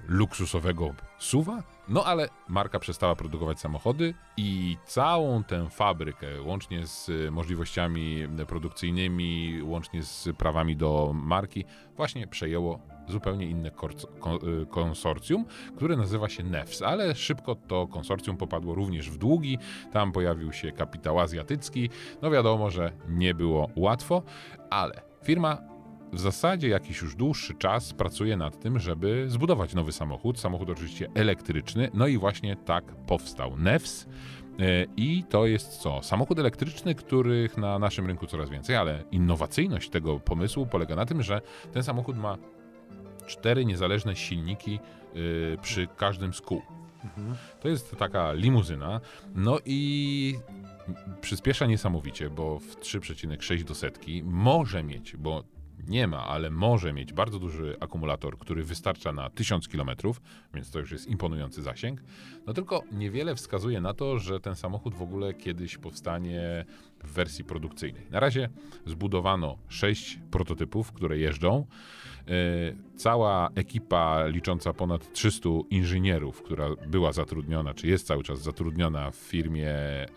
luksusowego 0.07 0.93
suwa. 1.17 1.63
No 1.87 2.05
ale 2.05 2.29
marka 2.47 2.79
przestała 2.79 3.15
produkować 3.15 3.59
samochody 3.59 4.13
i 4.37 4.77
całą 4.85 5.43
tę 5.43 5.69
fabrykę, 5.69 6.41
łącznie 6.41 6.87
z 6.87 7.11
możliwościami 7.31 8.27
produkcyjnymi, 8.47 9.61
łącznie 9.63 10.03
z 10.03 10.29
prawami 10.37 10.75
do 10.75 11.11
marki, 11.13 11.65
właśnie 11.95 12.27
przejęło 12.27 12.79
zupełnie 13.07 13.45
inne 13.45 13.69
y, 13.69 14.65
konsorcjum, 14.65 15.45
które 15.75 15.97
nazywa 15.97 16.29
się 16.29 16.43
NEFS, 16.43 16.81
ale 16.81 17.15
szybko 17.15 17.55
to 17.55 17.87
konsorcjum 17.87 18.37
popadło 18.37 18.75
również 18.75 19.09
w 19.09 19.17
długi, 19.17 19.57
tam 19.93 20.11
pojawił 20.11 20.53
się 20.53 20.71
kapitał 20.71 21.19
azjatycki, 21.19 21.89
no 22.21 22.31
wiadomo, 22.31 22.69
że 22.69 22.91
nie 23.07 23.33
było 23.33 23.69
łatwo, 23.75 24.23
ale 24.69 25.01
firma 25.23 25.57
w 26.13 26.19
zasadzie 26.19 26.67
jakiś 26.69 27.01
już 27.01 27.15
dłuższy 27.15 27.53
czas 27.53 27.93
pracuje 27.93 28.37
nad 28.37 28.59
tym, 28.59 28.79
żeby 28.79 29.25
zbudować 29.27 29.73
nowy 29.73 29.91
samochód, 29.91 30.39
samochód 30.39 30.69
oczywiście 30.69 31.09
elektryczny, 31.15 31.89
no 31.93 32.07
i 32.07 32.17
właśnie 32.17 32.55
tak 32.55 32.83
powstał 32.85 33.57
NEFS, 33.57 34.03
y, 34.05 34.87
i 34.97 35.23
to 35.29 35.45
jest 35.45 35.77
co? 35.77 36.03
Samochód 36.03 36.39
elektryczny, 36.39 36.95
których 36.95 37.57
na 37.57 37.79
naszym 37.79 38.07
rynku 38.07 38.27
coraz 38.27 38.49
więcej, 38.49 38.75
ale 38.75 39.03
innowacyjność 39.11 39.89
tego 39.89 40.19
pomysłu 40.19 40.65
polega 40.65 40.95
na 40.95 41.05
tym, 41.05 41.23
że 41.23 41.41
ten 41.71 41.83
samochód 41.83 42.17
ma 42.17 42.37
cztery 43.27 43.65
niezależne 43.65 44.15
silniki 44.15 44.79
y, 45.15 45.57
przy 45.61 45.87
każdym 45.97 46.33
z 46.33 46.41
kół. 46.41 46.61
Mhm. 47.03 47.35
To 47.59 47.67
jest 47.67 47.95
taka 47.95 48.33
limuzyna. 48.33 49.01
No 49.35 49.59
i 49.65 50.35
przyspiesza 51.21 51.65
niesamowicie, 51.65 52.29
bo 52.29 52.59
w 52.59 52.75
3,6 52.75 53.63
do 53.63 53.75
setki 53.75 54.23
może 54.23 54.83
mieć, 54.83 55.17
bo 55.17 55.43
nie 55.87 56.07
ma, 56.07 56.25
ale 56.25 56.49
może 56.49 56.93
mieć 56.93 57.13
bardzo 57.13 57.39
duży 57.39 57.77
akumulator, 57.79 58.37
który 58.37 58.63
wystarcza 58.63 59.11
na 59.11 59.29
1000 59.29 59.67
km, 59.67 59.89
więc 60.53 60.71
to 60.71 60.79
już 60.79 60.91
jest 60.91 61.07
imponujący 61.07 61.61
zasięg. 61.61 62.03
No 62.47 62.53
tylko 62.53 62.83
niewiele 62.91 63.35
wskazuje 63.35 63.81
na 63.81 63.93
to, 63.93 64.19
że 64.19 64.39
ten 64.39 64.55
samochód 64.55 64.93
w 64.93 65.01
ogóle 65.01 65.33
kiedyś 65.33 65.77
powstanie 65.77 66.65
w 67.03 67.11
wersji 67.11 67.43
produkcyjnej. 67.43 68.05
Na 68.11 68.19
razie 68.19 68.49
zbudowano 68.85 69.57
6 69.67 70.19
prototypów, 70.31 70.91
które 70.91 71.17
jeżdżą. 71.17 71.65
E, 72.27 72.31
cała 72.95 73.49
ekipa 73.55 74.25
licząca 74.27 74.73
ponad 74.73 75.13
300 75.13 75.49
inżynierów, 75.69 76.41
która 76.41 76.67
była 76.87 77.11
zatrudniona, 77.11 77.73
czy 77.73 77.87
jest 77.87 78.07
cały 78.07 78.23
czas 78.23 78.41
zatrudniona 78.41 79.11
w 79.11 79.15
firmie, 79.15 79.69
e, 79.69 80.07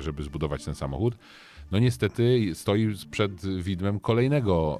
żeby 0.00 0.22
zbudować 0.22 0.64
ten 0.64 0.74
samochód, 0.74 1.14
no 1.70 1.78
niestety 1.78 2.50
stoi 2.54 2.94
przed 3.10 3.46
widmem 3.46 4.00
kolejnego, 4.00 4.78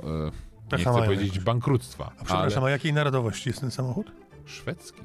e, 0.73 0.77
nie 0.77 0.85
chcę 0.85 0.93
powiedzieć 0.93 1.41
bankructwa. 1.41 2.13
A 2.19 2.25
przepraszam, 2.25 2.65
ale... 2.65 2.71
a 2.71 2.73
jakiej 2.73 2.93
narodowości 2.93 3.49
jest 3.49 3.61
ten 3.61 3.71
samochód? 3.71 4.13
Szwedzki 4.45 5.03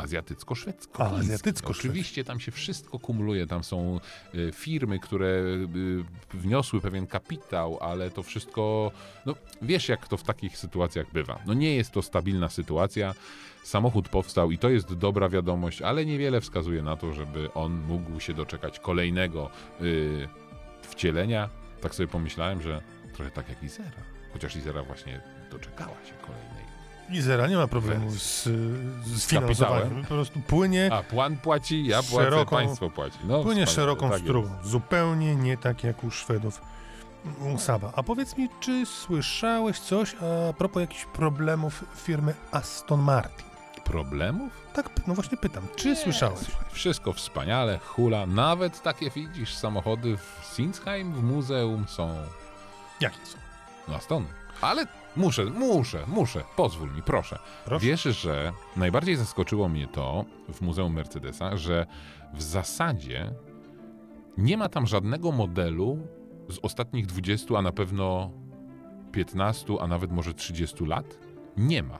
azjatycko-szwedzko. 0.00 1.04
A, 1.04 1.16
azjatycko 1.16 1.70
Oczywiście 1.70 2.24
tam 2.24 2.40
się 2.40 2.52
wszystko 2.52 2.98
kumuluje, 2.98 3.46
tam 3.46 3.64
są 3.64 4.00
y, 4.34 4.52
firmy, 4.54 4.98
które 4.98 5.26
y, 5.26 6.36
wniosły 6.36 6.80
pewien 6.80 7.06
kapitał, 7.06 7.78
ale 7.80 8.10
to 8.10 8.22
wszystko, 8.22 8.92
no 9.26 9.34
wiesz 9.62 9.88
jak 9.88 10.08
to 10.08 10.16
w 10.16 10.22
takich 10.22 10.58
sytuacjach 10.58 11.12
bywa. 11.12 11.38
No 11.46 11.54
nie 11.54 11.76
jest 11.76 11.90
to 11.90 12.02
stabilna 12.02 12.48
sytuacja. 12.48 13.14
Samochód 13.62 14.08
powstał 14.08 14.50
i 14.50 14.58
to 14.58 14.70
jest 14.70 14.94
dobra 14.94 15.28
wiadomość, 15.28 15.82
ale 15.82 16.06
niewiele 16.06 16.40
wskazuje 16.40 16.82
na 16.82 16.96
to, 16.96 17.12
żeby 17.12 17.52
on 17.52 17.72
mógł 17.72 18.20
się 18.20 18.34
doczekać 18.34 18.80
kolejnego 18.80 19.50
y, 19.80 20.28
wcielenia. 21.00 21.48
Tak 21.80 21.94
sobie 21.94 22.06
pomyślałem, 22.06 22.62
że 22.62 22.82
trochę 23.12 23.30
tak 23.30 23.48
jak 23.48 23.62
Izera. 23.62 24.02
Chociaż 24.32 24.56
Izera 24.56 24.82
właśnie 24.82 25.20
doczekała 25.50 25.96
się 26.04 26.12
kolejnej 26.26 26.64
Izera 27.10 27.46
nie 27.46 27.56
ma 27.56 27.66
problemu 27.66 28.10
z, 28.10 28.42
z 29.04 29.26
finansowaniem. 29.26 30.02
Po 30.02 30.08
prostu 30.08 30.40
płynie. 30.40 30.90
A 30.92 31.02
plan 31.02 31.36
płaci, 31.36 31.86
ja 31.86 32.02
płacę, 32.02 32.24
szeroką, 32.24 32.56
państwo 32.56 32.90
płaci. 32.90 33.18
No, 33.24 33.42
płynie 33.42 33.66
szeroką 33.66 34.10
tak 34.10 34.20
strugą. 34.20 34.50
Zupełnie 34.62 35.36
nie 35.36 35.56
tak 35.56 35.84
jak 35.84 36.04
u 36.04 36.10
Szwedów 36.10 36.60
Saba. 37.58 37.92
A 37.96 38.02
powiedz 38.02 38.36
mi, 38.36 38.48
czy 38.60 38.86
słyszałeś 38.86 39.80
coś 39.80 40.14
a 40.14 40.52
propos 40.52 40.80
jakichś 40.80 41.04
problemów 41.04 41.84
firmy 41.96 42.34
Aston 42.50 43.00
Martin? 43.00 43.49
Problemów? 43.90 44.52
Tak, 44.74 45.06
no 45.06 45.14
właśnie 45.14 45.38
pytam, 45.38 45.62
czy 45.76 45.88
nie, 45.88 45.96
słyszałeś? 45.96 46.40
Wszystko 46.72 47.12
wspaniale, 47.12 47.78
hula. 47.78 48.26
Nawet 48.26 48.82
takie 48.82 49.10
widzisz, 49.10 49.54
samochody 49.54 50.16
w 50.16 50.50
Sinsheim 50.56 51.12
w 51.12 51.22
muzeum 51.22 51.84
są. 51.88 52.14
Jakie 53.00 53.26
są? 53.26 53.38
No 53.88 53.94
Astony. 53.96 54.26
Ale 54.60 54.86
Muszę, 55.16 55.44
muszę, 55.44 56.04
muszę, 56.06 56.44
pozwól 56.56 56.92
mi, 56.94 57.02
proszę. 57.02 57.38
proszę. 57.64 57.86
Wiesz, 57.86 58.02
że 58.02 58.52
najbardziej 58.76 59.16
zaskoczyło 59.16 59.68
mnie 59.68 59.86
to 59.86 60.24
w 60.52 60.60
Muzeum 60.60 60.94
Mercedesa, 60.94 61.56
że 61.56 61.86
w 62.34 62.42
zasadzie 62.42 63.34
nie 64.38 64.56
ma 64.56 64.68
tam 64.68 64.86
żadnego 64.86 65.32
modelu 65.32 65.98
z 66.48 66.58
ostatnich 66.62 67.06
20, 67.06 67.58
a 67.58 67.62
na 67.62 67.72
pewno 67.72 68.30
15, 69.12 69.74
a 69.80 69.86
nawet 69.86 70.12
może 70.12 70.34
30 70.34 70.86
lat. 70.86 71.18
Nie 71.56 71.82
ma. 71.82 71.98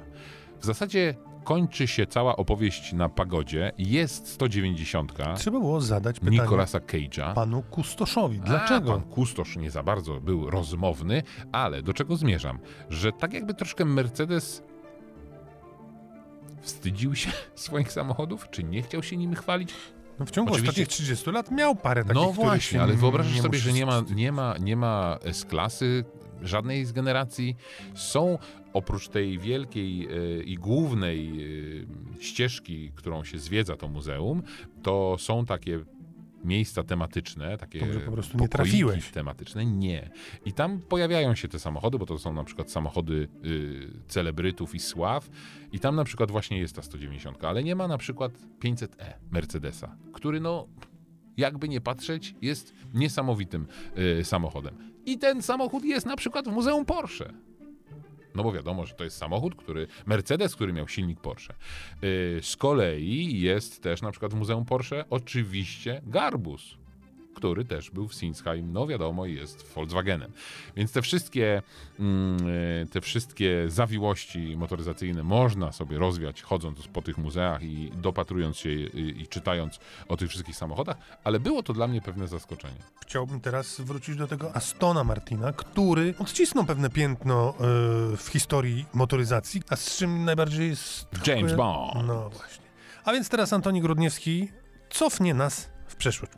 W 0.60 0.64
zasadzie 0.64 1.14
kończy 1.44 1.86
się 1.86 2.06
cała 2.06 2.36
opowieść 2.36 2.92
na 2.92 3.08
pagodzie. 3.08 3.72
Jest 3.78 4.28
190. 4.28 5.12
Trzeba 5.36 5.60
było 5.60 5.80
zadać 5.80 6.20
pytanie 6.20 6.40
Nicolasa 6.40 6.78
Cage'a. 6.78 7.34
Panu 7.34 7.62
Kustoszowi. 7.62 8.40
Dlaczego? 8.40 8.92
A, 8.92 8.96
pan 8.96 9.02
Kustosz 9.02 9.56
nie 9.56 9.70
za 9.70 9.82
bardzo 9.82 10.20
był 10.20 10.50
rozmowny, 10.50 11.22
ale 11.52 11.82
do 11.82 11.94
czego 11.94 12.16
zmierzam? 12.16 12.58
Że 12.90 13.12
tak 13.12 13.32
jakby 13.32 13.54
troszkę 13.54 13.84
Mercedes 13.84 14.62
wstydził 16.60 17.14
się 17.14 17.30
swoich 17.54 17.92
samochodów, 17.92 18.50
czy 18.50 18.64
nie 18.64 18.82
chciał 18.82 19.02
się 19.02 19.16
nimi 19.16 19.36
chwalić? 19.36 19.74
No 20.18 20.26
w 20.26 20.30
ciągu 20.30 20.52
Oczywiście... 20.52 20.82
ostatnich 20.82 20.88
30 20.88 21.30
lat 21.30 21.50
miał 21.50 21.76
parę 21.76 22.04
takich, 22.04 22.14
No 22.22 22.32
właśnie, 22.32 22.82
ale 22.82 22.94
wyobrażasz 22.94 23.40
sobie, 23.40 23.58
że 23.58 23.72
nie 23.72 23.86
ma, 23.86 24.02
nie 24.14 24.32
ma, 24.32 24.54
nie 24.60 24.76
ma 24.76 25.18
S-klasy, 25.22 26.04
żadnej 26.42 26.84
z 26.84 26.92
generacji. 26.92 27.56
Są 27.94 28.38
oprócz 28.72 29.08
tej 29.08 29.38
wielkiej 29.38 30.08
e, 30.38 30.42
i 30.42 30.54
głównej 30.54 31.30
e, 32.18 32.22
ścieżki, 32.22 32.92
którą 32.94 33.24
się 33.24 33.38
zwiedza 33.38 33.76
to 33.76 33.88
muzeum, 33.88 34.42
to 34.82 35.16
są 35.18 35.46
takie 35.46 35.80
miejsca 36.44 36.82
tematyczne, 36.82 37.58
takie 37.58 37.80
Dobrze, 37.80 38.00
po 38.00 38.12
prostu 38.12 38.38
nie 38.38 38.48
trafiłeś. 38.48 39.10
tematyczne, 39.10 39.66
nie. 39.66 40.10
I 40.44 40.52
tam 40.52 40.80
pojawiają 40.80 41.34
się 41.34 41.48
te 41.48 41.58
samochody, 41.58 41.98
bo 41.98 42.06
to 42.06 42.18
są 42.18 42.32
na 42.32 42.44
przykład 42.44 42.70
samochody 42.70 43.28
y, 43.44 43.90
celebrytów 44.08 44.74
i 44.74 44.78
sław 44.78 45.30
i 45.72 45.80
tam 45.80 45.96
na 45.96 46.04
przykład 46.04 46.30
właśnie 46.30 46.58
jest 46.58 46.76
ta 46.76 46.82
190, 46.82 47.44
ale 47.44 47.64
nie 47.64 47.76
ma 47.76 47.88
na 47.88 47.98
przykład 47.98 48.32
500e 48.64 49.12
Mercedesa, 49.30 49.96
który 50.12 50.40
no 50.40 50.68
jakby 51.40 51.68
nie 51.68 51.80
patrzeć, 51.80 52.34
jest 52.42 52.74
niesamowitym 52.94 53.66
y, 54.20 54.24
samochodem. 54.24 54.92
I 55.06 55.18
ten 55.18 55.42
samochód 55.42 55.84
jest 55.84 56.06
na 56.06 56.16
przykład 56.16 56.48
w 56.48 56.52
Muzeum 56.52 56.84
Porsche. 56.84 57.32
No 58.34 58.42
bo 58.42 58.52
wiadomo, 58.52 58.86
że 58.86 58.94
to 58.94 59.04
jest 59.04 59.16
samochód, 59.16 59.54
który 59.54 59.86
Mercedes, 60.06 60.54
który 60.54 60.72
miał 60.72 60.88
silnik 60.88 61.20
Porsche. 61.20 61.54
Y, 62.04 62.40
z 62.42 62.56
kolei 62.56 63.40
jest 63.40 63.82
też 63.82 64.02
na 64.02 64.10
przykład 64.10 64.32
w 64.32 64.36
Muzeum 64.36 64.64
Porsche 64.64 65.04
oczywiście 65.10 66.02
Garbus, 66.06 66.76
który 67.34 67.64
też 67.64 67.90
był 67.90 68.08
w 68.08 68.14
Sinsheim, 68.14 68.72
no 68.72 68.86
wiadomo, 68.86 69.26
jest 69.26 69.74
Volkswagenem. 69.74 70.32
Więc 70.76 70.92
te 70.92 71.02
wszystkie, 71.02 71.62
mm, 72.00 72.88
te 72.88 73.00
wszystkie 73.00 73.64
zawiłości 73.68 74.56
motoryzacyjne 74.56 75.22
można 75.22 75.72
sobie 75.72 75.98
rozwiać 75.98 76.42
chodząc 76.42 76.88
po 76.88 77.02
tych 77.02 77.18
muzeach 77.18 77.62
i 77.62 77.90
dopatrując 77.96 78.56
się 78.56 78.70
i, 78.70 79.22
i 79.22 79.26
czytając 79.26 79.78
o 80.08 80.16
tych 80.16 80.28
wszystkich 80.28 80.56
samochodach, 80.56 80.96
ale 81.24 81.40
było 81.40 81.62
to 81.62 81.72
dla 81.72 81.88
mnie 81.88 82.00
pewne 82.00 82.28
zaskoczenie. 82.28 82.80
Chciałbym 83.00 83.40
teraz 83.40 83.80
wrócić 83.80 84.16
do 84.16 84.26
tego 84.26 84.56
Astona 84.56 85.04
Martina, 85.04 85.52
który 85.52 86.14
odcisnął 86.18 86.64
pewne 86.64 86.90
piętno 86.90 87.54
yy, 87.60 88.16
w 88.16 88.28
historii 88.32 88.86
motoryzacji, 88.94 89.62
a 89.70 89.76
z 89.76 89.96
czym 89.96 90.24
najbardziej 90.24 90.68
jest... 90.68 91.06
James 91.26 91.54
Bond. 91.54 92.06
No 92.06 92.30
właśnie. 92.30 92.64
A 93.04 93.12
więc 93.12 93.28
teraz 93.28 93.52
Antoni 93.52 93.80
Grudniewski 93.80 94.48
cofnie 94.90 95.34
nas 95.34 95.70
w 95.86 95.96
przeszłość. 95.96 96.32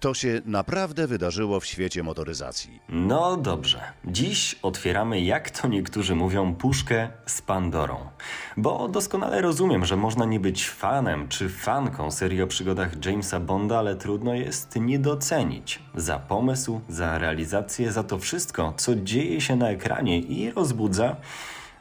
To 0.00 0.14
się 0.14 0.40
naprawdę 0.44 1.06
wydarzyło 1.06 1.60
w 1.60 1.66
świecie 1.66 2.02
motoryzacji. 2.02 2.80
No 2.88 3.36
dobrze. 3.36 3.80
Dziś 4.04 4.58
otwieramy, 4.62 5.20
jak 5.20 5.50
to 5.50 5.68
niektórzy 5.68 6.14
mówią, 6.14 6.54
puszkę 6.54 7.08
z 7.26 7.42
Pandorą. 7.42 7.96
Bo 8.56 8.88
doskonale 8.88 9.40
rozumiem, 9.40 9.84
że 9.84 9.96
można 9.96 10.24
nie 10.24 10.40
być 10.40 10.70
fanem 10.70 11.28
czy 11.28 11.48
fanką 11.48 12.10
serii 12.10 12.42
o 12.42 12.46
przygodach 12.46 13.06
Jamesa 13.06 13.40
Bonda, 13.40 13.78
ale 13.78 13.96
trudno 13.96 14.34
jest 14.34 14.76
nie 14.76 14.98
docenić. 14.98 15.82
Za 15.94 16.18
pomysł, 16.18 16.80
za 16.88 17.18
realizację, 17.18 17.92
za 17.92 18.02
to 18.02 18.18
wszystko, 18.18 18.74
co 18.76 18.96
dzieje 18.96 19.40
się 19.40 19.56
na 19.56 19.70
ekranie 19.70 20.18
i 20.20 20.50
rozbudza 20.50 21.16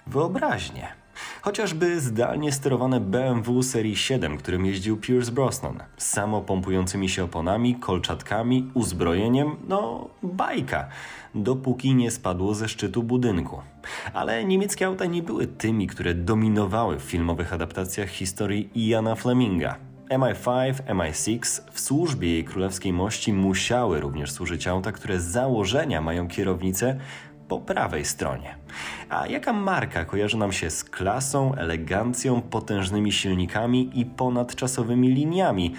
wyobraźnię. 0.08 1.05
Chociażby 1.42 2.02
zdalnie 2.02 2.52
sterowane 2.52 3.00
BMW 3.00 3.64
serii 3.64 3.96
7, 3.96 4.38
którym 4.38 4.66
jeździł 4.66 4.98
Pierce 4.98 5.32
Brosnan, 5.32 5.84
z 5.98 6.06
samopompującymi 6.06 7.10
się 7.10 7.24
oponami, 7.24 7.76
kolczatkami, 7.76 8.72
uzbrojeniem, 8.74 9.56
no 9.68 10.10
bajka, 10.24 10.88
dopóki 11.36 11.96
nie 11.96 12.12
spadło 12.12 12.54
ze 12.54 12.68
szczytu 12.68 13.04
budynku. 13.04 13.62
Ale 14.14 14.46
niemieckie 14.46 14.86
auta 14.86 15.06
nie 15.06 15.24
były 15.24 15.48
tymi, 15.48 15.88
które 15.88 16.14
dominowały 16.14 17.00
w 17.00 17.04
filmowych 17.04 17.54
adaptacjach 17.54 18.10
historii 18.10 18.70
Iana 18.76 19.16
Fleminga. 19.16 19.76
MI5, 20.10 20.74
MI6 20.74 21.62
w 21.72 21.80
służbie 21.80 22.32
jej 22.32 22.44
królewskiej 22.44 22.94
mości 22.94 23.34
musiały 23.34 24.00
również 24.00 24.32
służyć 24.32 24.68
auta, 24.68 24.92
które 24.92 25.20
z 25.20 25.24
założenia 25.24 26.02
mają 26.02 26.28
kierownicę 26.28 27.00
po 27.48 27.60
prawej 27.60 28.06
stronie. 28.06 28.56
A 29.10 29.28
jaka 29.28 29.54
marka 29.54 30.06
kojarzy 30.06 30.38
nam 30.38 30.52
się 30.52 30.70
z 30.70 30.84
klasą, 30.84 31.56
elegancją, 31.56 32.42
potężnymi 32.42 33.12
silnikami 33.12 33.92
i 33.94 34.06
ponadczasowymi 34.06 35.10
liniami? 35.10 35.74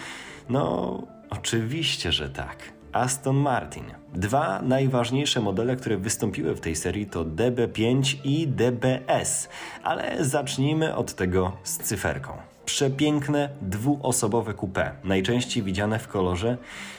No, 0.49 1.03
oczywiście, 1.31 2.13
że 2.13 2.31
tak. 2.31 2.57
Aston 2.93 3.37
Martin. 3.37 3.85
Dwa 4.15 4.63
najważniejsze 4.63 5.41
modele, 5.41 5.77
które 5.77 5.97
wystąpiły 5.97 6.55
w 6.55 6.61
tej 6.61 6.77
serii 6.77 7.07
to 7.07 7.25
DB5 7.25 8.17
i 8.25 8.49
DBS, 8.49 9.49
ale 9.83 10.25
zacznijmy 10.25 10.95
od 10.95 11.15
tego 11.15 11.53
z 11.63 11.79
cyferką. 11.79 12.56
Przepiękne, 12.67 13.49
dwuosobowe 13.63 14.55
coupé, 14.55 14.91
najczęściej 15.05 15.63
widziane 15.63 15.99
w 15.99 16.09
kolorze 16.09 16.57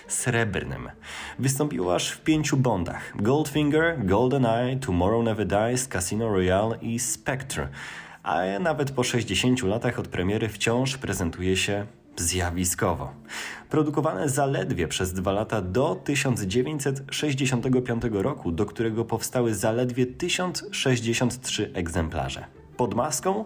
srebrnym. 0.08 0.90
Wystąpiło 1.40 1.96
aż 1.96 2.12
w 2.12 2.22
pięciu 2.22 2.58
bondach: 2.58 3.14
Goldfinger, 3.16 4.06
GoldenEye, 4.06 4.80
Tomorrow 4.80 5.26
Never 5.26 5.48
Dies, 5.48 5.88
Casino 5.88 6.30
Royale 6.30 6.78
i 6.82 7.00
Spectre. 7.00 7.68
A 8.24 8.42
nawet 8.60 8.92
po 8.92 9.04
60 9.04 9.64
latach 9.64 10.00
od 10.00 10.08
premiery 10.08 10.50
wciąż 10.50 10.98
prezentuje 10.98 11.58
się 11.58 11.86
zjawiskowo. 12.18 13.14
Produkowane 13.70 14.30
zaledwie 14.30 14.88
przez 14.88 15.14
dwa 15.14 15.32
lata 15.32 15.62
do 15.62 15.96
1965 15.96 18.04
roku, 18.12 18.52
do 18.52 18.66
którego 18.66 19.06
powstały 19.06 19.54
zaledwie 19.54 20.06
1063 20.06 21.72
egzemplarze. 21.74 22.46
Pod 22.78 22.94
maską 22.94 23.46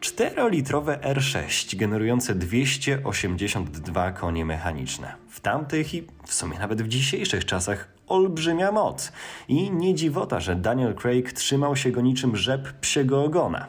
4-litrowe 0.00 0.98
R6 1.00 1.76
generujące 1.76 2.34
282 2.34 4.12
konie 4.12 4.44
mechaniczne. 4.44 5.14
W 5.28 5.40
tamtych 5.40 5.94
i 5.94 6.06
w 6.26 6.34
sumie 6.34 6.58
nawet 6.58 6.82
w 6.82 6.88
dzisiejszych 6.88 7.44
czasach 7.44 7.88
olbrzymia 8.08 8.72
moc. 8.72 9.12
I 9.48 9.70
nie 9.70 9.94
dziwota, 9.94 10.40
że 10.40 10.56
Daniel 10.56 10.94
Craig 10.94 11.32
trzymał 11.32 11.76
się 11.76 11.90
go 11.90 12.00
niczym 12.00 12.36
rzep 12.36 12.72
psiego 12.72 13.24
ogona. 13.24 13.66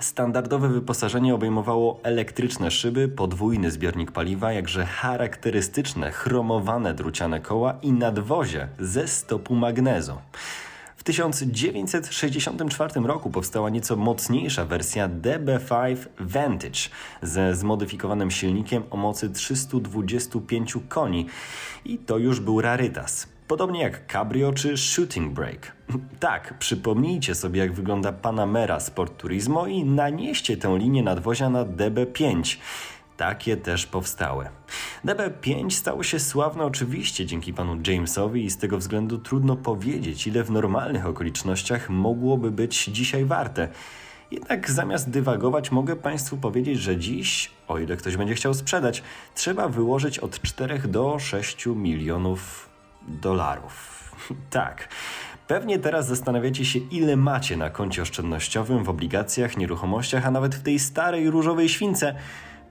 Standardowe 0.00 0.68
wyposażenie 0.68 1.34
obejmowało 1.34 2.00
elektryczne 2.02 2.70
szyby, 2.70 3.08
podwójny 3.08 3.70
zbiornik 3.70 4.12
paliwa, 4.12 4.52
jakże 4.52 4.86
charakterystyczne 4.86 6.10
chromowane 6.10 6.94
druciane 6.94 7.40
koła 7.40 7.78
i 7.82 7.92
nadwozie 7.92 8.68
ze 8.78 9.08
stopu 9.08 9.54
magnezu. 9.54 10.14
W 11.02 11.04
1964 11.04 13.00
roku 13.00 13.30
powstała 13.30 13.70
nieco 13.70 13.96
mocniejsza 13.96 14.64
wersja 14.64 15.08
DB5 15.08 15.96
Vantage 16.20 16.80
ze 17.22 17.56
zmodyfikowanym 17.56 18.30
silnikiem 18.30 18.82
o 18.90 18.96
mocy 18.96 19.30
325 19.30 20.74
koni 20.88 21.26
i 21.84 21.98
to 21.98 22.18
już 22.18 22.40
był 22.40 22.60
rarytas. 22.60 23.26
Podobnie 23.48 23.82
jak 23.82 24.12
Cabrio 24.12 24.52
czy 24.52 24.76
Shooting 24.76 25.32
Brake. 25.32 25.72
Tak, 26.20 26.58
przypomnijcie 26.58 27.34
sobie 27.34 27.60
jak 27.60 27.72
wygląda 27.72 28.12
Panamera 28.12 28.80
Sport 28.80 29.16
Turismo 29.16 29.66
i 29.66 29.84
nanieście 29.84 30.56
tę 30.56 30.78
linię 30.78 31.02
nadwozia 31.02 31.50
na 31.50 31.64
DB5 31.64 32.56
takie 33.16 33.56
też 33.56 33.86
powstały. 33.86 34.48
DB5 35.04 35.70
stało 35.70 36.02
się 36.02 36.20
sławne 36.20 36.64
oczywiście 36.64 37.26
dzięki 37.26 37.54
panu 37.54 37.78
Jamesowi 37.86 38.44
i 38.44 38.50
z 38.50 38.58
tego 38.58 38.78
względu 38.78 39.18
trudno 39.18 39.56
powiedzieć, 39.56 40.26
ile 40.26 40.44
w 40.44 40.50
normalnych 40.50 41.06
okolicznościach 41.06 41.90
mogłoby 41.90 42.50
być 42.50 42.84
dzisiaj 42.84 43.24
warte. 43.24 43.68
Jednak 44.30 44.70
zamiast 44.70 45.10
dywagować, 45.10 45.70
mogę 45.70 45.96
Państwu 45.96 46.36
powiedzieć, 46.36 46.78
że 46.78 46.96
dziś, 46.96 47.50
o 47.68 47.78
ile 47.78 47.96
ktoś 47.96 48.16
będzie 48.16 48.34
chciał 48.34 48.54
sprzedać, 48.54 49.02
trzeba 49.34 49.68
wyłożyć 49.68 50.18
od 50.18 50.42
4 50.42 50.78
do 50.78 51.18
6 51.18 51.66
milionów 51.66 52.68
dolarów. 53.08 54.12
tak. 54.50 54.88
Pewnie 55.46 55.78
teraz 55.78 56.06
zastanawiacie 56.06 56.64
się, 56.64 56.78
ile 56.78 57.16
macie 57.16 57.56
na 57.56 57.70
koncie 57.70 58.02
oszczędnościowym, 58.02 58.84
w 58.84 58.88
obligacjach, 58.88 59.56
nieruchomościach, 59.56 60.26
a 60.26 60.30
nawet 60.30 60.54
w 60.54 60.62
tej 60.62 60.78
starej 60.78 61.30
różowej 61.30 61.68
śwince. 61.68 62.14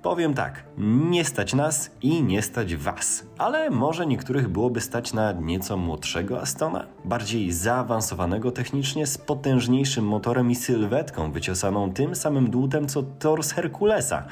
Powiem 0.02 0.34
tak, 0.34 0.64
nie 0.78 1.26
stać 1.26 1.54
nas 1.54 1.91
i 2.02 2.24
nie 2.24 2.41
stać 2.41 2.76
was. 2.76 3.26
Ale 3.38 3.70
może 3.70 4.08
niektórych 4.08 4.47
byłoby 4.47 4.82
stać 4.82 5.14
na 5.14 5.32
nieco 5.32 5.78
młodszego 5.78 6.41
Astona? 6.41 6.86
Bardziej 7.06 7.52
zaawansowanego 7.52 8.52
technicznie, 8.52 9.08
z 9.08 9.18
potężniejszym 9.18 10.06
motorem 10.06 10.52
i 10.52 10.56
sylwetką 10.56 11.32
wyciosaną 11.32 11.93
tym 11.93 12.16
samym 12.16 12.49
dłutem 12.49 12.88
co 12.88 13.04
tors 13.04 13.52
Herkulesa. 13.52 14.24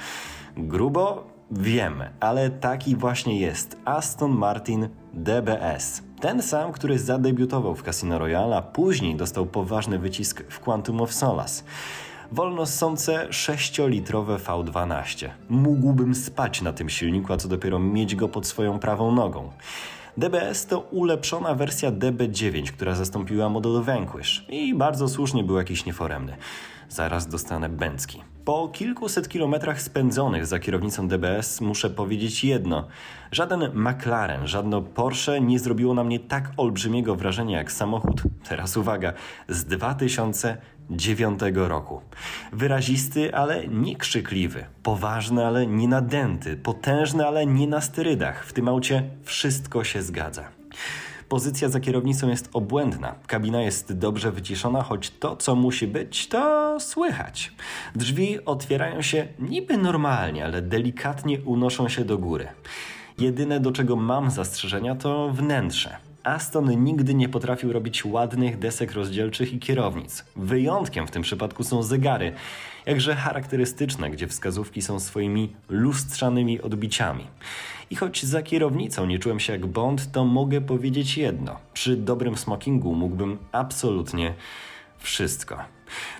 Grubo? 0.58 1.28
Wiemy, 1.52 2.10
ale 2.20 2.50
taki 2.50 2.96
właśnie 2.96 3.40
jest 3.40 3.78
Aston 3.86 4.32
Martin 4.32 4.90
DBS. 5.14 6.04
Ten 6.20 6.42
sam, 6.42 6.72
który 6.72 7.00
zadebiutował 7.00 7.76
w 7.76 7.84
Casino 7.84 8.20
Royale, 8.20 8.58
a 8.58 8.62
później 8.62 9.16
dostał 9.16 9.46
poważny 9.46 10.00
wycisk 10.00 10.44
w 10.50 10.60
Quantum 10.60 11.02
of 11.02 11.14
Solace 11.14 11.64
wolno 12.32 12.66
ssące 12.66 13.28
6-litrowe 13.30 14.38
V12. 14.38 15.30
Mógłbym 15.50 16.16
spać 16.16 16.62
na 16.62 16.74
tym 16.74 16.90
silniku, 16.90 17.34
a 17.34 17.38
co 17.38 17.48
dopiero 17.48 17.80
mieć 17.80 18.16
go 18.16 18.30
pod 18.30 18.48
swoją 18.48 18.80
prawą 18.80 19.12
nogą. 19.12 19.52
DBS 20.18 20.66
to 20.66 20.80
ulepszona 20.80 21.56
wersja 21.56 21.92
DB9, 21.92 22.72
która 22.72 22.96
zastąpiła 22.96 23.50
model 23.50 23.82
Vanquish 23.84 24.46
i 24.50 24.76
bardzo 24.76 25.08
słusznie 25.08 25.44
był 25.44 25.58
jakiś 25.58 25.86
nieforemny. 25.86 26.38
Zaraz 26.90 27.28
dostanę 27.28 27.70
bęcki. 27.70 28.22
Po 28.46 28.68
kilkuset 28.68 29.30
kilometrach 29.30 29.82
spędzonych 29.82 30.46
za 30.46 30.60
kierownicą 30.60 31.08
DBS 31.08 31.62
muszę 31.62 31.90
powiedzieć 31.90 32.44
jedno. 32.44 32.88
Żaden 33.32 33.72
McLaren, 33.74 34.48
żadne 34.48 34.82
Porsche 34.82 35.42
nie 35.42 35.60
zrobiło 35.60 35.94
na 35.94 36.04
mnie 36.04 36.20
tak 36.20 36.52
olbrzymiego 36.58 37.16
wrażenia 37.16 37.58
jak 37.58 37.72
samochód, 37.72 38.24
teraz 38.50 38.78
uwaga, 38.78 39.14
z 39.50 39.64
2009 40.90 41.40
roku. 41.56 42.02
Wyrazisty, 42.54 43.36
ale 43.36 43.68
nie 43.68 43.96
krzykliwy. 43.96 44.66
Poważny, 44.84 45.46
ale 45.46 45.68
nie 45.68 45.88
nadęty. 45.88 46.58
Potężny, 46.58 47.28
ale 47.28 47.46
nie 47.46 47.68
na 47.68 47.82
sterydach. 47.82 48.46
W 48.46 48.54
tym 48.54 48.68
aucie 48.68 49.04
wszystko 49.24 49.84
się 49.84 50.02
zgadza. 50.02 50.44
Pozycja 51.30 51.70
za 51.70 51.80
kierownicą 51.80 52.30
jest 52.30 52.50
obłędna. 52.54 53.16
Kabina 53.28 53.62
jest 53.62 53.94
dobrze 53.94 54.32
wyciszona, 54.32 54.84
choć 54.84 55.10
to, 55.10 55.36
co 55.36 55.56
musi 55.56 55.88
być, 55.88 56.28
to 56.28 56.78
słychać. 56.80 57.52
Drzwi 57.96 58.46
otwierają 58.46 59.02
się 59.02 59.28
niby 59.40 59.78
normalnie, 59.78 60.46
ale 60.46 60.62
delikatnie 60.62 61.42
unoszą 61.42 61.90
się 61.90 62.06
do 62.06 62.18
góry. 62.18 62.48
Jedyne, 63.18 63.60
do 63.60 63.72
czego 63.72 63.96
mam 63.96 64.32
zastrzeżenia, 64.32 64.96
to 64.96 65.30
wnętrze. 65.30 66.09
Aston 66.30 66.84
nigdy 66.84 67.14
nie 67.14 67.30
potrafił 67.30 67.74
robić 67.74 68.06
ładnych 68.06 68.60
desek 68.60 68.92
rozdzielczych 68.92 69.54
i 69.54 69.60
kierownic. 69.60 70.26
Wyjątkiem 70.36 71.08
w 71.08 71.12
tym 71.12 71.22
przypadku 71.22 71.64
są 71.64 71.84
zegary, 71.84 72.34
jakże 72.86 73.16
charakterystyczne, 73.16 74.10
gdzie 74.10 74.28
wskazówki 74.28 74.82
są 74.82 75.00
swoimi 75.00 75.56
lustrzanymi 75.70 76.62
odbiciami. 76.62 77.28
I 77.90 77.96
choć 77.96 78.24
za 78.24 78.42
kierownicą 78.42 79.06
nie 79.06 79.20
czułem 79.20 79.40
się 79.40 79.54
jak 79.54 79.66
Bond, 79.66 80.12
to 80.12 80.26
mogę 80.26 80.62
powiedzieć 80.62 81.18
jedno. 81.18 81.56
Przy 81.74 81.98
dobrym 81.98 82.38
smokingu 82.38 82.96
mógłbym 82.96 83.38
absolutnie 83.52 84.34
wszystko. 84.98 85.58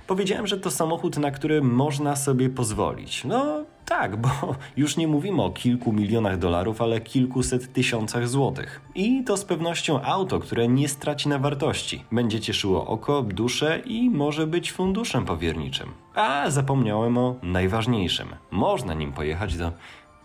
Powiedziałem, 0.08 0.48
że 0.48 0.58
to 0.58 0.72
samochód, 0.72 1.18
na 1.18 1.32
który 1.32 1.62
można 1.62 2.16
sobie 2.16 2.50
pozwolić. 2.50 3.24
No 3.24 3.66
tak, 3.90 4.18
bo 4.18 4.30
już 4.78 4.98
nie 4.98 5.08
mówimy 5.08 5.44
o 5.44 5.50
kilku 5.50 5.94
milionach 5.94 6.38
dolarów, 6.38 6.82
ale 6.82 7.02
kilkuset 7.02 7.74
tysiącach 7.74 8.28
złotych. 8.28 8.82
I 8.96 9.24
to 9.24 9.38
z 9.38 9.46
pewnością 9.46 10.02
auto, 10.02 10.40
które 10.40 10.68
nie 10.68 10.90
straci 10.90 11.30
na 11.30 11.40
wartości. 11.40 12.06
Będzie 12.12 12.40
cieszyło 12.40 12.88
oko, 12.88 13.22
duszę 13.22 13.80
i 13.86 14.10
może 14.10 14.48
być 14.48 14.72
funduszem 14.72 15.26
powierniczym. 15.26 15.94
A 16.16 16.50
zapomniałem 16.50 17.18
o 17.18 17.36
najważniejszym. 17.44 18.36
Można 18.52 18.94
nim 18.94 19.14
pojechać 19.14 19.58
do 19.58 19.72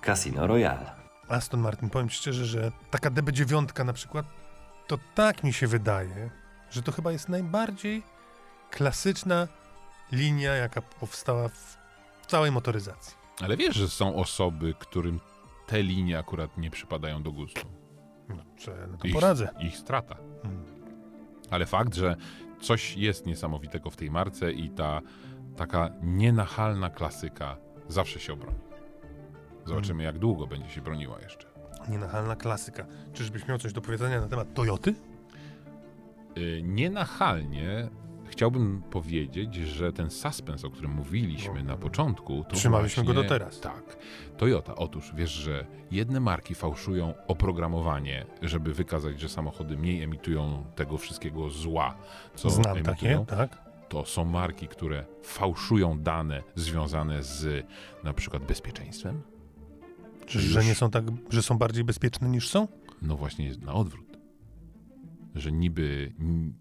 Casino 0.07 0.47
Royale. 0.47 0.93
Aston 1.29 1.61
Martin, 1.61 1.91
powiem 1.91 2.11
szczerze, 2.11 2.47
że 2.47 2.73
taka 2.91 3.11
DB9 3.11 3.85
na 3.85 3.93
przykład, 3.93 4.27
to 4.87 4.99
tak 5.15 5.45
mi 5.45 5.53
się 5.53 5.67
wydaje, 5.67 6.31
że 6.71 6.83
to 6.83 6.93
chyba 6.93 7.13
jest 7.13 7.29
najbardziej 7.29 8.03
klasyczna 8.71 9.49
linia, 10.13 10.55
jaka 10.55 10.83
powstała 10.83 11.49
w 11.49 12.27
całej 12.27 12.51
motoryzacji. 12.51 13.24
Ale 13.41 13.57
wiesz, 13.57 13.77
że 13.77 13.89
są 13.89 14.17
osoby, 14.17 14.75
którym 14.79 15.21
te 15.67 15.83
linie 15.83 16.19
akurat 16.19 16.59
nie 16.59 16.71
przypadają 16.71 17.23
do 17.23 17.33
gustu. 17.33 17.67
No, 18.29 18.37
no 18.91 18.99
to 18.99 19.07
ich, 19.07 19.15
poradzę. 19.15 19.49
Ich 19.61 19.77
strata. 19.77 20.17
Hmm. 20.43 20.65
Ale 21.51 21.67
fakt, 21.67 21.95
że 21.95 22.17
coś 22.61 22.97
jest 22.97 23.27
niesamowitego 23.27 23.91
w 23.91 23.97
tej 23.97 24.11
marce 24.11 24.53
i 24.53 24.71
ta 24.71 25.01
taka 25.57 25.91
nienachalna 26.03 26.91
klasyka 26.91 27.57
zawsze 27.89 28.21
się 28.21 28.33
obroni. 28.33 28.59
Zobaczymy, 29.67 30.03
jak 30.03 30.19
długo 30.19 30.47
będzie 30.47 30.71
się 30.71 30.81
broniła 30.81 31.21
jeszcze. 31.21 31.47
Nienachalna 31.89 32.37
klasyka. 32.37 32.87
Czyżbyś 33.13 33.49
miał 33.49 33.59
coś 33.59 33.73
do 33.73 33.81
powiedzenia 33.81 34.21
na 34.21 34.29
temat 34.29 34.55
Toyoty? 34.55 34.95
Y, 36.39 36.61
Nienachalnie 36.65 37.89
chciałbym 38.35 38.83
powiedzieć, 38.91 39.55
że 39.55 39.93
ten 39.93 40.11
suspens, 40.11 40.65
o 40.65 40.71
którym 40.71 40.91
mówiliśmy 40.91 41.63
na 41.63 41.77
początku, 41.77 42.45
to 42.49 42.57
Trzymaliśmy 42.57 43.03
właśnie, 43.03 43.15
go 43.15 43.23
do 43.23 43.29
teraz. 43.29 43.61
Tak. 43.61 43.97
Toyota. 44.37 44.75
Otóż 44.75 45.13
wiesz, 45.17 45.31
że 45.31 45.67
jedne 45.91 46.21
marki 46.21 46.55
fałszują 46.55 47.15
oprogramowanie, 47.27 48.27
żeby 48.43 48.75
wykazać, 48.75 49.21
że 49.21 49.29
samochody 49.29 49.77
mniej 49.77 50.03
emitują 50.03 50.65
tego 50.75 50.99
wszystkiego 50.99 51.51
zła, 51.51 51.95
co 52.35 52.51
Znam 52.51 52.77
emitują. 52.77 53.25
takie, 53.25 53.37
tak? 53.37 53.65
To 53.89 54.05
są 54.05 54.25
marki, 54.25 54.69
które 54.69 55.05
fałszują 55.23 55.99
dane 55.99 56.43
związane 56.55 57.23
z 57.23 57.67
na 58.05 58.13
przykład 58.13 58.45
bezpieczeństwem. 58.45 59.23
Czy, 60.27 60.41
że 60.41 60.65
nie 60.65 60.75
są 60.75 60.91
tak, 60.91 61.05
że 61.31 61.43
są 61.43 61.59
bardziej 61.59 61.85
bezpieczne 61.85 62.29
niż 62.29 62.49
są? 62.49 62.69
No 63.03 63.17
właśnie 63.17 63.47
jest 63.47 63.63
na 63.63 63.73
odwrót. 63.73 64.04
Że 65.35 65.53
niby, 65.53 66.13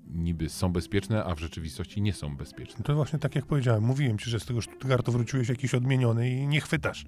niby 0.08 0.50
są 0.50 0.74
bezpieczne, 0.74 1.24
a 1.24 1.36
w 1.36 1.40
rzeczywistości 1.40 2.02
nie 2.02 2.14
są 2.14 2.38
bezpieczne. 2.38 2.84
To 2.84 2.96
właśnie 2.96 3.20
tak 3.20 3.36
jak 3.36 3.46
powiedziałem, 3.46 3.84
mówiłem 3.84 4.18
ci, 4.18 4.30
że 4.30 4.40
z 4.40 4.46
tego 4.46 4.62
Stuttgartu 4.62 5.12
wróciłeś 5.12 5.50
jakiś 5.50 5.76
odmieniony 5.76 6.30
i 6.30 6.48
nie 6.48 6.62
chwytasz. 6.62 7.06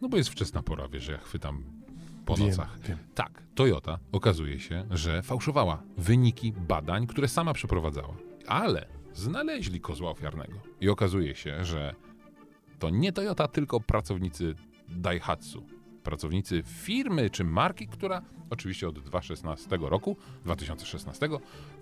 No 0.00 0.08
bo 0.08 0.16
jest 0.16 0.30
wczesna 0.30 0.62
pora, 0.62 0.88
wiesz, 0.88 1.02
że 1.04 1.12
ja 1.12 1.18
chwytam 1.18 1.64
po 2.26 2.36
Wiem, 2.36 2.48
nocach. 2.48 2.78
wiem. 2.88 2.98
Tak, 3.14 3.42
Toyota 3.54 3.98
okazuje 4.12 4.60
się, 4.60 4.86
że 4.90 5.22
fałszowała 5.22 5.82
wyniki 5.98 6.52
badań, 6.52 7.06
które 7.06 7.28
sama 7.28 7.52
przeprowadzała. 7.52 8.14
Ale 8.46 8.86
znaleźli 9.14 9.80
kozła 9.80 10.10
ofiarnego. 10.10 10.54
I 10.80 10.88
okazuje 10.88 11.34
się, 11.34 11.64
że 11.64 11.94
to 12.78 12.90
nie 12.90 13.12
Toyota, 13.12 13.48
tylko 13.48 13.80
pracownicy 13.80 14.54
Daihatsu. 14.88 15.66
Pracownicy 16.02 16.62
firmy 16.66 17.30
czy 17.30 17.44
marki, 17.44 17.88
która 17.88 18.22
oczywiście 18.50 18.88
od 18.88 18.98
2016 18.98 19.78
roku, 19.80 20.16
2016 20.44 21.28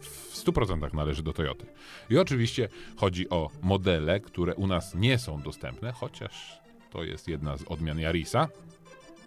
w 0.00 0.34
100% 0.34 0.94
należy 0.94 1.22
do 1.22 1.32
Toyoty. 1.32 1.66
I 2.10 2.18
oczywiście 2.18 2.68
chodzi 2.96 3.28
o 3.30 3.50
modele, 3.62 4.20
które 4.20 4.54
u 4.54 4.66
nas 4.66 4.94
nie 4.94 5.18
są 5.18 5.42
dostępne, 5.42 5.92
chociaż 5.92 6.60
to 6.90 7.04
jest 7.04 7.28
jedna 7.28 7.56
z 7.56 7.62
odmian 7.62 7.98
Yarisa. 7.98 8.48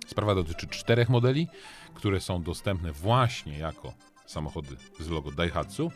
Sprawa 0.08 0.36
dotyczy 0.36 0.68
czterech 0.68 1.10
modeli, 1.10 1.48
które 1.94 2.20
są 2.20 2.44
dostępne 2.44 2.92
właśnie 2.92 3.58
jako 3.58 3.94
samochody 4.26 4.76
z 5.00 5.10
logo 5.10 5.32
Daihatsu. 5.32 5.92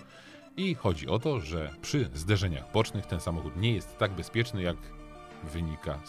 I 0.58 0.76
chodzi 0.76 1.08
o 1.08 1.20
to, 1.20 1.40
że 1.40 1.76
przy 1.82 2.10
zderzeniach 2.14 2.72
bocznych 2.72 3.06
ten 3.06 3.20
samochód 3.20 3.58
nie 3.58 3.74
jest 3.74 3.98
tak 3.98 4.12
bezpieczny, 4.12 4.62
jak 4.62 4.78
wynika 5.44 6.00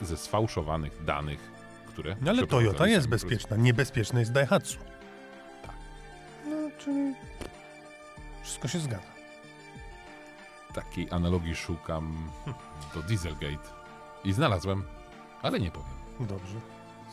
ze 0.00 0.16
sfałszowanych 0.16 1.04
danych, 1.04 1.50
które. 1.94 2.16
No 2.20 2.30
ale 2.30 2.46
Toyota 2.46 2.86
jest 2.86 3.08
bezpieczna, 3.08 3.56
niebezpieczny 3.56 4.20
jest 4.20 4.32
Daihatsu. 4.32 4.78
Tak. 5.62 5.74
No, 6.46 6.56
czyli 6.78 7.14
wszystko 8.42 8.68
się 8.68 8.78
zgadza. 8.78 9.14
Takiej 10.74 11.08
analogii 11.10 11.56
szukam 11.56 12.30
do 12.94 13.02
Dieselgate. 13.02 13.68
I 14.24 14.32
znalazłem, 14.32 14.84
ale 15.42 15.60
nie 15.60 15.70
powiem. 15.70 15.94
Dobrze. 16.20 16.54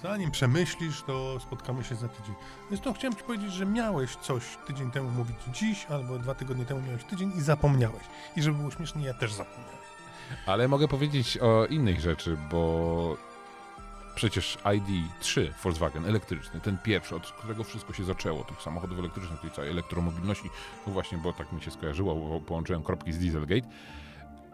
Zanim 0.04 0.32
przemyślisz, 0.32 1.04
to 1.04 1.40
spotkamy 1.40 1.84
się 1.84 1.96
za 1.96 2.08
tydzień. 2.08 2.36
Zresztą 2.70 2.94
chciałem 2.94 3.16
ci 3.16 3.24
powiedzieć, 3.24 3.54
że 3.54 3.66
miałeś 3.66 4.16
coś 4.16 4.44
tydzień 4.68 4.92
temu 4.92 5.10
mówić 5.10 5.38
dziś, 5.54 5.86
albo 5.86 6.20
dwa 6.20 6.36
tygodnie 6.36 6.66
temu 6.66 6.82
miałeś 6.82 7.04
tydzień 7.04 7.32
i 7.38 7.42
zapomniałeś. 7.42 8.04
I 8.36 8.42
żeby 8.42 8.58
było 8.58 8.72
śmiesznie, 8.72 9.06
ja 9.06 9.14
też 9.14 9.34
zapomniałem. 9.34 9.82
Ale 10.46 10.68
mogę 10.68 10.88
powiedzieć 10.88 11.38
o 11.38 11.66
innej 11.66 12.02
rzeczy, 12.02 12.38
bo 12.52 13.18
przecież 14.21 14.59
ID3 14.65 15.53
Volkswagen 15.63 16.05
elektryczny, 16.05 16.61
ten 16.61 16.79
pierwszy, 16.79 17.17
od 17.17 17.27
którego 17.33 17.65
wszystko 17.65 17.93
się 17.93 18.05
zaczęło, 18.05 18.45
tych 18.45 18.63
samochodów 18.63 18.99
elektrycznych, 18.99 19.41
tej 19.41 19.51
całej 19.51 19.71
elektromobilności, 19.71 20.51
no 20.87 20.93
właśnie, 20.93 21.19
bo 21.19 21.33
tak 21.33 21.53
mi 21.53 21.63
się 21.63 21.71
skojarzyło, 21.71 22.15
bo 22.15 22.41
połączyłem 22.41 22.83
kropki 22.83 23.13
z 23.13 23.19
Dieselgate, 23.19 23.69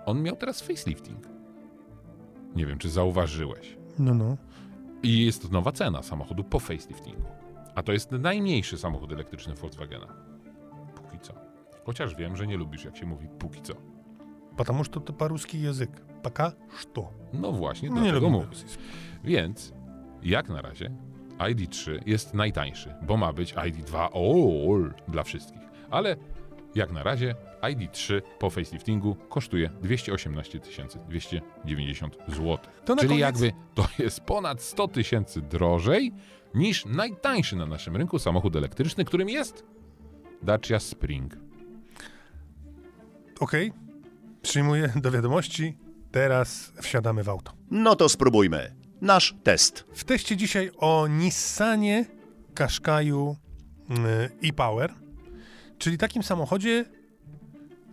on 0.06 0.22
miał 0.22 0.36
teraz 0.36 0.62
facelifting. 0.62 1.28
Nie 2.56 2.66
wiem, 2.66 2.78
czy 2.78 2.90
zauważyłeś. 2.90 3.76
No, 3.98 4.14
no. 4.14 4.36
I 5.02 5.26
jest 5.26 5.42
to 5.42 5.48
nowa 5.48 5.72
cena 5.72 6.02
samochodu 6.02 6.44
po 6.44 6.60
faceliftingu. 6.60 7.28
A 7.74 7.82
to 7.82 7.92
jest 7.92 8.10
najmniejszy 8.10 8.78
samochód 8.78 9.12
elektryczny 9.12 9.54
Volkswagena. 9.54 10.06
Póki 10.94 11.18
co. 11.18 11.34
Chociaż 11.86 12.14
wiem, 12.14 12.36
że 12.36 12.46
nie 12.46 12.56
lubisz, 12.56 12.84
jak 12.84 12.96
się 12.96 13.06
mówi 13.06 13.28
póki 13.38 13.62
co. 13.62 13.74
Потому 14.56 14.84
что 14.84 15.00
to 15.00 15.12
paruski 15.12 15.60
język. 15.60 15.90
Пока 16.22 16.52
что. 16.80 17.10
No 17.32 17.52
właśnie, 17.52 17.88
Nie 17.88 17.94
dlatego 17.94 18.28
lubię 18.28 18.30
mówię. 18.30 18.56
Więc 19.27 19.73
jak 20.23 20.49
na 20.49 20.61
razie 20.61 20.91
ID3 21.37 21.99
jest 22.05 22.33
najtańszy, 22.33 22.93
bo 23.01 23.17
ma 23.17 23.33
być 23.33 23.53
ID2 23.53 23.97
all 24.13 24.93
dla 25.07 25.23
wszystkich. 25.23 25.61
Ale 25.89 26.15
jak 26.75 26.91
na 26.91 27.03
razie 27.03 27.35
ID3 27.61 28.21
po 28.39 28.49
faceliftingu 28.49 29.15
kosztuje 29.29 29.69
218 29.81 30.59
290 31.09 32.17
zł. 32.27 32.57
To 32.85 32.95
na 32.95 33.01
Czyli 33.01 33.13
koniec- 33.15 33.19
jakby 33.19 33.51
to 33.75 33.87
jest 33.99 34.21
ponad 34.21 34.61
100 34.61 34.87
tysięcy 34.87 35.41
drożej 35.41 36.11
niż 36.55 36.85
najtańszy 36.85 37.55
na 37.55 37.65
naszym 37.65 37.95
rynku 37.95 38.19
samochód 38.19 38.55
elektryczny, 38.55 39.05
którym 39.05 39.29
jest 39.29 39.63
Dacia 40.43 40.79
Spring. 40.79 41.37
Okej, 43.39 43.73
przyjmuję 44.41 44.93
do 44.95 45.11
wiadomości. 45.11 45.77
Teraz 46.11 46.73
wsiadamy 46.81 47.23
w 47.23 47.29
auto. 47.29 47.51
No 47.71 47.95
to 47.95 48.09
spróbujmy. 48.09 48.75
Nasz 49.01 49.35
test. 49.43 49.85
W 49.93 50.03
teście 50.03 50.37
dzisiaj 50.37 50.71
o 50.77 51.07
Nissanie 51.07 52.05
Qashqaiu 52.53 53.35
y, 54.43 54.47
e-Power, 54.47 54.93
czyli 55.77 55.97
takim 55.97 56.23
samochodzie, 56.23 56.69
y, 56.79 56.85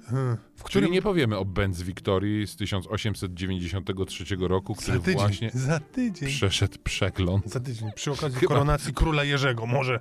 w 0.07 0.57
Czyli 0.57 0.65
którym 0.65 0.93
nie 0.93 1.03
powiemy 1.03 1.39
o 1.39 1.45
Benz 1.45 1.83
Victorii 1.83 2.47
z 2.47 2.57
1893 2.57 4.25
roku, 4.41 4.75
za 4.75 4.83
który 4.83 4.99
tydzień, 4.99 5.15
właśnie 5.15 5.51
za 5.55 5.81
tydzień, 5.81 6.29
przeszedł 6.29 6.79
przegląd. 6.85 7.51
za 7.51 7.61
tydzień, 7.61 7.93
przy 7.95 8.13
okazji 8.13 8.39
Chyba- 8.41 8.49
koronacji 8.55 8.95
króla 8.95 9.25
Jerzego, 9.25 9.67
może. 9.67 10.01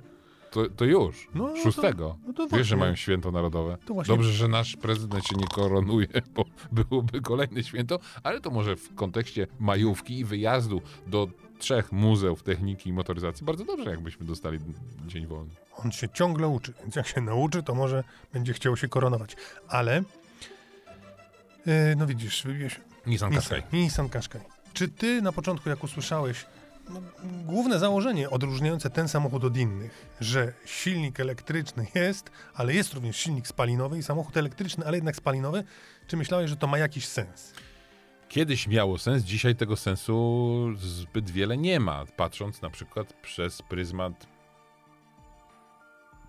To, 0.54 0.68
to 0.70 0.84
już, 0.84 1.28
No, 1.34 1.44
no 1.44 1.54
to- 1.54 1.62
szóstego. 1.62 2.16
no 2.26 2.32
to 2.32 2.46
Wiesz, 2.48 2.66
że 2.66 2.76
mają 2.76 2.94
święto 2.96 3.30
narodowe. 3.30 3.76
Właśnie- 3.88 4.14
Dobrze, 4.14 4.32
że 4.32 4.48
nasz 4.48 4.76
prezydent 4.76 5.24
się 5.26 5.36
nie 5.36 5.46
koronuje, 5.46 6.06
bo 6.34 6.44
byłoby 6.72 7.20
kolejne 7.20 7.62
święto, 7.62 7.98
ale 8.22 8.40
to 8.40 8.50
może 8.50 8.76
w 8.76 8.94
kontekście 8.94 9.46
majówki 9.60 10.18
i 10.18 10.24
wyjazdu 10.24 10.82
do 11.06 11.28
trzech 11.58 11.92
muzeów 11.92 12.42
techniki 12.42 12.90
i 12.90 12.92
motoryzacji 12.92 13.46
bardzo 13.46 13.64
dobrze, 13.64 13.90
jakbyśmy 13.90 14.26
dostali 14.26 14.58
dzień 15.06 15.26
wolny. 15.26 15.50
On 15.76 15.92
się 15.92 16.08
ciągle 16.08 16.48
uczy, 16.48 16.72
więc 16.80 16.96
jak 16.96 17.06
się 17.06 17.20
nauczy, 17.20 17.62
to 17.62 17.74
może 17.74 18.04
będzie 18.32 18.52
chciał 18.52 18.76
się 18.76 18.88
koronować. 18.88 19.36
Ale, 19.68 19.98
y, 20.00 21.96
no 21.96 22.06
widzisz, 22.06 22.44
Nissan 22.44 22.80
Nissan, 23.06 23.32
Qashqai. 23.32 23.62
Nissan 23.72 24.08
Qashqai. 24.08 24.40
Czy 24.72 24.88
ty 24.88 25.22
na 25.22 25.32
początku, 25.32 25.68
jak 25.68 25.84
usłyszałeś, 25.84 26.46
no, 26.90 27.00
główne 27.44 27.78
założenie 27.78 28.30
odróżniające 28.30 28.90
ten 28.90 29.08
samochód 29.08 29.44
od 29.44 29.56
innych, 29.56 30.06
że 30.20 30.52
silnik 30.64 31.20
elektryczny 31.20 31.86
jest, 31.94 32.30
ale 32.54 32.74
jest 32.74 32.92
również 32.94 33.16
silnik 33.16 33.46
spalinowy 33.46 33.98
i 33.98 34.02
samochód 34.02 34.36
elektryczny, 34.36 34.86
ale 34.86 34.96
jednak 34.96 35.16
spalinowy, 35.16 35.64
czy 36.06 36.16
myślałeś, 36.16 36.50
że 36.50 36.56
to 36.56 36.66
ma 36.66 36.78
jakiś 36.78 37.06
sens? 37.06 37.52
Kiedyś 38.28 38.66
miało 38.68 38.98
sens, 38.98 39.22
dzisiaj 39.22 39.56
tego 39.56 39.76
sensu 39.76 40.68
zbyt 40.76 41.30
wiele 41.30 41.56
nie 41.56 41.80
ma, 41.80 42.04
patrząc 42.16 42.62
na 42.62 42.70
przykład 42.70 43.12
przez 43.12 43.62
pryzmat 43.62 44.33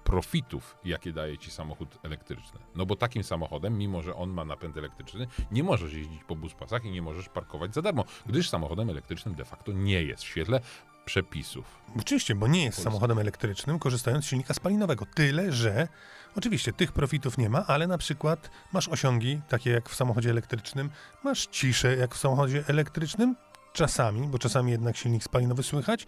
profitów, 0.05 0.77
jakie 0.85 1.13
daje 1.13 1.37
ci 1.37 1.51
samochód 1.51 1.99
elektryczny. 2.03 2.59
No 2.75 2.85
bo 2.85 2.95
takim 2.95 3.23
samochodem, 3.23 3.77
mimo 3.77 4.01
że 4.01 4.15
on 4.15 4.29
ma 4.29 4.45
napęd 4.45 4.77
elektryczny, 4.77 5.27
nie 5.51 5.63
możesz 5.63 5.93
jeździć 5.93 6.23
po 6.23 6.35
buspasach 6.35 6.85
i 6.85 6.91
nie 6.91 7.01
możesz 7.01 7.29
parkować 7.29 7.73
za 7.73 7.81
darmo, 7.81 8.03
gdyż 8.25 8.49
samochodem 8.49 8.89
elektrycznym 8.89 9.35
de 9.35 9.45
facto 9.45 9.71
nie 9.71 10.03
jest 10.03 10.23
w 10.23 10.27
świetle 10.27 10.59
przepisów. 11.05 11.65
Oczywiście, 11.99 12.35
bo 12.35 12.47
nie 12.47 12.63
jest 12.63 12.81
samochodem 12.81 13.19
elektrycznym, 13.19 13.79
korzystając 13.79 14.25
z 14.25 14.27
silnika 14.27 14.53
spalinowego. 14.53 15.05
Tyle, 15.15 15.51
że 15.51 15.87
oczywiście 16.35 16.73
tych 16.73 16.91
profitów 16.91 17.37
nie 17.37 17.49
ma, 17.49 17.65
ale 17.67 17.87
na 17.87 17.97
przykład 17.97 18.49
masz 18.73 18.87
osiągi, 18.87 19.41
takie 19.49 19.69
jak 19.69 19.89
w 19.89 19.95
samochodzie 19.95 20.29
elektrycznym, 20.29 20.89
masz 21.23 21.47
ciszę 21.47 21.95
jak 21.95 22.15
w 22.15 22.17
samochodzie 22.17 22.63
elektrycznym, 22.67 23.35
czasami, 23.73 24.27
bo 24.27 24.39
czasami 24.39 24.71
jednak 24.71 24.97
silnik 24.97 25.23
spalinowy 25.23 25.63
słychać. 25.63 26.07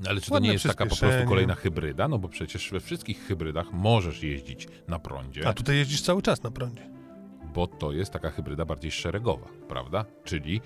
No 0.00 0.10
ale 0.10 0.20
czy 0.20 0.26
to 0.26 0.34
Ładne 0.34 0.46
nie 0.46 0.52
jest 0.52 0.66
taka 0.66 0.86
po 0.86 0.96
prostu 0.96 1.28
kolejna 1.28 1.54
hybryda? 1.54 2.08
No 2.08 2.18
bo 2.18 2.28
przecież 2.28 2.70
we 2.70 2.80
wszystkich 2.80 3.26
hybrydach 3.26 3.72
możesz 3.72 4.22
jeździć 4.22 4.68
na 4.88 4.98
prądzie. 4.98 5.48
A 5.48 5.52
tutaj 5.52 5.76
jeździsz 5.76 6.02
cały 6.02 6.22
czas 6.22 6.42
na 6.42 6.50
prądzie. 6.50 6.90
bo 7.54 7.66
to 7.66 7.92
jest 7.92 8.12
taka 8.12 8.30
hybryda 8.30 8.64
bardziej 8.64 8.90
szeregowa, 8.90 9.46
prawda? 9.68 10.04
Czyli 10.24 10.60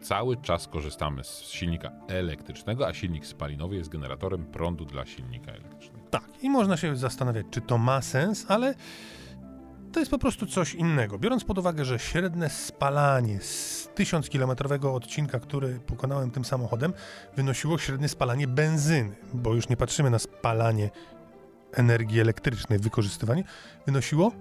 cały 0.00 0.36
czas 0.36 0.68
korzystamy 0.68 1.24
z 1.24 1.42
silnika 1.42 1.90
elektrycznego, 2.08 2.86
a 2.86 2.94
silnik 2.94 3.26
spalinowy 3.26 3.76
jest 3.76 3.90
generatorem 3.90 4.44
prądu 4.46 4.84
dla 4.84 5.06
silnika 5.06 5.52
elektrycznego. 5.52 6.06
Tak, 6.10 6.24
i 6.42 6.50
można 6.50 6.76
się 6.76 6.96
zastanawiać, 6.96 7.46
czy 7.50 7.60
to 7.60 7.78
ma 7.78 8.02
sens, 8.02 8.46
ale 8.48 8.74
to 9.92 10.00
jest 10.00 10.10
po 10.10 10.18
prostu 10.18 10.46
coś 10.46 10.74
innego. 10.74 11.18
Biorąc 11.18 11.44
pod 11.44 11.58
uwagę, 11.58 11.84
że 11.84 11.98
średnie 11.98 12.48
spalanie 12.48 13.40
z 13.40 13.88
1000-kilometrowego 13.94 14.94
odcinka, 14.94 15.40
który 15.40 15.80
pokonałem 15.86 16.30
tym 16.30 16.44
samochodem, 16.44 16.92
wynosiło 17.36 17.78
średnie 17.78 18.08
spalanie 18.08 18.46
benzyny, 18.46 19.16
bo 19.34 19.54
już 19.54 19.68
nie 19.68 19.76
patrzymy 19.76 20.10
na 20.10 20.18
spalanie 20.18 20.90
energii 21.72 22.20
elektrycznej, 22.20 22.78
wykorzystywanie, 22.78 23.44
wynosiło, 23.86 24.32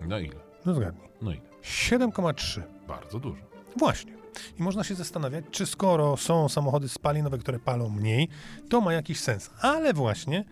No 0.00 0.18
ile? 0.18 0.34
no 0.66 0.74
zgadnij, 0.74 1.08
No 1.22 1.30
ile? 1.30 1.40
7,3. 1.62 2.62
Bardzo 2.88 3.20
dużo. 3.20 3.42
Właśnie. 3.76 4.12
I 4.58 4.62
można 4.62 4.84
się 4.84 4.94
zastanawiać, 4.94 5.44
czy 5.50 5.66
skoro 5.66 6.16
są 6.16 6.48
samochody 6.48 6.88
spalinowe, 6.88 7.38
które 7.38 7.58
palą 7.58 7.88
mniej, 7.88 8.28
to 8.68 8.80
ma 8.80 8.92
jakiś 8.92 9.20
sens. 9.20 9.50
Ale 9.60 9.92
właśnie 9.94 10.44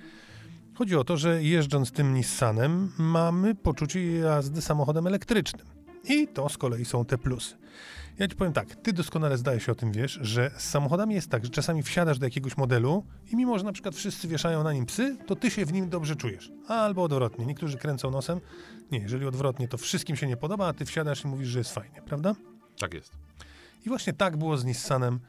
chodzi 0.74 0.96
o 0.96 1.04
to, 1.04 1.16
że 1.16 1.42
jeżdżąc 1.42 1.92
tym 1.92 2.14
Nissanem 2.14 2.92
mamy 2.98 3.54
poczucie 3.54 4.12
jazdy 4.12 4.62
samochodem 4.62 5.06
elektrycznym. 5.06 5.66
I 6.08 6.28
to 6.28 6.48
z 6.48 6.58
kolei 6.58 6.84
są 6.84 7.04
te 7.04 7.18
plusy. 7.18 7.56
Ja 8.18 8.28
ci 8.28 8.36
powiem 8.36 8.52
tak, 8.52 8.74
ty 8.74 8.92
doskonale 8.92 9.38
zdaje 9.38 9.60
się 9.60 9.72
o 9.72 9.74
tym 9.74 9.92
wiesz, 9.92 10.18
że 10.22 10.50
z 10.56 10.62
samochodami 10.62 11.14
jest 11.14 11.30
tak, 11.30 11.44
że 11.44 11.50
czasami 11.50 11.82
wsiadasz 11.82 12.18
do 12.18 12.26
jakiegoś 12.26 12.56
modelu 12.56 13.04
i 13.32 13.36
mimo, 13.36 13.58
że 13.58 13.64
na 13.64 13.72
przykład 13.72 13.94
wszyscy 13.94 14.28
wieszają 14.28 14.64
na 14.64 14.72
nim 14.72 14.86
psy, 14.86 15.16
to 15.26 15.36
ty 15.36 15.50
się 15.50 15.66
w 15.66 15.72
nim 15.72 15.88
dobrze 15.88 16.16
czujesz. 16.16 16.52
Albo 16.68 17.02
odwrotnie, 17.02 17.46
niektórzy 17.46 17.78
kręcą 17.78 18.10
nosem. 18.10 18.40
Nie, 18.92 18.98
jeżeli 18.98 19.26
odwrotnie, 19.26 19.68
to 19.68 19.78
wszystkim 19.78 20.16
się 20.16 20.26
nie 20.26 20.36
podoba, 20.36 20.66
a 20.66 20.72
ty 20.72 20.84
wsiadasz 20.84 21.24
i 21.24 21.28
mówisz, 21.28 21.48
że 21.48 21.58
jest 21.58 21.74
fajnie, 21.74 22.02
prawda? 22.06 22.34
Tak 22.78 22.94
jest. 22.94 23.12
I 23.86 23.88
właśnie 23.88 24.12
tak 24.12 24.36
było 24.36 24.56
z 24.56 24.64
Nissanem 24.64 25.20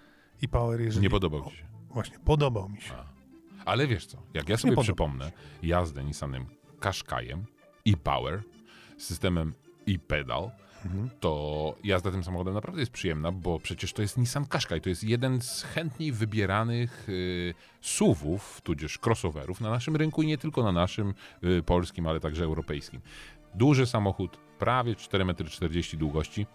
i 0.41 0.47
Power, 0.47 0.81
jeżeli... 0.81 1.03
Nie 1.03 1.09
podobał 1.09 1.49
ci 1.49 1.57
się. 1.57 1.65
Właśnie, 1.89 2.19
podobał 2.19 2.69
mi 2.69 2.81
się. 2.81 3.14
Ale 3.65 3.87
wiesz 3.87 4.05
co, 4.05 4.17
jak 4.33 4.49
ja 4.49 4.57
sobie 4.57 4.77
przypomnę 4.77 5.31
jazdę 5.63 6.03
Nissanem 6.03 6.45
Qashqaiem 6.79 7.45
i 7.85 7.97
Power 7.97 8.43
z 8.97 9.03
systemem 9.03 9.53
i 9.87 9.99
pedal, 9.99 10.51
Mhm. 10.85 11.09
to 11.19 11.75
jazda 11.83 12.11
tym 12.11 12.23
samochodem 12.23 12.53
naprawdę 12.53 12.79
jest 12.79 12.91
przyjemna, 12.91 13.31
bo 13.31 13.59
przecież 13.59 13.93
to 13.93 14.01
jest 14.01 14.17
Nissan 14.17 14.45
Qashqai, 14.45 14.81
to 14.81 14.89
jest 14.89 15.03
jeden 15.03 15.41
z 15.41 15.63
chętniej 15.63 16.11
wybieranych 16.11 17.09
y, 17.09 17.53
SUV-ów, 17.81 18.61
tudzież 18.61 18.99
crossoverów 19.05 19.61
na 19.61 19.69
naszym 19.69 19.95
rynku 19.95 20.21
i 20.21 20.27
nie 20.27 20.37
tylko 20.37 20.63
na 20.63 20.71
naszym 20.71 21.13
y, 21.43 21.63
polskim, 21.63 22.07
ale 22.07 22.19
także 22.19 22.43
europejskim. 22.43 23.01
Duży 23.55 23.85
samochód, 23.85 24.37
prawie 24.59 24.93
4,40 24.93 25.93
m 25.93 25.99
długości, 25.99 26.47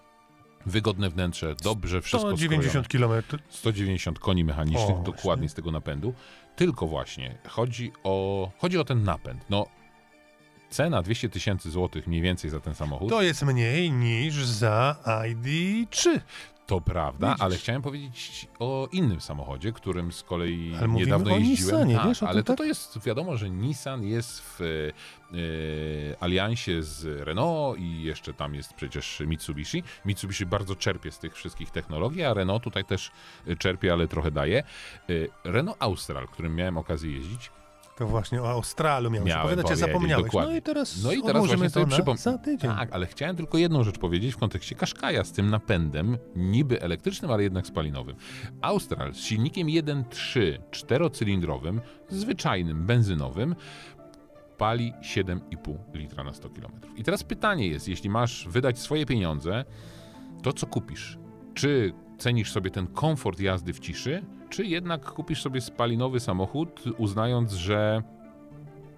wygodne 0.67 1.11
wnętrze, 1.11 1.55
dobrze 1.63 2.03
wszystko 2.03 2.31
190 2.37 2.89
km. 2.89 3.23
190 3.49 4.19
koni 4.19 4.45
mechanicznych, 4.45 4.97
O, 4.97 5.03
dokładnie 5.03 5.23
właśnie. 5.23 5.49
z 5.49 5.55
tego 5.55 5.71
napędu. 5.71 6.15
Tylko 6.57 6.87
właśnie 6.87 7.39
chodzi 7.49 7.93
o, 8.05 8.51
chodzi 8.59 8.79
o 8.79 8.85
ten 8.85 9.05
napęd. 9.05 9.45
No, 9.51 9.67
cena 10.71 11.03
200 11.03 11.29
tysięcy 11.29 11.71
złotych 11.71 12.07
mniej 12.07 12.23
więcej 12.23 12.51
za 12.51 12.61
ten 12.61 12.75
samochód, 12.75 13.09
To 13.09 13.23
jest 13.23 13.43
mniej 13.43 13.91
niż 13.93 14.35
za 14.45 14.97
ID3. 15.07 16.21
Prawda, 16.81 17.29
Widzisz. 17.29 17.43
ale 17.43 17.57
chciałem 17.57 17.83
powiedzieć 17.83 18.49
o 18.59 18.89
innym 18.93 19.21
samochodzie, 19.21 19.73
którym 19.73 20.13
z 20.13 20.23
kolei 20.23 20.75
Ale 20.79 20.89
niedawno 20.89 21.35
o 21.35 21.39
jeździłem. 21.39 21.75
Nissanie, 21.75 21.97
tak, 21.97 22.07
wiesz 22.07 22.23
o 22.23 22.29
ale 22.29 22.43
to, 22.43 22.47
tak? 22.47 22.57
to 22.59 22.65
jest 22.65 22.99
wiadomo, 23.05 23.37
że 23.37 23.51
Nissan 23.51 24.05
jest 24.05 24.43
w 24.43 24.61
e, 24.61 26.23
aliansie 26.23 26.83
z 26.83 27.05
Renault 27.27 27.79
i 27.79 28.03
jeszcze 28.03 28.35
tam 28.35 28.55
jest 28.55 28.75
przecież 28.75 29.23
Mitsubishi. 29.27 29.83
Mitsubishi 30.05 30.47
bardzo 30.47 30.77
czerpie 30.77 31.11
z 31.11 31.19
tych 31.19 31.35
wszystkich 31.35 31.71
technologii, 31.71 32.25
a 32.25 32.35
Renault 32.35 32.65
tutaj 32.65 32.85
też 32.85 33.11
czerpie, 33.59 33.93
ale 33.93 34.09
trochę 34.09 34.31
daje. 34.31 34.59
E, 34.59 34.65
Renault 35.45 35.77
Austral, 35.83 36.29
którym 36.29 36.55
miałem 36.55 36.79
okazję 36.79 37.13
jeździć, 37.13 37.51
To 38.01 38.07
właśnie 38.07 38.43
o 38.43 38.51
Australu 38.51 39.11
miałem 39.11 39.29
Miałem 39.29 39.41
opowiadać, 39.47 39.65
a 39.67 39.69
powiedzieć, 39.69 39.87
zapomniałeś. 39.89 40.25
dokładnie. 40.25 40.53
No 40.53 40.59
i 40.59 40.63
teraz, 40.63 41.03
No 41.05 41.13
i 41.13 41.23
teraz 41.23 41.47
właśnie 41.47 41.71
sobie 41.71 41.85
to 41.85 41.91
na 41.91 41.97
przypom... 41.97 42.17
za 42.17 42.39
tydzień. 42.39 42.71
Tak, 42.71 42.89
ale 42.93 43.07
chciałem 43.07 43.37
tylko 43.37 43.59
jedną 43.59 43.85
rzecz 43.85 43.99
powiedzieć 43.99 44.35
w 44.35 44.37
kontekście 44.39 44.75
Qashqaia 44.75 45.25
z 45.25 45.33
tym 45.33 45.51
napędem, 45.51 46.19
niby 46.37 46.83
elektrycznym, 46.83 47.31
ale 47.31 47.43
jednak 47.43 47.67
spalinowym. 47.67 48.17
Austral 48.61 49.15
z 49.15 49.19
silnikiem 49.19 49.67
1.3 49.69 50.41
czterocylindrowym, 50.71 51.81
zwyczajnym, 52.09 52.87
benzynowym, 52.87 53.55
pali 54.59 54.93
7,5 55.03 55.75
litra 55.95 56.25
na 56.25 56.33
100 56.33 56.49
km. 56.51 56.73
I 56.97 57.05
teraz 57.05 57.25
pytanie 57.25 57.69
jest, 57.69 57.89
jeśli 57.89 58.11
masz 58.11 58.49
wydać 58.49 58.79
swoje 58.79 59.07
pieniądze, 59.07 59.65
to 60.43 60.53
co 60.53 60.67
kupisz? 60.67 61.19
Czy 61.55 61.93
cenisz 62.21 62.53
sobie 62.53 62.71
ten 62.71 62.87
komfort 62.87 63.41
jazdy 63.41 63.73
w 63.73 63.81
ciszy, 63.81 64.23
czy 64.51 64.65
jednak 64.65 65.13
kupisz 65.13 65.43
sobie 65.43 65.61
spalinowy 65.61 66.21
samochód, 66.21 66.85
uznając, 66.99 67.53
że 67.53 68.03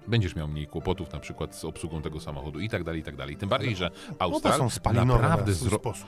będziesz 0.07 0.35
miał 0.35 0.47
mniej 0.47 0.67
kłopotów 0.67 1.13
na 1.13 1.19
przykład 1.19 1.55
z 1.55 1.65
obsługą 1.65 2.01
tego 2.01 2.19
samochodu 2.19 2.59
i 2.59 2.69
tak 2.69 2.83
dalej, 2.83 3.01
i 3.01 3.03
tak 3.03 3.15
dalej. 3.15 3.35
Tym 3.35 3.49
bardziej, 3.49 3.75
że 3.75 3.91
Austral 4.19 4.59
są 4.59 4.69
spalinowe 4.69 5.21
naprawdę 5.21 5.53
zro... 5.53 5.77
sposób. 5.77 6.07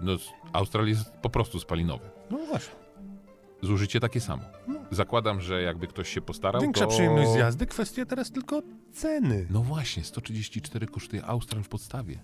No, 0.00 0.12
Austral 0.52 0.88
jest 0.88 1.12
po 1.12 1.30
prostu 1.30 1.60
spalinowy. 1.60 2.10
No 2.30 2.38
właśnie. 2.38 2.74
Zużycie 3.62 4.00
takie 4.00 4.20
samo. 4.20 4.42
Zakładam, 4.90 5.40
że 5.40 5.62
jakby 5.62 5.86
ktoś 5.86 6.08
się 6.08 6.20
postarał, 6.20 6.62
Większa 6.62 6.84
to... 6.84 6.90
przyjemność 6.90 7.30
z 7.30 7.34
jazdy, 7.34 7.66
kwestia 7.66 8.06
teraz 8.06 8.30
tylko 8.30 8.62
ceny. 8.92 9.46
No 9.50 9.62
właśnie, 9.62 10.04
134 10.04 10.86
kosztuje 10.86 11.24
Austral 11.24 11.62
w 11.62 11.68
podstawie. 11.68 12.18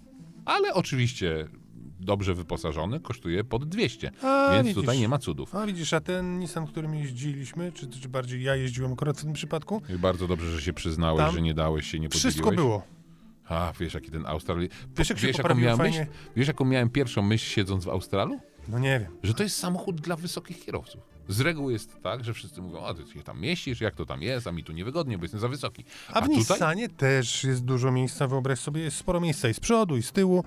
Ale 0.45 0.74
oczywiście 0.74 1.49
dobrze 2.01 2.34
wyposażony 2.34 3.01
kosztuje 3.01 3.44
pod 3.44 3.68
200, 3.68 4.11
A, 4.22 4.51
więc 4.53 4.68
widzisz. 4.68 4.80
tutaj 4.82 4.98
nie 4.98 5.09
ma 5.09 5.18
cudów. 5.18 5.55
A 5.55 5.66
widzisz, 5.66 5.92
a 5.92 6.01
ten 6.01 6.38
Nissan, 6.38 6.66
którym 6.66 6.94
jeździliśmy, 6.94 7.72
czy, 7.72 7.86
czy 7.88 8.09
bardziej 8.09 8.42
ja 8.42 8.57
jeździłem 8.57 8.92
akurat 8.92 9.18
w 9.18 9.22
tym 9.24 9.32
przypadku, 9.32 9.82
I 9.94 9.98
bardzo 9.98 10.26
dobrze, 10.26 10.51
że 10.53 10.62
się 10.62 10.72
przyznałeś, 10.72 11.20
Tam 11.20 11.34
że 11.34 11.42
nie 11.42 11.55
dałeś 11.55 11.90
się, 11.90 12.01
nie 12.01 12.09
podzieliłeś. 12.09 12.34
wszystko 12.34 12.53
było. 12.53 12.82
A, 13.48 13.72
wiesz 13.80 13.94
jaki 13.94 14.11
ten 14.11 14.26
Austral... 14.26 14.68
Wiesz, 14.96 15.11
jak 15.11 15.18
się 15.18 15.28
jaką 15.28 15.55
miałem 15.55 15.78
fajnie? 15.78 15.98
myśl? 15.98 16.11
Wiesz, 16.36 16.48
jaką 16.48 16.64
miałem 16.64 16.90
pierwszą 16.90 17.22
myśl 17.22 17.46
siedząc 17.46 17.84
w 17.84 17.88
Australu? 17.88 18.40
No 18.68 18.78
nie 18.78 19.01
wiem. 19.01 19.12
Że 19.22 19.34
to 19.34 19.42
jest 19.42 19.57
samochód 19.57 20.01
dla 20.01 20.16
wysokich 20.16 20.64
kierowców. 20.64 21.01
Z 21.28 21.40
reguły 21.40 21.72
jest 21.72 22.03
tak, 22.03 22.24
że 22.24 22.34
wszyscy 22.34 22.62
mówią, 22.62 22.84
a 22.84 22.94
ty 22.94 23.12
się 23.12 23.22
tam 23.22 23.40
mieścisz, 23.40 23.80
jak 23.80 23.94
to 23.94 24.07
tam 24.07 24.22
jest, 24.22 24.46
a 24.46 24.53
mi 24.53 24.64
tu 24.64 24.72
niewygodnie, 24.72 25.18
bo 25.18 25.24
jestem 25.24 25.40
za 25.40 25.48
wysoki. 25.48 25.84
A 26.09 26.20
w 26.20 26.22
tutaj 26.24 26.36
Nissanie 26.36 26.88
też 26.88 27.44
jest 27.44 27.64
dużo 27.64 27.92
miejsca, 27.92 28.26
wyobraź 28.26 28.59
sobie, 28.59 28.80
jest 28.82 28.96
sporo 28.96 29.20
miejsca 29.20 29.48
i 29.48 29.55
z 29.55 29.61
przodu, 29.61 29.96
i 29.96 30.03
z 30.03 30.12
tyłu. 30.12 30.44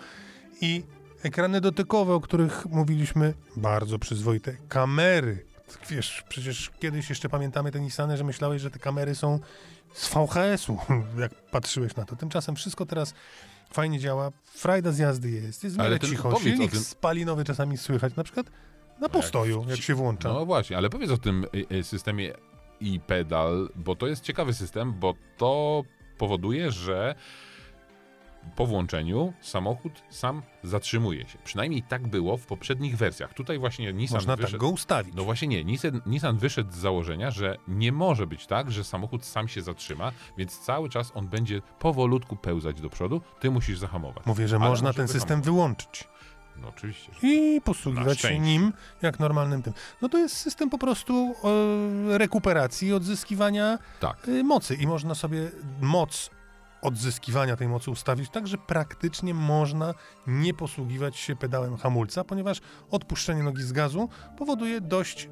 I 0.62 0.84
ekrany 1.24 1.62
dotykowe, 1.62 2.14
o 2.14 2.20
których 2.20 2.66
mówiliśmy, 2.66 3.34
bardzo 3.56 4.00
przyzwoite. 4.00 4.58
Kamery. 4.70 5.46
Wiesz, 5.90 6.24
przecież 6.30 6.72
kiedyś 6.80 7.10
jeszcze 7.10 7.30
pamiętamy 7.30 7.72
te 7.72 7.80
Nissany, 7.80 8.18
że 8.18 8.24
myślałeś, 8.24 8.62
że 8.62 8.72
te 8.72 8.80
kamery 8.80 9.16
są 9.16 9.40
z 9.94 10.10
VHS-u, 10.10 10.78
jak 11.22 11.32
patrzyłeś 11.52 11.96
na 11.96 12.06
to. 12.06 12.16
Tymczasem 12.16 12.56
wszystko 12.56 12.86
teraz 12.86 13.14
fajnie 13.72 14.00
działa, 14.00 14.32
frajda 14.46 14.92
z 14.92 14.98
jazdy 14.98 15.32
jest, 15.32 15.64
jest 15.64 15.80
Ale 15.80 16.00
cicho, 16.00 16.40
silnik 16.40 16.72
tym- 16.72 16.80
spalinowy 16.80 17.44
czasami 17.44 17.78
słychać, 17.78 18.16
na 18.16 18.24
przykład 18.24 18.46
na 19.00 19.10
postoju, 19.10 19.66
jak 19.70 19.82
się 19.82 19.96
włącza. 19.96 20.30
No 20.30 20.46
właśnie, 20.46 20.78
ale 20.78 20.90
powiedz 20.90 21.12
o 21.12 21.18
tym 21.18 21.46
y, 21.72 21.76
y, 21.76 21.84
systemie 21.84 22.34
i 22.80 23.00
pedal, 23.00 23.70
bo 23.76 23.96
to 23.96 24.08
jest 24.08 24.24
ciekawy 24.24 24.54
system, 24.54 24.94
bo 24.94 25.14
to 25.38 25.84
powoduje, 26.18 26.72
że 26.72 27.16
po 28.56 28.66
włączeniu 28.66 29.34
samochód 29.42 30.04
sam 30.10 30.42
zatrzymuje 30.64 31.28
się. 31.28 31.38
Przynajmniej 31.44 31.84
tak 31.84 32.08
było 32.08 32.38
w 32.38 32.46
poprzednich 32.46 32.98
wersjach. 32.98 33.34
Tutaj 33.34 33.60
właśnie 33.60 33.94
Nissan 33.94 34.18
Można 34.18 34.36
wyszedł... 34.36 34.52
tak 34.52 34.62
go 34.62 34.70
ustawić. 34.70 35.16
No 35.16 35.24
właśnie 35.24 35.48
nie, 35.48 35.64
Nissan, 35.64 36.02
Nissan 36.06 36.38
wyszedł 36.38 36.72
z 36.72 36.76
założenia, 36.76 37.32
że 37.32 37.58
nie 37.68 37.92
może 37.92 38.28
być 38.28 38.48
tak, 38.48 38.72
że 38.72 38.84
samochód 38.84 39.26
sam 39.26 39.48
się 39.48 39.62
zatrzyma, 39.62 40.12
więc 40.38 40.60
cały 40.60 40.90
czas 40.90 41.12
on 41.16 41.28
będzie 41.28 41.62
powolutku 41.80 42.36
pełzać 42.36 42.82
do 42.82 42.90
przodu, 42.90 43.22
ty 43.40 43.52
musisz 43.52 43.80
zahamować. 43.80 44.26
Mówię, 44.26 44.48
że 44.48 44.56
Ale 44.56 44.70
można 44.70 44.94
ten 44.94 45.08
system 45.08 45.42
wyłączyć. 45.42 46.08
No 46.62 46.68
oczywiście. 46.70 47.12
i 47.22 47.62
posługiwać 47.62 48.20
się 48.22 48.40
nim 48.40 48.74
jak 49.02 49.20
normalnym 49.20 49.64
tym. 49.64 49.74
No 50.02 50.10
to 50.10 50.18
jest 50.18 50.38
system 50.38 50.70
po 50.70 50.78
prostu 50.78 51.36
e, 52.14 52.18
rekuperacji 52.18 52.94
odzyskiwania 52.94 53.80
Tak. 54.00 54.28
e, 54.28 54.44
mocy 54.44 54.76
i 54.76 54.88
można 54.88 55.16
sobie 55.16 55.52
moc 55.82 56.30
odzyskiwania 56.84 57.56
tej 57.56 57.68
mocy 57.68 57.92
ustawić 57.92 58.30
tak, 58.30 58.48
że 58.48 58.58
praktycznie 58.58 59.34
można 59.34 59.94
nie 60.28 60.54
posługiwać 60.54 61.18
się 61.18 61.36
pedałem 61.36 61.78
hamulca, 61.78 62.24
ponieważ 62.24 62.62
odpuszczenie 62.92 63.44
nogi 63.44 63.64
z 63.64 63.72
gazu 63.72 64.10
powoduje 64.38 64.82
dość 64.82 65.30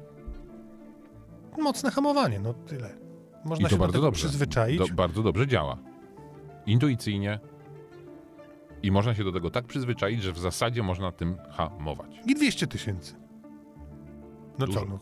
mocne 1.58 1.90
hamowanie. 1.90 2.40
No 2.40 2.54
tyle. 2.54 2.90
Można 3.44 3.62
I 3.62 3.64
to 3.64 3.70
się 3.70 3.76
do 3.76 3.80
bardzo 3.80 3.92
tego 3.92 4.06
dobrze. 4.06 4.28
przyzwyczaić. 4.28 4.78
Do, 4.78 4.86
bardzo 4.94 5.22
dobrze 5.22 5.46
działa. 5.46 5.78
Intuicyjnie. 6.66 7.40
I 8.82 8.90
można 8.90 9.14
się 9.14 9.24
do 9.24 9.32
tego 9.32 9.50
tak 9.50 9.64
przyzwyczaić, 9.66 10.22
że 10.22 10.32
w 10.32 10.38
zasadzie 10.38 10.82
można 10.82 11.12
tym 11.12 11.36
hamować. 11.50 12.20
I 12.26 12.34
200 12.34 12.66
tysięcy. 12.66 13.14
No 14.58 14.66
Dużo. 14.66 14.80
co, 14.80 14.86
no, 14.86 14.98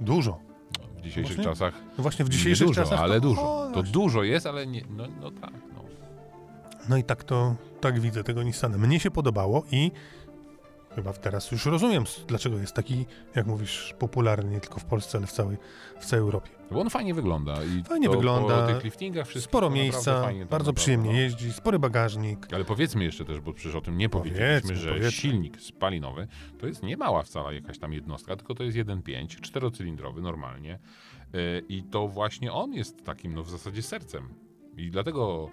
dużo. 0.00 0.40
No, 0.80 0.86
w 0.98 1.00
dzisiejszych 1.00 1.36
Właśnie 1.36 1.44
czasach 1.44 1.74
No 1.98 2.02
właśnie 2.02 2.24
w 2.24 2.28
nie 2.28 2.34
dzisiejszych 2.36 2.66
dużo, 2.66 2.82
czasach 2.82 3.00
ale 3.00 3.14
to, 3.14 3.20
dużo. 3.20 3.42
O, 3.42 3.70
to 3.74 3.82
dużo 3.82 4.22
jest, 4.22 4.46
ale 4.46 4.66
nie, 4.66 4.82
no, 4.90 5.04
no 5.20 5.30
tak. 5.30 5.52
No. 6.88 6.96
I 6.96 7.04
tak 7.04 7.24
to, 7.24 7.56
tak 7.80 8.00
widzę 8.00 8.24
tego 8.24 8.42
Nissana. 8.42 8.78
Mnie 8.78 9.00
się 9.00 9.10
podobało 9.10 9.64
i 9.72 9.90
Chyba 10.94 11.12
teraz 11.12 11.52
już 11.52 11.66
rozumiem, 11.66 12.04
dlaczego 12.26 12.58
jest 12.58 12.72
taki, 12.72 13.06
jak 13.34 13.46
mówisz, 13.46 13.94
popularny 13.98 14.50
nie 14.50 14.60
tylko 14.60 14.80
w 14.80 14.84
Polsce, 14.84 15.18
ale 15.18 15.26
w 15.26 15.32
całej, 15.32 15.56
w 16.00 16.06
całej 16.06 16.22
Europie. 16.22 16.50
Bo 16.70 16.80
on 16.80 16.90
fajnie 16.90 17.14
wygląda. 17.14 17.54
I 17.64 17.84
Fajnie 17.84 18.08
wygląda. 18.08 18.66
Po 18.66 18.72
tych 18.72 18.84
liftingach 18.84 19.26
wszystko 19.26 19.50
Sporo 19.50 19.70
miejsca, 19.70 20.22
fajnie 20.22 20.40
bardzo 20.40 20.56
naprawdę, 20.56 20.72
przyjemnie 20.72 21.12
no. 21.12 21.18
jeździ, 21.18 21.52
spory 21.52 21.78
bagażnik. 21.78 22.46
Ale 22.52 22.64
powiedzmy 22.64 23.04
jeszcze 23.04 23.24
też, 23.24 23.40
bo 23.40 23.52
przecież 23.52 23.74
o 23.74 23.80
tym 23.80 23.98
nie 23.98 24.08
Powiedzmy, 24.08 24.38
powiedzieliśmy, 24.38 24.76
że 24.76 24.88
powiedzmy. 24.88 25.12
silnik 25.12 25.60
spalinowy 25.60 26.28
to 26.58 26.66
jest 26.66 26.82
nie 26.82 26.96
mała 26.96 27.22
wcale 27.22 27.54
jakaś 27.54 27.78
tam 27.78 27.92
jednostka, 27.92 28.36
tylko 28.36 28.54
to 28.54 28.62
jest 28.62 28.76
1.5, 28.76 29.40
czterocylindrowy 29.40 30.22
normalnie. 30.22 30.78
Yy, 31.32 31.40
I 31.68 31.82
to 31.82 32.08
właśnie 32.08 32.52
on 32.52 32.72
jest 32.72 33.04
takim, 33.04 33.34
no 33.34 33.42
w 33.42 33.50
zasadzie 33.50 33.82
sercem. 33.82 34.34
I 34.76 34.90
dlatego 34.90 35.50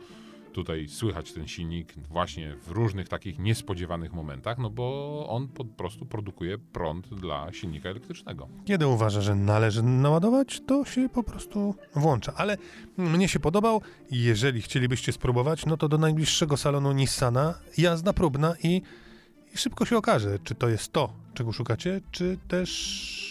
tutaj 0.52 0.88
słychać 0.88 1.34
ten 1.34 1.47
silnik 1.47 1.93
właśnie 2.10 2.56
w 2.56 2.72
różnych 2.72 3.08
takich 3.08 3.39
niespodziewanych 3.39 4.14
momentach, 4.14 4.58
no 4.58 4.70
bo 4.70 5.26
on 5.30 5.47
po 5.47 5.66
prostu 5.66 6.06
produkuje 6.06 6.58
prąd 6.58 7.14
dla 7.14 7.54
silnika 7.54 7.89
elektrycznego. 7.89 8.47
Kiedy 8.66 8.88
uważa, 8.88 9.22
że 9.22 9.36
należy 9.36 9.84
naładować, 9.84 10.62
to 10.68 10.86
się 10.86 11.10
po 11.10 11.24
prostu 11.24 11.76
włącza. 11.95 12.34
Ale 12.36 12.58
mnie 12.97 13.28
się 13.28 13.39
podobał 13.39 13.82
jeżeli 14.12 14.62
chcielibyście 14.62 15.12
spróbować, 15.12 15.66
no 15.66 15.78
to 15.78 15.89
do 15.89 15.97
najbliższego 15.97 16.58
salonu 16.58 16.91
Nissana 16.91 17.54
jazda 17.78 18.14
próbna 18.14 18.56
i, 18.64 18.82
i 19.54 19.58
szybko 19.58 19.86
się 19.86 19.97
okaże, 19.97 20.39
czy 20.43 20.56
to 20.56 20.70
jest 20.70 20.93
to, 20.93 21.14
czego 21.34 21.52
szukacie, 21.52 22.02
czy 22.12 22.38
też... 22.47 23.30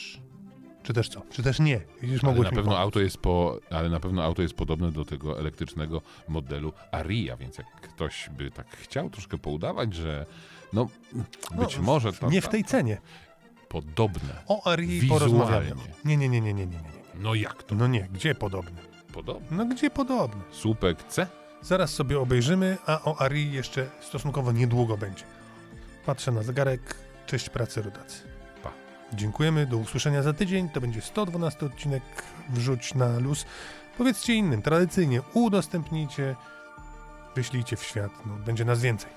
Czy 0.91 0.95
też 0.95 1.09
co? 1.09 1.23
Czy 1.31 1.43
też 1.43 1.61
nie? 1.61 1.81
Ale 2.03 2.19
mogłeś 2.23 2.51
na 2.51 2.57
pewno 2.57 2.79
auto 2.79 3.01
jest 3.01 3.19
po, 3.19 3.59
ale 3.71 3.89
na 3.89 4.01
pewno 4.01 4.23
auto 4.25 4.43
jest 4.43 4.55
podobne 4.55 4.93
do 4.93 5.05
tego 5.05 5.39
elektrycznego 5.39 6.03
modelu 6.29 6.73
Aria, 6.93 7.37
więc 7.37 7.59
jak 7.59 7.67
ktoś 7.81 8.31
by 8.39 8.51
tak 8.51 8.77
chciał 8.77 9.11
troszkę 9.11 9.39
poudawać, 9.39 9.95
że 9.95 10.27
no 10.73 10.89
być 11.55 11.77
No, 11.77 11.83
może 11.83 12.13
to 12.13 12.31
Nie 12.31 12.41
w 12.43 12.49
tej 12.49 12.65
cenie. 12.65 13.01
podobne. 13.69 14.43
O 14.49 14.67
Arii 14.71 15.09
porozmawiamy. 15.09 15.81
Nie, 16.05 16.17
nie, 16.17 16.29
nie, 16.29 16.41
nie, 16.41 16.55
nie, 16.55 16.67
nie, 16.67 16.77
nie. 16.77 16.91
No 17.15 17.35
jak 17.35 17.63
to? 17.63 17.75
No 17.75 17.87
nie, 17.87 18.09
gdzie 18.13 18.35
podobny? 18.35 18.81
Podobne. 19.13 19.57
No 19.57 19.65
gdzie 19.67 19.91
podobny? 19.91 20.43
Słupek 20.53 21.03
C? 21.03 21.27
Zaraz 21.63 21.91
sobie 21.95 22.21
obejrzymy, 22.21 22.77
a 22.87 23.03
o 23.05 23.21
Arii 23.21 23.53
jeszcze 23.53 23.91
stosunkowo 24.01 24.53
niedługo 24.53 24.97
będzie. 24.97 25.25
Patrzę 26.07 26.33
na 26.33 26.43
zegarek. 26.43 26.95
Cześć 27.27 27.49
pracy 27.49 27.83
rodacy. 27.83 28.30
Dziękujemy, 29.13 29.67
do 29.67 29.77
usłyszenia 29.77 30.23
za 30.23 30.33
tydzień. 30.33 30.69
To 30.69 30.81
będzie 30.81 31.01
112 31.01 31.67
odcinek 31.67 32.03
Wrzuć 32.49 32.95
na 32.95 33.19
luz. 33.19 33.47
Powiedzcie 33.99 34.35
innym, 34.35 34.63
tradycyjnie 34.63 35.23
udostępnijcie, 35.35 36.37
wyślijcie 37.35 37.77
w 37.77 37.85
świat. 37.85 38.13
No, 38.27 38.35
będzie 38.35 38.65
nas 38.65 38.81
więcej. 38.81 39.11